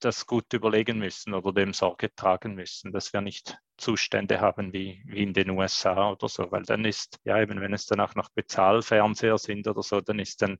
das 0.00 0.26
gut 0.26 0.52
überlegen 0.52 0.98
müssen 0.98 1.34
oder 1.34 1.52
dem 1.52 1.72
Sorge 1.72 2.14
tragen 2.14 2.54
müssen, 2.54 2.92
dass 2.92 3.12
wir 3.12 3.20
nicht 3.20 3.58
Zustände 3.76 4.40
haben 4.40 4.72
wie, 4.72 5.02
wie 5.06 5.22
in 5.22 5.32
den 5.32 5.50
USA 5.50 6.10
oder 6.10 6.28
so, 6.28 6.50
weil 6.50 6.62
dann 6.62 6.84
ist, 6.84 7.18
ja 7.24 7.40
eben, 7.40 7.60
wenn 7.60 7.74
es 7.74 7.86
dann 7.86 8.00
auch 8.00 8.14
noch 8.14 8.30
Bezahlfernseher 8.30 9.38
sind 9.38 9.66
oder 9.68 9.82
so, 9.82 10.00
dann 10.00 10.18
ist 10.18 10.42
dann 10.42 10.58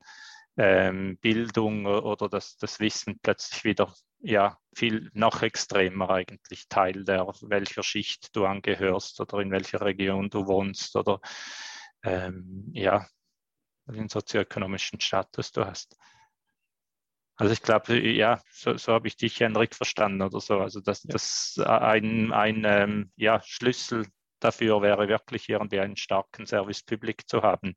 ähm, 0.56 1.18
Bildung 1.18 1.86
oder 1.86 2.28
das, 2.28 2.56
das 2.56 2.80
Wissen 2.80 3.18
plötzlich 3.22 3.64
wieder 3.64 3.92
ja 4.20 4.58
viel 4.74 5.10
noch 5.12 5.42
extremer 5.42 6.10
eigentlich 6.10 6.68
Teil 6.68 7.04
der, 7.04 7.26
welcher 7.42 7.82
Schicht 7.82 8.34
du 8.34 8.46
angehörst 8.46 9.20
oder 9.20 9.40
in 9.40 9.50
welcher 9.50 9.82
Region 9.82 10.30
du 10.30 10.46
wohnst 10.46 10.96
oder 10.96 11.20
ähm, 12.02 12.70
ja, 12.72 13.06
den 13.86 14.08
sozioökonomischen 14.08 15.00
Status 15.00 15.52
du 15.52 15.64
hast. 15.64 15.96
Also 17.36 17.52
ich 17.52 17.62
glaube, 17.62 17.98
ja, 17.98 18.40
so, 18.50 18.76
so 18.76 18.92
habe 18.92 19.08
ich 19.08 19.16
dich, 19.16 19.40
Henrik, 19.40 19.74
verstanden 19.74 20.22
oder 20.22 20.40
so. 20.40 20.58
Also 20.60 20.80
dass 20.80 21.04
ja. 21.04 21.10
das 21.12 21.58
ein, 21.64 22.32
ein 22.32 22.64
ähm, 22.66 23.12
ja, 23.16 23.42
Schlüssel 23.44 24.06
dafür 24.40 24.82
wäre, 24.82 25.08
wirklich 25.08 25.48
irgendwie 25.48 25.80
einen 25.80 25.96
starken 25.96 26.46
Service 26.46 26.82
Public 26.82 27.28
zu 27.28 27.42
haben. 27.42 27.76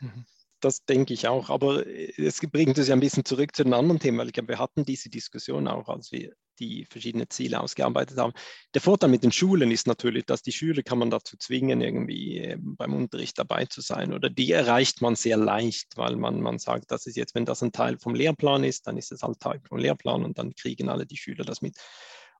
Mhm 0.00 0.26
das 0.60 0.84
denke 0.84 1.14
ich 1.14 1.28
auch. 1.28 1.50
Aber 1.50 1.86
äh, 1.86 2.12
es 2.16 2.40
bringt 2.40 2.78
uns 2.78 2.88
ja 2.88 2.94
ein 2.94 3.00
bisschen 3.00 3.24
zurück 3.24 3.54
zu 3.54 3.64
den 3.64 3.74
anderen 3.74 4.00
Themen, 4.00 4.18
weil 4.18 4.28
ich 4.28 4.32
glaube, 4.32 4.48
wir 4.48 4.58
hatten 4.58 4.84
diese 4.84 5.08
Diskussion 5.08 5.68
auch, 5.68 5.88
als 5.88 6.12
wir 6.12 6.34
die 6.58 6.86
verschiedenen 6.86 7.30
Ziele 7.30 7.60
ausgearbeitet 7.60 8.18
haben. 8.18 8.32
Der 8.74 8.80
Vorteil 8.80 9.10
mit 9.10 9.22
den 9.22 9.32
Schulen 9.32 9.70
ist 9.70 9.86
natürlich, 9.86 10.24
dass 10.26 10.42
die 10.42 10.52
Schüler 10.52 10.82
kann 10.82 10.98
man 10.98 11.10
dazu 11.10 11.36
zwingen, 11.36 11.80
irgendwie 11.80 12.38
ähm, 12.38 12.76
beim 12.76 12.94
Unterricht 12.94 13.38
dabei 13.38 13.66
zu 13.66 13.80
sein. 13.80 14.12
Oder 14.12 14.30
die 14.30 14.52
erreicht 14.52 15.02
man 15.02 15.16
sehr 15.16 15.36
leicht, 15.36 15.96
weil 15.96 16.16
man, 16.16 16.40
man 16.40 16.58
sagt, 16.58 16.90
das 16.90 17.06
ist 17.06 17.16
jetzt, 17.16 17.34
wenn 17.34 17.44
das 17.44 17.62
ein 17.62 17.72
Teil 17.72 17.98
vom 17.98 18.14
Lehrplan 18.14 18.64
ist, 18.64 18.86
dann 18.86 18.96
ist 18.96 19.12
es 19.12 19.22
halt 19.22 19.40
Teil 19.40 19.60
vom 19.66 19.78
Lehrplan 19.78 20.24
und 20.24 20.38
dann 20.38 20.54
kriegen 20.54 20.88
alle 20.88 21.06
die 21.06 21.16
Schüler 21.16 21.44
das 21.44 21.62
mit. 21.62 21.76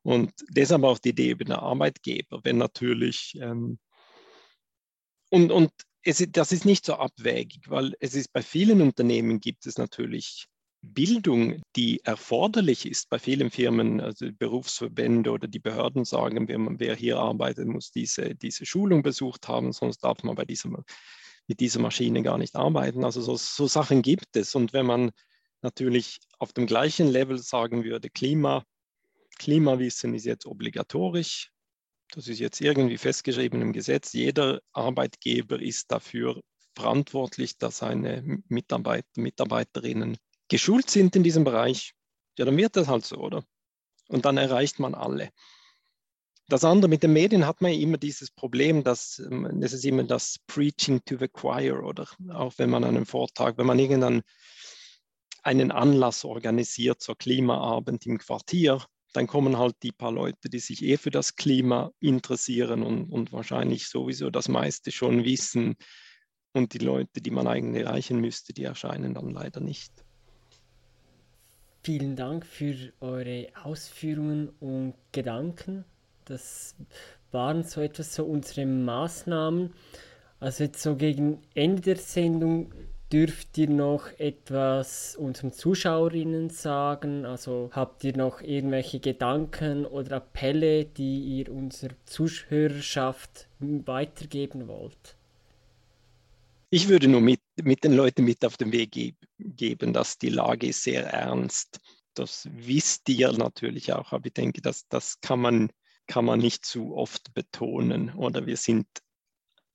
Und 0.02 0.32
deshalb 0.50 0.84
auch 0.84 0.98
die 0.98 1.10
Idee 1.10 1.30
über 1.30 1.44
den 1.44 1.54
Arbeitgeber, 1.54 2.40
wenn 2.44 2.58
natürlich 2.58 3.36
ähm, 3.40 3.78
und, 5.30 5.50
und 5.50 5.72
es, 6.02 6.24
das 6.30 6.52
ist 6.52 6.64
nicht 6.64 6.86
so 6.86 6.94
abwägig, 6.94 7.68
weil 7.68 7.94
es 8.00 8.14
ist 8.14 8.32
bei 8.32 8.42
vielen 8.42 8.80
Unternehmen 8.80 9.40
gibt 9.40 9.66
es 9.66 9.76
natürlich 9.76 10.46
Bildung, 10.87 11.62
die 11.76 12.01
erforderlich 12.05 12.87
ist. 12.87 13.11
Bei 13.11 13.18
vielen 13.18 13.51
Firmen, 13.51 14.01
also 14.01 14.26
Berufsverbände 14.39 15.30
oder 15.30 15.49
die 15.49 15.59
Behörden 15.59 16.05
sagen, 16.05 16.49
wer, 16.49 16.59
wer 16.78 16.95
hier 16.95 17.18
arbeitet, 17.18 17.66
muss 17.66 17.91
diese, 17.91 18.34
diese 18.34 18.66
Schulung 18.66 19.03
besucht 19.03 19.49
haben, 19.49 19.72
sonst 19.72 19.99
darf 19.99 20.22
man 20.22 20.34
bei 20.34 20.45
dieser, 20.45 20.70
mit 21.47 21.61
dieser 21.61 21.80
Maschine 21.80 22.22
gar 22.22 22.39
nicht 22.39 22.57
arbeiten. 22.57 23.05
Also 23.05 23.20
so, 23.20 23.37
so 23.37 23.66
Sachen 23.66 24.03
gibt 24.03 24.37
es. 24.37 24.55
Und 24.55 24.72
wenn 24.72 24.87
man 24.87 25.11
natürlich 25.62 26.18
auf 26.39 26.53
dem 26.53 26.66
gleichen 26.66 27.09
Level 27.09 27.39
sagen 27.39 27.84
würde, 27.84 28.11
Klima, 28.11 28.64
Klimawissen 29.39 30.14
ist 30.14 30.24
jetzt 30.24 30.47
obligatorisch, 30.47 31.51
das 32.12 32.28
ist 32.28 32.39
jetzt 32.39 32.61
irgendwie 32.61 32.99
festgeschrieben 32.99 33.61
im 33.61 33.72
Gesetz, 33.72 34.12
jeder 34.12 34.61
Arbeitgeber 34.72 35.61
ist 35.61 35.91
dafür 35.91 36.41
verantwortlich, 36.74 37.59
dass 37.59 37.78
seine 37.78 38.43
Mitarbeiter, 38.49 39.09
Mitarbeiterinnen 39.16 40.16
geschult 40.49 40.90
sind 40.90 41.16
in 41.16 41.22
diesem 41.22 41.44
Bereich. 41.44 41.92
Ja, 42.38 42.44
dann 42.44 42.57
wird 42.57 42.76
das 42.76 42.88
halt 42.88 43.05
so, 43.05 43.16
oder? 43.16 43.44
Und 44.09 44.24
dann 44.24 44.36
erreicht 44.36 44.78
man 44.78 44.94
alle. 44.94 45.30
Das 46.49 46.64
andere 46.64 46.88
mit 46.88 47.03
den 47.03 47.12
Medien 47.12 47.44
hat 47.44 47.61
man 47.61 47.72
immer 47.72 47.99
dieses 47.99 48.30
Problem, 48.30 48.84
dass 48.84 49.18
ähm, 49.18 49.61
das 49.61 49.72
ist 49.72 49.84
immer 49.84 50.05
das 50.05 50.38
Preaching 50.47 51.05
to 51.05 51.16
the 51.18 51.26
Choir 51.26 51.82
oder 51.82 52.07
auch 52.30 52.55
wenn 52.59 52.70
man 52.70 52.84
einen 52.84 53.05
Vortrag, 53.05 53.59
wenn 53.59 53.66
man 53.66 53.78
irgendeinen 53.78 54.22
einen 55.42 55.70
Anlass 55.70 56.24
organisiert 56.24 57.01
zur 57.01 57.16
Klimaabend 57.16 58.05
im 58.07 58.18
Quartier, 58.18 58.84
dann 59.12 59.28
kommen 59.28 59.57
halt 59.57 59.76
die 59.82 59.92
paar 59.92 60.11
Leute, 60.11 60.51
die 60.51 60.59
sich 60.59 60.82
eh 60.82 60.97
für 60.97 61.11
das 61.11 61.36
Klima 61.36 61.92
interessieren 62.01 62.82
und, 62.82 63.11
und 63.11 63.32
wahrscheinlich 63.32 63.88
sowieso 63.88 64.28
das 64.30 64.49
meiste 64.49 64.90
schon 64.90 65.24
wissen. 65.24 65.76
Und 66.53 66.74
die 66.74 66.78
Leute, 66.78 67.20
die 67.20 67.30
man 67.30 67.47
eigentlich 67.47 67.84
erreichen 67.84 68.20
müsste, 68.20 68.53
die 68.53 68.64
erscheinen 68.64 69.14
dann 69.14 69.30
leider 69.30 69.61
nicht. 69.61 70.05
Vielen 71.87 72.16
Dank 72.16 72.45
für 72.45 72.74
eure 72.99 73.47
Ausführungen 73.62 74.49
und 74.59 74.95
Gedanken. 75.12 75.84
Das 76.24 76.74
waren 77.30 77.62
so 77.62 77.80
etwas 77.80 78.12
so 78.12 78.24
unsere 78.24 78.66
Maßnahmen. 78.66 79.72
Also 80.41 80.64
jetzt 80.64 80.82
so 80.82 80.97
gegen 80.97 81.43
Ende 81.55 81.82
der 81.82 81.97
Sendung 81.99 82.72
Dürft 83.12 83.57
ihr 83.57 83.70
noch 83.70 84.09
etwas 84.18 85.14
unseren 85.14 85.53
Zuschauerinnen 85.53 86.51
sagen? 86.51 87.24
Also 87.24 87.70
habt 87.70 88.03
ihr 88.03 88.16
noch 88.16 88.41
irgendwelche 88.41 88.99
Gedanken 88.99 89.87
oder 89.87 90.16
Appelle, 90.16 90.87
die 90.87 91.20
ihr 91.39 91.53
unserer 91.53 91.95
Zuhörerschaft 92.05 93.47
weitergeben 93.61 94.66
wollt? 94.66 95.14
Ich 96.76 96.88
würde 96.88 97.08
nur 97.08 97.22
mit, 97.22 97.40
mit 97.62 97.84
den 97.84 97.94
Leuten 97.94 98.22
mit 98.26 98.44
auf 98.44 98.58
den 98.58 98.70
Weg 98.70 98.90
ge 98.92 99.14
geben, 99.38 99.94
dass 99.94 100.18
die 100.18 100.28
Lage 100.28 100.66
ist 100.66 100.82
sehr 100.82 101.06
ernst. 101.06 101.80
Das 102.12 102.46
wisst 102.52 103.08
ihr 103.08 103.32
natürlich 103.32 103.94
auch, 103.94 104.12
aber 104.12 104.26
ich 104.26 104.34
denke, 104.34 104.60
das, 104.60 104.86
das 104.88 105.18
kann, 105.22 105.40
man, 105.40 105.70
kann 106.06 106.26
man 106.26 106.38
nicht 106.38 106.66
zu 106.66 106.94
oft 106.94 107.32
betonen. 107.32 108.12
Oder 108.12 108.44
wir 108.44 108.58
sind 108.58 108.86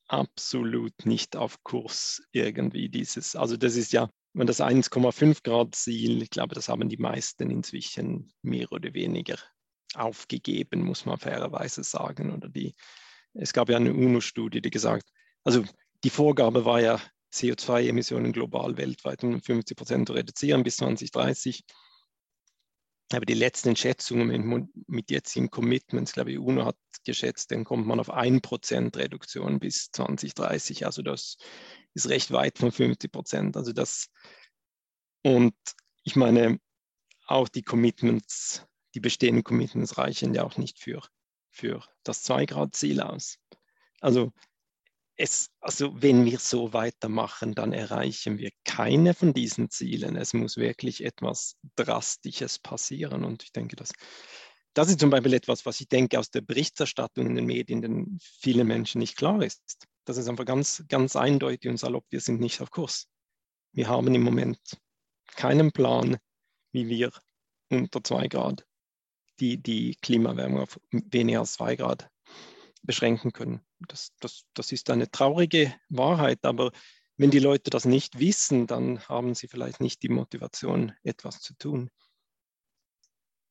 absolut 0.09 0.93
nicht 1.03 1.35
auf 1.35 1.63
Kurs 1.63 2.21
irgendwie 2.33 2.87
dieses. 2.87 3.35
Also 3.35 3.57
das 3.57 3.77
ist 3.77 3.93
ja, 3.93 4.07
wenn 4.33 4.45
das 4.45 4.61
1,5 4.61 5.41
Grad 5.41 5.73
Ziel, 5.73 6.21
ich 6.21 6.29
glaube, 6.29 6.53
das 6.53 6.69
haben 6.69 6.87
die 6.87 6.97
meisten 6.97 7.49
inzwischen 7.49 8.31
mehr 8.43 8.71
oder 8.71 8.93
weniger 8.93 9.39
aufgegeben, 9.95 10.83
muss 10.83 11.07
man 11.07 11.17
fairerweise 11.17 11.83
sagen. 11.83 12.31
Oder 12.31 12.47
die, 12.47 12.75
es 13.33 13.53
gab 13.53 13.69
ja 13.69 13.77
eine 13.77 13.91
UNO-Studie, 13.91 14.61
die 14.61 14.69
gesagt, 14.69 15.09
also 15.43 15.63
die 16.03 16.09
Vorgabe 16.09 16.65
war 16.65 16.81
ja, 16.81 16.99
CO2-Emissionen 17.33 18.33
global 18.33 18.77
weltweit 18.77 19.23
um 19.23 19.41
50 19.41 19.77
Prozent 19.77 20.07
zu 20.07 20.13
reduzieren 20.13 20.63
bis 20.63 20.77
2030. 20.77 21.63
Aber 23.13 23.25
die 23.25 23.33
letzten 23.33 23.75
Schätzungen 23.75 24.27
mit, 24.27 24.67
mit 24.87 25.11
jetzigen 25.11 25.49
Commitments, 25.49 26.13
glaube 26.13 26.31
ich, 26.31 26.39
UNO 26.39 26.65
hat 26.65 26.77
geschätzt, 27.03 27.51
dann 27.51 27.65
kommt 27.65 27.87
man 27.87 27.99
auf 27.99 28.13
1% 28.13 28.95
Reduktion 28.97 29.59
bis 29.59 29.91
2030. 29.91 30.85
Also 30.85 31.01
das 31.01 31.37
ist 31.93 32.09
recht 32.09 32.31
weit 32.31 32.57
von 32.57 32.71
50 32.71 33.11
Prozent. 33.11 33.57
Also 33.57 33.73
das, 33.73 34.09
und 35.23 35.55
ich 36.03 36.15
meine, 36.15 36.59
auch 37.27 37.49
die 37.49 37.63
Commitments, 37.63 38.65
die 38.93 38.99
bestehenden 38.99 39.43
Commitments 39.43 39.97
reichen 39.97 40.33
ja 40.33 40.43
auch 40.43 40.57
nicht 40.57 40.79
für, 40.79 41.01
für 41.49 41.83
das 42.03 42.25
2-Grad-Ziel 42.25 43.01
aus. 43.01 43.37
Also 43.99 44.31
es, 45.21 45.49
also 45.61 46.01
wenn 46.01 46.25
wir 46.25 46.39
so 46.39 46.73
weitermachen, 46.73 47.53
dann 47.53 47.73
erreichen 47.73 48.37
wir 48.37 48.51
keine 48.65 49.13
von 49.13 49.33
diesen 49.33 49.69
Zielen. 49.69 50.15
Es 50.15 50.33
muss 50.33 50.57
wirklich 50.57 51.03
etwas 51.03 51.55
Drastisches 51.75 52.59
passieren. 52.59 53.23
Und 53.23 53.43
ich 53.43 53.51
denke, 53.51 53.75
dass 53.75 53.91
das 54.73 54.89
ist 54.89 54.99
zum 54.99 55.09
Beispiel 55.09 55.33
etwas, 55.33 55.65
was 55.65 55.81
ich 55.81 55.89
denke 55.89 56.17
aus 56.17 56.31
der 56.31 56.41
Berichterstattung 56.41 57.27
in 57.27 57.35
den 57.35 57.45
Medien 57.45 57.81
den 57.81 58.17
vielen 58.21 58.67
Menschen 58.67 58.99
nicht 58.99 59.17
klar 59.17 59.41
ist. 59.43 59.61
Das 60.05 60.17
ist 60.17 60.27
einfach 60.27 60.45
ganz, 60.45 60.83
ganz 60.87 61.15
eindeutig 61.15 61.69
und 61.69 61.77
salopp, 61.77 62.05
wir 62.09 62.21
sind 62.21 62.39
nicht 62.39 62.61
auf 62.61 62.71
Kurs. 62.71 63.07
Wir 63.73 63.87
haben 63.87 64.13
im 64.15 64.23
Moment 64.23 64.59
keinen 65.35 65.71
Plan, 65.71 66.17
wie 66.71 66.87
wir 66.87 67.11
unter 67.69 68.03
2 68.03 68.27
Grad 68.27 68.65
die, 69.39 69.57
die 69.57 69.95
Klimawärmung 70.01 70.61
auf 70.61 70.79
weniger 70.91 71.41
als 71.41 71.53
2 71.53 71.75
Grad 71.75 72.09
beschränken 72.83 73.33
können. 73.33 73.61
Das, 73.79 74.13
das, 74.19 74.43
das 74.53 74.71
ist 74.71 74.89
eine 74.89 75.09
traurige 75.09 75.73
Wahrheit, 75.89 76.39
aber 76.43 76.71
wenn 77.17 77.31
die 77.31 77.39
Leute 77.39 77.69
das 77.69 77.85
nicht 77.85 78.19
wissen, 78.19 78.67
dann 78.67 79.07
haben 79.07 79.35
sie 79.35 79.47
vielleicht 79.47 79.79
nicht 79.79 80.01
die 80.03 80.09
Motivation, 80.09 80.93
etwas 81.03 81.39
zu 81.39 81.55
tun. 81.55 81.89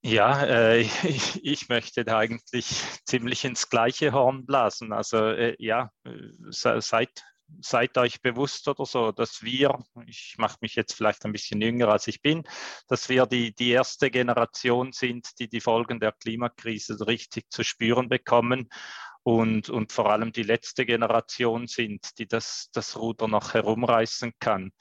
Ja, 0.03 0.45
äh, 0.45 0.81
ich, 1.43 1.69
möchte 1.69 2.05
da 2.05 2.19
eigentlich 2.19 2.67
ziemlich 3.05 3.45
ins 3.45 3.69
gleiche 3.69 4.13
Horn 4.13 4.47
blasen. 4.47 4.93
Also 4.93 5.19
äh, 5.19 5.55
ja, 5.59 5.91
seid, 6.49 7.23
seid 7.61 7.99
euch 7.99 8.23
bewusst 8.23 8.67
oder 8.67 8.87
so, 8.87 9.13
dass 9.13 9.43
wir, 9.43 9.79
ich 10.07 10.37
mache 10.39 10.57
mich 10.63 10.75
jetzt 10.75 10.95
vielleicht 10.95 11.25
ein 11.25 11.33
bisschen 11.33 11.61
jünger 11.61 11.89
als 11.89 12.07
ich 12.07 12.23
bin, 12.23 12.45
dass 12.89 13.09
wir 13.09 13.27
die, 13.27 13.55
die 13.55 13.71
erste 13.71 14.11
Generation 14.11 14.93
sind, 14.93 15.39
die 15.39 15.49
die 15.49 15.61
Folgen 15.61 16.01
der 16.01 16.13
Klimakrise 16.13 17.07
richtig 17.07 17.51
zu 17.51 17.63
spüren 17.63 18.09
bekommen 18.09 18.71
und, 19.23 19.69
und 19.69 19.93
vor 19.93 20.11
allem 20.11 20.33
die 20.33 20.43
letzte 20.43 20.87
Generation 20.87 21.67
sind, 21.67 22.19
die 22.19 22.27
das, 22.27 22.71
das 22.73 22.97
Ruder 22.97 23.29
noch 23.29 23.55
herumreißen 23.55 24.33
kann. 24.39 24.73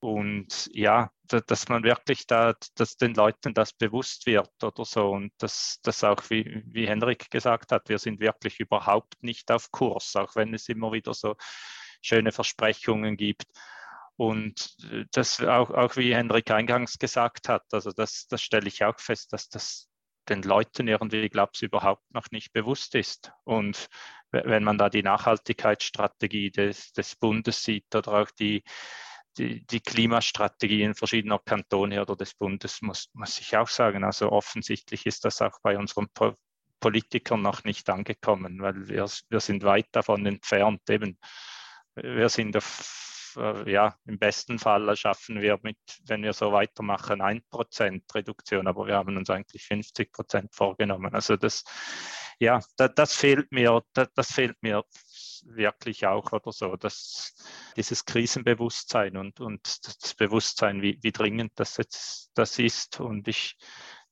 Und 0.00 0.70
ja, 0.72 1.10
dass 1.24 1.68
man 1.68 1.82
wirklich 1.82 2.26
da, 2.26 2.54
dass 2.76 2.96
den 2.96 3.14
Leuten 3.14 3.52
das 3.52 3.72
bewusst 3.72 4.26
wird 4.26 4.50
oder 4.62 4.84
so. 4.84 5.10
Und 5.10 5.32
dass 5.38 5.80
das 5.82 6.04
auch, 6.04 6.22
wie, 6.30 6.62
wie 6.66 6.86
Henrik 6.86 7.30
gesagt 7.30 7.72
hat, 7.72 7.88
wir 7.88 7.98
sind 7.98 8.20
wirklich 8.20 8.60
überhaupt 8.60 9.22
nicht 9.22 9.50
auf 9.50 9.70
Kurs, 9.72 10.14
auch 10.16 10.36
wenn 10.36 10.54
es 10.54 10.68
immer 10.68 10.92
wieder 10.92 11.14
so 11.14 11.36
schöne 12.00 12.30
Versprechungen 12.32 13.16
gibt. 13.16 13.46
Und 14.16 14.76
äh, 14.90 15.04
das 15.12 15.40
auch, 15.40 15.70
auch 15.70 15.96
wie 15.96 16.14
Henrik 16.14 16.50
eingangs 16.50 16.98
gesagt 16.98 17.48
hat, 17.48 17.62
also 17.72 17.90
das, 17.92 18.26
das 18.28 18.42
stelle 18.42 18.68
ich 18.68 18.84
auch 18.84 18.98
fest, 18.98 19.32
dass 19.32 19.48
das 19.48 19.87
den 20.28 20.42
Leuten 20.42 20.88
irgendwie, 20.88 21.28
glaube 21.28 21.52
ich, 21.54 21.62
überhaupt 21.62 22.02
noch 22.12 22.30
nicht 22.30 22.52
bewusst 22.52 22.94
ist. 22.94 23.32
Und 23.44 23.88
wenn 24.30 24.64
man 24.64 24.78
da 24.78 24.90
die 24.90 25.02
Nachhaltigkeitsstrategie 25.02 26.50
des, 26.50 26.92
des 26.92 27.16
Bundes 27.16 27.62
sieht 27.62 27.94
oder 27.94 28.12
auch 28.12 28.30
die, 28.32 28.62
die, 29.38 29.64
die 29.66 29.80
Klimastrategien 29.80 30.94
verschiedener 30.94 31.38
Kantone 31.38 32.02
oder 32.02 32.16
des 32.16 32.34
Bundes, 32.34 32.82
muss, 32.82 33.08
muss 33.12 33.38
ich 33.38 33.56
auch 33.56 33.68
sagen. 33.68 34.04
Also 34.04 34.30
offensichtlich 34.30 35.06
ist 35.06 35.24
das 35.24 35.40
auch 35.42 35.58
bei 35.62 35.78
unseren 35.78 36.08
po 36.12 36.34
Politikern 36.80 37.42
noch 37.42 37.64
nicht 37.64 37.90
angekommen, 37.90 38.62
weil 38.62 38.88
wir, 38.88 39.08
wir 39.30 39.40
sind 39.40 39.64
weit 39.64 39.88
davon 39.90 40.24
entfernt. 40.26 40.88
Eben, 40.88 41.18
wir 41.96 42.28
sind 42.28 42.56
auf, 42.56 43.07
äh, 43.38 43.70
ja, 43.70 43.96
im 44.06 44.18
besten 44.18 44.58
Fall 44.58 44.94
schaffen 44.96 45.40
wir 45.40 45.58
mit, 45.62 45.78
wenn 46.06 46.22
wir 46.22 46.32
so 46.32 46.52
weitermachen, 46.52 47.22
1% 47.22 48.14
Reduktion, 48.14 48.66
aber 48.66 48.86
wir 48.86 48.96
haben 48.96 49.16
uns 49.16 49.30
eigentlich 49.30 49.62
50% 49.62 50.48
vorgenommen. 50.52 51.14
Also 51.14 51.36
das, 51.36 51.64
ja, 52.38 52.60
das, 52.76 52.90
das 52.94 53.14
fehlt 53.14 53.50
mir, 53.52 53.82
das, 53.92 54.08
das 54.14 54.32
fehlt 54.32 54.56
mir 54.62 54.84
wirklich 55.44 56.06
auch 56.06 56.32
oder 56.32 56.52
so, 56.52 56.76
dass 56.76 57.34
dieses 57.76 58.04
Krisenbewusstsein 58.04 59.16
und, 59.16 59.40
und 59.40 59.86
das 59.86 60.14
Bewusstsein, 60.14 60.82
wie, 60.82 60.98
wie 61.02 61.12
dringend 61.12 61.52
das 61.56 61.76
jetzt 61.76 62.30
das 62.34 62.58
ist. 62.58 63.00
Und 63.00 63.28
ich, 63.28 63.56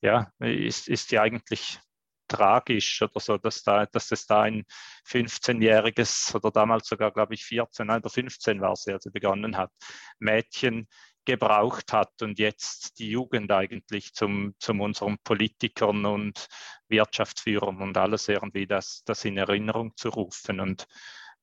ja, 0.00 0.30
ist, 0.38 0.88
ist 0.88 1.10
ja 1.10 1.22
eigentlich 1.22 1.80
tragisch 2.28 3.02
oder 3.02 3.20
so, 3.20 3.38
dass, 3.38 3.62
da, 3.62 3.86
dass 3.86 4.10
es 4.12 4.26
da 4.26 4.42
ein 4.42 4.64
15-jähriges 5.06 6.34
oder 6.34 6.50
damals 6.50 6.88
sogar, 6.88 7.12
glaube 7.12 7.34
ich, 7.34 7.44
14 7.44 7.90
oder 7.90 8.10
15 8.10 8.60
war 8.60 8.76
sie, 8.76 8.92
als 8.92 9.04
sie 9.04 9.10
begonnen 9.10 9.56
hat, 9.56 9.72
Mädchen 10.18 10.88
gebraucht 11.24 11.92
hat 11.92 12.22
und 12.22 12.38
jetzt 12.38 12.98
die 12.98 13.10
Jugend 13.10 13.50
eigentlich 13.50 14.14
zum, 14.14 14.54
zum 14.58 14.80
unseren 14.80 15.18
Politikern 15.18 16.06
und 16.06 16.46
Wirtschaftsführern 16.88 17.82
und 17.82 17.98
alles 17.98 18.28
irgendwie 18.28 18.66
das, 18.66 19.02
das 19.04 19.24
in 19.24 19.36
Erinnerung 19.36 19.94
zu 19.96 20.08
rufen. 20.08 20.60
Und 20.60 20.86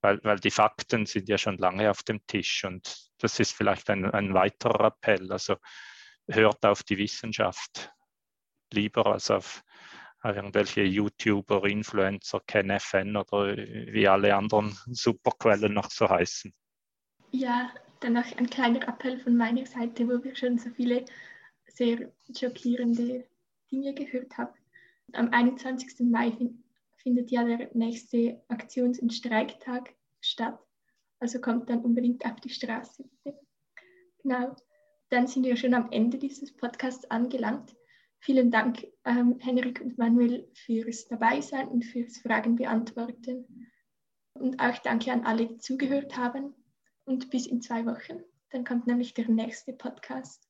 weil, 0.01 0.23
weil 0.23 0.39
die 0.39 0.51
Fakten 0.51 1.05
sind 1.05 1.29
ja 1.29 1.37
schon 1.37 1.57
lange 1.57 1.91
auf 1.91 2.03
dem 2.03 2.25
Tisch 2.25 2.63
und 2.63 3.09
das 3.19 3.39
ist 3.39 3.53
vielleicht 3.53 3.89
ein, 3.89 4.09
ein 4.09 4.33
weiterer 4.33 4.87
Appell. 4.87 5.31
Also 5.31 5.57
hört 6.27 6.65
auf 6.65 6.83
die 6.83 6.97
Wissenschaft 6.97 7.91
lieber 8.71 9.05
als 9.05 9.29
auf 9.29 9.63
irgendwelche 10.23 10.83
YouTuber, 10.83 11.65
Influencer, 11.65 12.41
KenFN 12.47 13.15
oder 13.15 13.57
wie 13.57 14.07
alle 14.07 14.35
anderen 14.35 14.77
Superquellen 14.87 15.73
noch 15.73 15.91
so 15.91 16.09
heißen. 16.09 16.53
Ja, 17.31 17.71
dann 17.99 18.13
noch 18.13 18.37
ein 18.37 18.49
kleiner 18.49 18.87
Appell 18.87 19.19
von 19.19 19.35
meiner 19.35 19.65
Seite, 19.65 20.07
wo 20.07 20.23
wir 20.23 20.35
schon 20.35 20.57
so 20.57 20.69
viele 20.69 21.05
sehr 21.67 22.11
schockierende 22.37 23.25
Dinge 23.71 23.93
gehört 23.93 24.37
haben. 24.37 24.53
Am 25.13 25.29
21. 25.29 25.99
Mai 26.09 26.31
findet 26.97 27.31
ja 27.31 27.43
der 27.43 27.69
nächste 27.73 28.41
Aktions- 28.47 28.99
und 28.99 29.13
Streiktag 29.13 29.93
statt. 30.21 30.59
Also 31.19 31.39
kommt 31.39 31.69
dann 31.69 31.81
unbedingt 31.81 32.25
auf 32.25 32.39
die 32.39 32.49
Straße. 32.49 33.03
Genau. 34.21 34.55
Dann 35.09 35.27
sind 35.27 35.43
wir 35.45 35.55
schon 35.57 35.73
am 35.73 35.91
Ende 35.91 36.17
dieses 36.17 36.55
Podcasts 36.55 37.09
angelangt. 37.11 37.75
Vielen 38.25 38.51
Dank, 38.51 38.87
ähm, 39.03 39.37
Henrik 39.39 39.81
und 39.81 39.97
Manuel, 39.97 40.49
fürs 40.53 41.09
Dabeisein 41.09 41.67
und 41.67 41.83
fürs 41.83 42.19
Fragen 42.19 42.55
beantworten. 42.55 43.69
Und 44.33 44.61
auch 44.61 44.77
danke 44.77 45.11
an 45.11 45.25
alle, 45.25 45.47
die 45.47 45.57
zugehört 45.57 46.15
haben. 46.15 46.55
Und 47.03 47.29
bis 47.31 47.47
in 47.47 47.61
zwei 47.61 47.85
Wochen. 47.85 48.23
Dann 48.51 48.63
kommt 48.63 48.87
nämlich 48.87 49.13
der 49.13 49.27
nächste 49.27 49.73
Podcast. 49.73 50.47